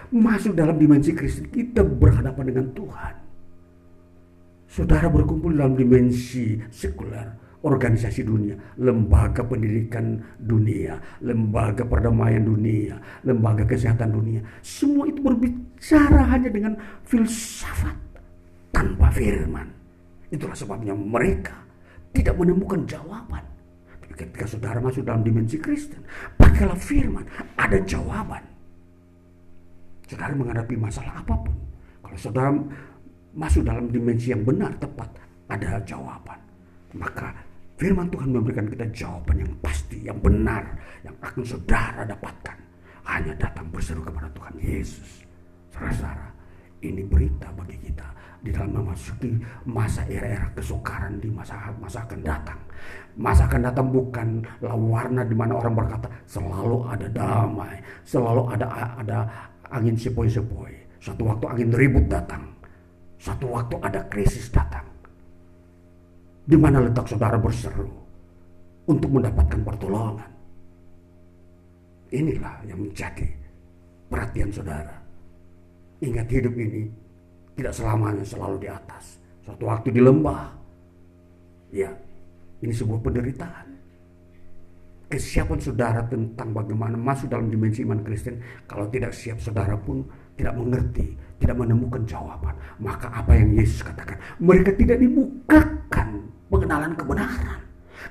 [0.10, 3.16] Masuk dalam dimensi Kristen kita berhadapan dengan Tuhan.
[4.70, 12.96] Saudara berkumpul dalam dimensi sekuler, organisasi dunia, lembaga pendidikan dunia, lembaga perdamaian dunia,
[13.28, 14.40] lembaga kesehatan dunia.
[14.64, 17.96] Semua itu berbicara hanya dengan filsafat
[18.72, 19.68] tanpa firman.
[20.32, 21.58] Itulah sebabnya mereka
[22.16, 23.44] tidak menemukan jawaban
[24.20, 26.04] ketika saudara masuk dalam dimensi Kristen,
[26.36, 27.24] pakailah firman,
[27.56, 28.44] ada jawaban.
[30.12, 31.56] Saudara menghadapi masalah apa pun,
[32.04, 32.52] kalau saudara
[33.32, 35.08] masuk dalam dimensi yang benar, tepat,
[35.48, 36.36] ada jawaban.
[36.92, 37.32] Maka
[37.80, 40.68] firman Tuhan memberikan kita jawaban yang pasti, yang benar,
[41.08, 42.58] yang akan saudara dapatkan.
[43.08, 45.24] Hanya datang berseru kepada Tuhan Yesus.
[45.72, 46.28] Saudara-saudara,
[46.84, 48.06] ini berita bagi kita
[48.44, 49.36] di dalam memasuki
[49.66, 52.60] masa era-era kesukaran di masa masa akan datang.
[53.16, 58.68] Masa akan datang bukanlah warna di mana orang berkata selalu ada damai, selalu ada
[59.00, 59.18] ada
[59.72, 61.00] angin sepoi-sepoi.
[61.00, 62.44] Suatu waktu angin ribut datang.
[63.20, 64.89] Suatu waktu ada krisis datang.
[66.50, 67.86] Di mana letak saudara berseru
[68.90, 70.30] untuk mendapatkan pertolongan.
[72.10, 73.30] Inilah yang menjadi
[74.10, 74.98] perhatian saudara.
[76.02, 76.90] Ingat hidup ini
[77.54, 79.22] tidak selamanya selalu di atas.
[79.46, 80.50] Suatu waktu di lembah.
[81.70, 81.94] Ya,
[82.66, 83.68] ini sebuah penderitaan.
[85.10, 88.42] Kesiapan saudara tentang bagaimana masuk dalam dimensi iman Kristen.
[88.66, 90.02] Kalau tidak siap saudara pun
[90.34, 92.58] tidak mengerti, tidak menemukan jawaban.
[92.82, 97.62] Maka apa yang Yesus katakan, mereka tidak dibukakan pengenalan kebenaran.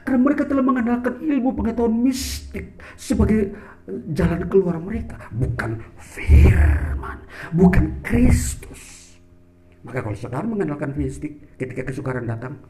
[0.04, 3.52] Karena mereka telah mengandalkan ilmu pengetahuan mistik sebagai
[4.12, 5.16] jalan keluar mereka.
[5.32, 7.18] Bukan firman,
[7.52, 9.16] bukan Kristus.
[9.82, 12.60] Maka kalau saudara mengandalkan mistik ketika kesukaran datang,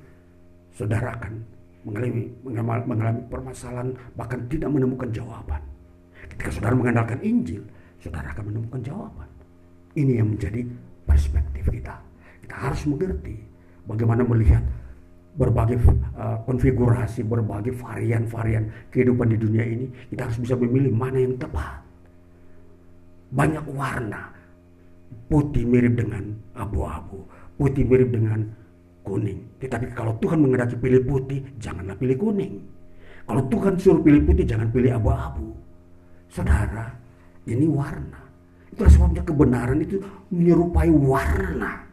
[0.71, 1.43] saudara akan
[1.83, 5.63] mengalami, mengalami, mengalami permasalahan bahkan tidak menemukan jawaban.
[6.31, 7.65] Ketika saudara mengandalkan Injil,
[7.99, 9.29] saudara akan menemukan jawaban.
[9.99, 10.63] Ini yang menjadi
[11.09, 11.99] perspektif kita.
[12.45, 13.35] Kita harus mengerti
[13.89, 14.63] bagaimana melihat
[15.39, 15.79] berbagai
[16.19, 19.87] uh, konfigurasi, berbagai varian-varian kehidupan di dunia ini.
[20.11, 21.79] Kita harus bisa memilih mana yang tepat.
[23.31, 24.35] Banyak warna.
[25.31, 27.23] Putih mirip dengan abu-abu.
[27.55, 28.51] Putih mirip dengan
[29.07, 29.63] kuning.
[29.63, 32.59] Tetapi kalau Tuhan mengendaki pilih putih, janganlah pilih kuning.
[33.25, 35.55] Kalau Tuhan suruh pilih putih, jangan pilih abu-abu.
[36.29, 36.93] Saudara,
[37.47, 38.21] ini warna.
[38.73, 39.97] Itulah sebabnya kebenaran itu
[40.29, 41.89] menyerupai warna.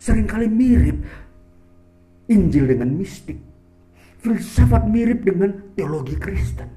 [0.00, 1.00] Seringkali mirip
[2.30, 3.36] Injil dengan mistik.
[4.24, 6.68] Filsafat mirip dengan teologi Kristen.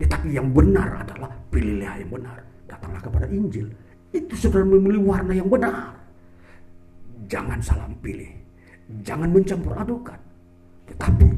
[0.00, 2.38] Tetapi yang benar adalah pilihlah yang benar.
[2.64, 3.68] Datanglah kepada Injil.
[4.08, 5.92] Itu saudara memilih warna yang benar.
[7.28, 8.32] Jangan salah pilih.
[9.04, 10.16] Jangan mencampur adukan.
[10.88, 11.28] Tetapi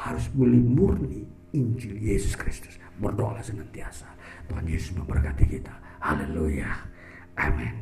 [0.00, 2.80] harus milih murni Injil Yesus Kristus.
[2.96, 4.08] Berdoalah senantiasa.
[4.48, 5.74] Tuhan Yesus memberkati kita.
[6.00, 6.72] Haleluya.
[7.36, 7.74] Amin.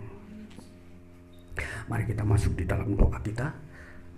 [1.87, 3.53] Mari kita masuk di dalam doa kita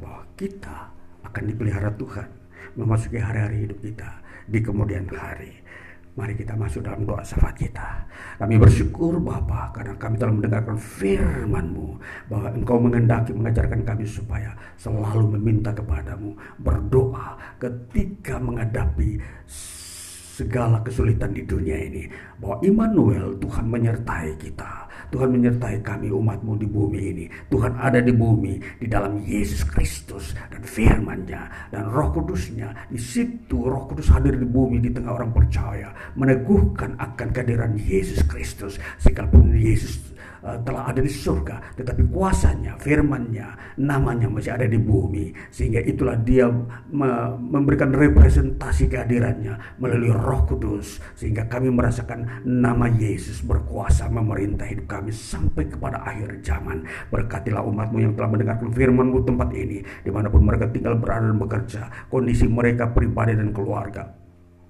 [0.04, 0.92] bahwa kita
[1.24, 2.28] akan dipelihara Tuhan
[2.76, 4.10] memasuki hari-hari hidup kita
[4.44, 5.64] di kemudian hari.
[6.14, 8.06] Mari kita masuk dalam doa syafaat kita.
[8.38, 11.98] Kami bersyukur Bapa karena kami telah mendengarkan firman-Mu
[12.30, 19.18] bahwa Engkau mengendaki mengajarkan kami supaya selalu meminta kepadamu berdoa ketika menghadapi
[20.34, 22.10] segala kesulitan di dunia ini.
[22.42, 24.90] Bahwa Immanuel Tuhan menyertai kita.
[25.14, 27.24] Tuhan menyertai kami umatmu di bumi ini.
[27.46, 31.70] Tuhan ada di bumi di dalam Yesus Kristus dan firman-Nya.
[31.70, 36.98] Dan Roh Kudusnya di situ Roh Kudus hadir di bumi di tengah orang percaya meneguhkan
[36.98, 38.82] akan kehadiran Yesus Kristus.
[38.98, 40.13] Sekalipun Yesus
[40.44, 45.32] telah ada di surga, tetapi kuasanya, firmannya, namanya masih ada di bumi.
[45.48, 46.52] Sehingga itulah dia
[46.92, 51.00] me memberikan representasi kehadirannya melalui roh kudus.
[51.16, 56.84] Sehingga kami merasakan nama Yesus berkuasa memerintah hidup kami sampai kepada akhir zaman.
[57.08, 61.40] Berkatilah umatmu yang telah mendengarkan firmanmu tempat ini, di mana pun mereka tinggal berada dan
[61.40, 64.23] bekerja, kondisi mereka pribadi dan keluarga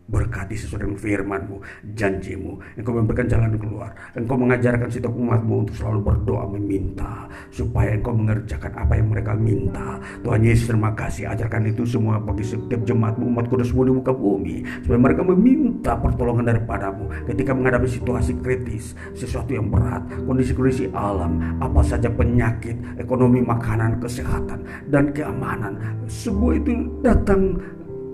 [0.05, 1.57] Berkati sesuai dengan firmanmu,
[1.97, 2.77] janjimu.
[2.77, 3.97] Engkau memberikan jalan keluar.
[4.13, 7.25] Engkau mengajarkan setiap umatmu untuk selalu berdoa meminta.
[7.49, 9.97] Supaya engkau mengerjakan apa yang mereka minta.
[10.21, 11.33] Tuhan Yesus terima kasih.
[11.33, 14.61] Ajarkan itu semua bagi setiap jemaatmu, umat kudusmu di muka bumi.
[14.85, 17.09] Supaya mereka meminta pertolongan daripadamu.
[17.25, 24.69] Ketika menghadapi situasi kritis, sesuatu yang berat, kondisi-kondisi alam, apa saja penyakit, ekonomi, makanan, kesehatan,
[24.93, 25.81] dan keamanan.
[26.13, 27.57] Semua itu datang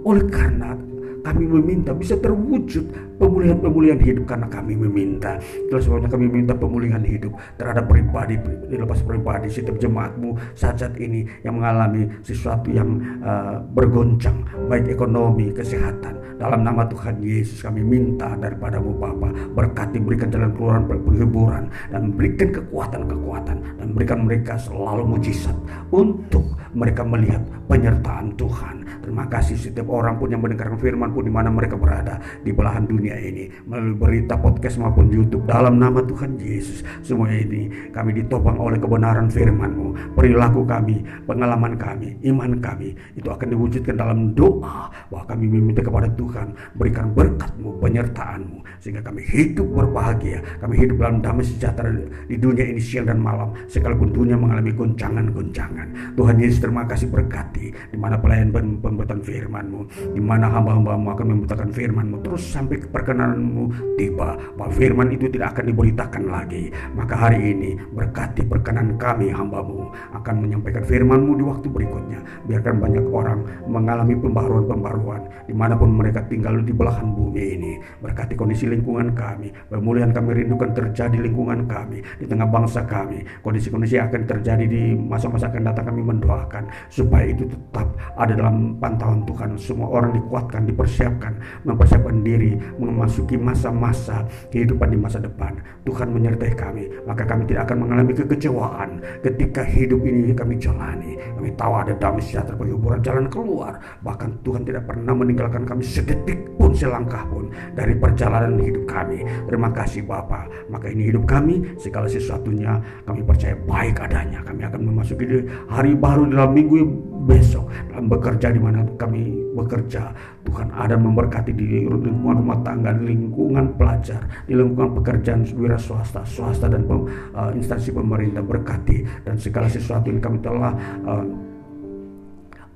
[0.06, 0.72] oleh karena
[1.20, 5.36] kami meminta bisa terwujud pemulihan-pemulihan hidup karena kami meminta.
[5.68, 8.40] Itulah sebabnya kami minta pemulihan hidup terhadap pribadi,
[8.72, 14.40] dilepas pribadi, setiap jemaatmu saat-saat ini yang mengalami sesuatu yang uh, bergoncang,
[14.72, 16.16] baik ekonomi, kesehatan.
[16.40, 22.48] Dalam nama Tuhan Yesus kami minta daripadamu Bapa, berkati berikan jalan keluar penghiburan dan berikan
[22.56, 25.52] kekuatan-kekuatan dan berikan mereka selalu mujizat
[25.92, 28.88] untuk mereka melihat penyertaan Tuhan.
[29.04, 32.88] Terima kasih setiap orang pun yang mendengarkan firman pun di mana mereka berada di belahan
[32.88, 36.84] dunia ini melalui berita podcast maupun YouTube dalam nama Tuhan Yesus.
[37.00, 40.14] Semua ini kami ditopang oleh kebenaran firman-Mu.
[40.14, 46.06] Perilaku kami, pengalaman kami, iman kami itu akan diwujudkan dalam doa bahwa kami meminta kepada
[46.14, 51.92] Tuhan berikan berkat-Mu, penyertaan-Mu sehingga kami hidup berbahagia, kami hidup dalam damai sejahtera
[52.28, 56.16] di dunia ini siang dan malam sekalipun dunia mengalami goncangan-goncangan.
[56.16, 59.80] Tuhan Yesus terima kasih berkati di mana pelayan pembuatan firman-Mu,
[60.16, 64.36] di mana hamba-hambamu akan membutuhkan firman-Mu terus sampai ke perkenananmu tiba.
[64.60, 66.68] Bahwa firman itu tidak akan diberitakan lagi.
[66.92, 69.88] Maka hari ini berkati perkenan kami hambamu.
[70.12, 72.20] Akan menyampaikan firmanmu di waktu berikutnya.
[72.44, 77.72] Biarkan banyak orang mengalami pembaruan-pembaruan di mana pun mereka tinggal di belahan bumi ini.
[78.04, 79.48] Berkati kondisi lingkungan kami.
[79.72, 83.24] Pemulihan kami rindukan terjadi lingkungan kami di tengah bangsa kami.
[83.40, 89.24] Kondisi-kondisi akan terjadi di masa-masa akan datang kami mendoakan supaya itu tetap ada dalam pantauan
[89.24, 89.56] Tuhan.
[89.56, 91.32] Semua orang dikuatkan dipersiapkan
[91.64, 92.58] mempersiapkan diri
[92.90, 95.56] memasuki masa-masa kehidupan di masa depan.
[95.86, 101.14] Tuhan menyertai kami, maka kami tidak akan mengalami kekecewaan ketika hidup ini kami jalani.
[101.38, 103.78] Kami tahu ada damai sejahtera bagi jalan keluar.
[104.02, 107.48] Bahkan Tuhan tidak pernah meninggalkan kami sedetik pun, selangkah pun
[107.78, 109.22] dari perjalanan hidup kami.
[109.46, 110.50] Terima kasih Bapa.
[110.68, 112.76] Maka ini hidup kami, segala sesuatunya
[113.06, 114.42] kami percaya baik adanya.
[114.42, 116.76] Kami akan memasuki hari baru dalam minggu
[117.24, 120.12] besok dalam bekerja di mana kami bekerja
[120.46, 126.24] Tuhan ada memberkati di lingkungan rumah tangga di lingkungan pelajar di lingkungan pekerjaan wira swasta
[126.24, 127.04] swasta dan pem,
[127.36, 129.04] uh, instansi pemerintah berkati.
[129.24, 130.72] Dan segala sesuatu yang kami telah
[131.06, 131.24] uh,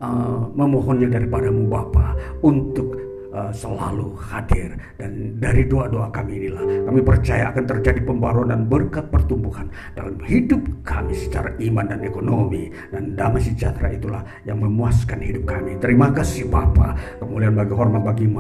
[0.05, 3.04] uh, memohonnya daripadamu Bapa untuk
[3.35, 4.79] uh, selalu hadir.
[4.95, 9.67] Dan dari doa-doa kami inilah kami percaya akan terjadi pembaruan dan berkat pertumbuhan
[9.99, 15.77] dalam hidup kami secara iman dan ekonomi dan damai sejahtera itulah yang memuaskan hidup kami.
[15.83, 16.95] Terima kasih Bapa.
[17.19, 18.31] Kemuliaan bagi hormat bagi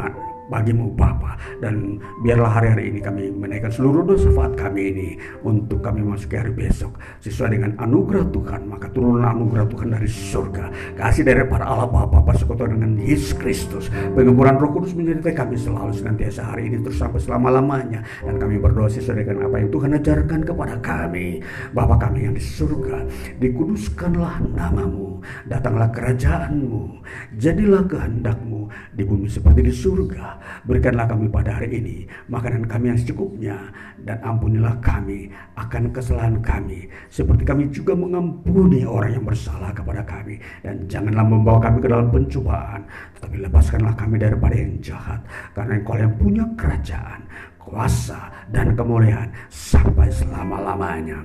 [0.48, 1.36] bagimu Bapa.
[1.60, 5.08] Dan biarlah hari-hari ini kami menaikkan seluruh dosa faat kami ini
[5.44, 6.96] untuk kami masuk ke hari besok.
[7.24, 10.64] Sesuai dengan anugerah Tuhan maka turunlah anugerah Tuhan dari surga.
[10.98, 13.88] Kasih dari para Allah Bapa persekutuan dengan Yesus Kristus.
[14.12, 18.04] Pengemburan Roh Kudus menyertai kami selalu senantiasa hari ini terus sampai selama-lamanya.
[18.24, 21.40] Dan kami berdoa sesuai dengan apa yang Tuhan ajarkan kepada kami.
[21.72, 23.06] Bapa kami yang di surga
[23.40, 25.24] dikuduskanlah namamu.
[25.48, 27.00] Datanglah kerajaanmu.
[27.40, 30.33] Jadilah kehendakmu di bumi seperti di surga
[30.64, 31.96] Berikanlah kami pada hari ini
[32.30, 33.56] makanan kami yang secukupnya
[34.02, 40.40] dan ampunilah kami akan kesalahan kami seperti kami juga mengampuni orang yang bersalah kepada kami
[40.64, 42.80] dan janganlah membawa kami ke dalam pencobaan
[43.18, 45.20] tetapi lepaskanlah kami daripada yang jahat
[45.56, 47.20] karena engkau yang punya kerajaan
[47.64, 51.24] kuasa dan kemuliaan sampai selama-lamanya.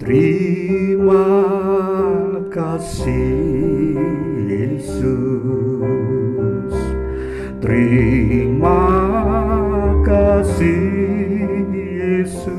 [0.00, 1.28] Terima
[2.50, 3.94] kasih
[4.50, 6.19] Yesus.
[7.60, 8.88] Terima
[10.00, 11.68] kasih
[12.00, 12.56] Yesus.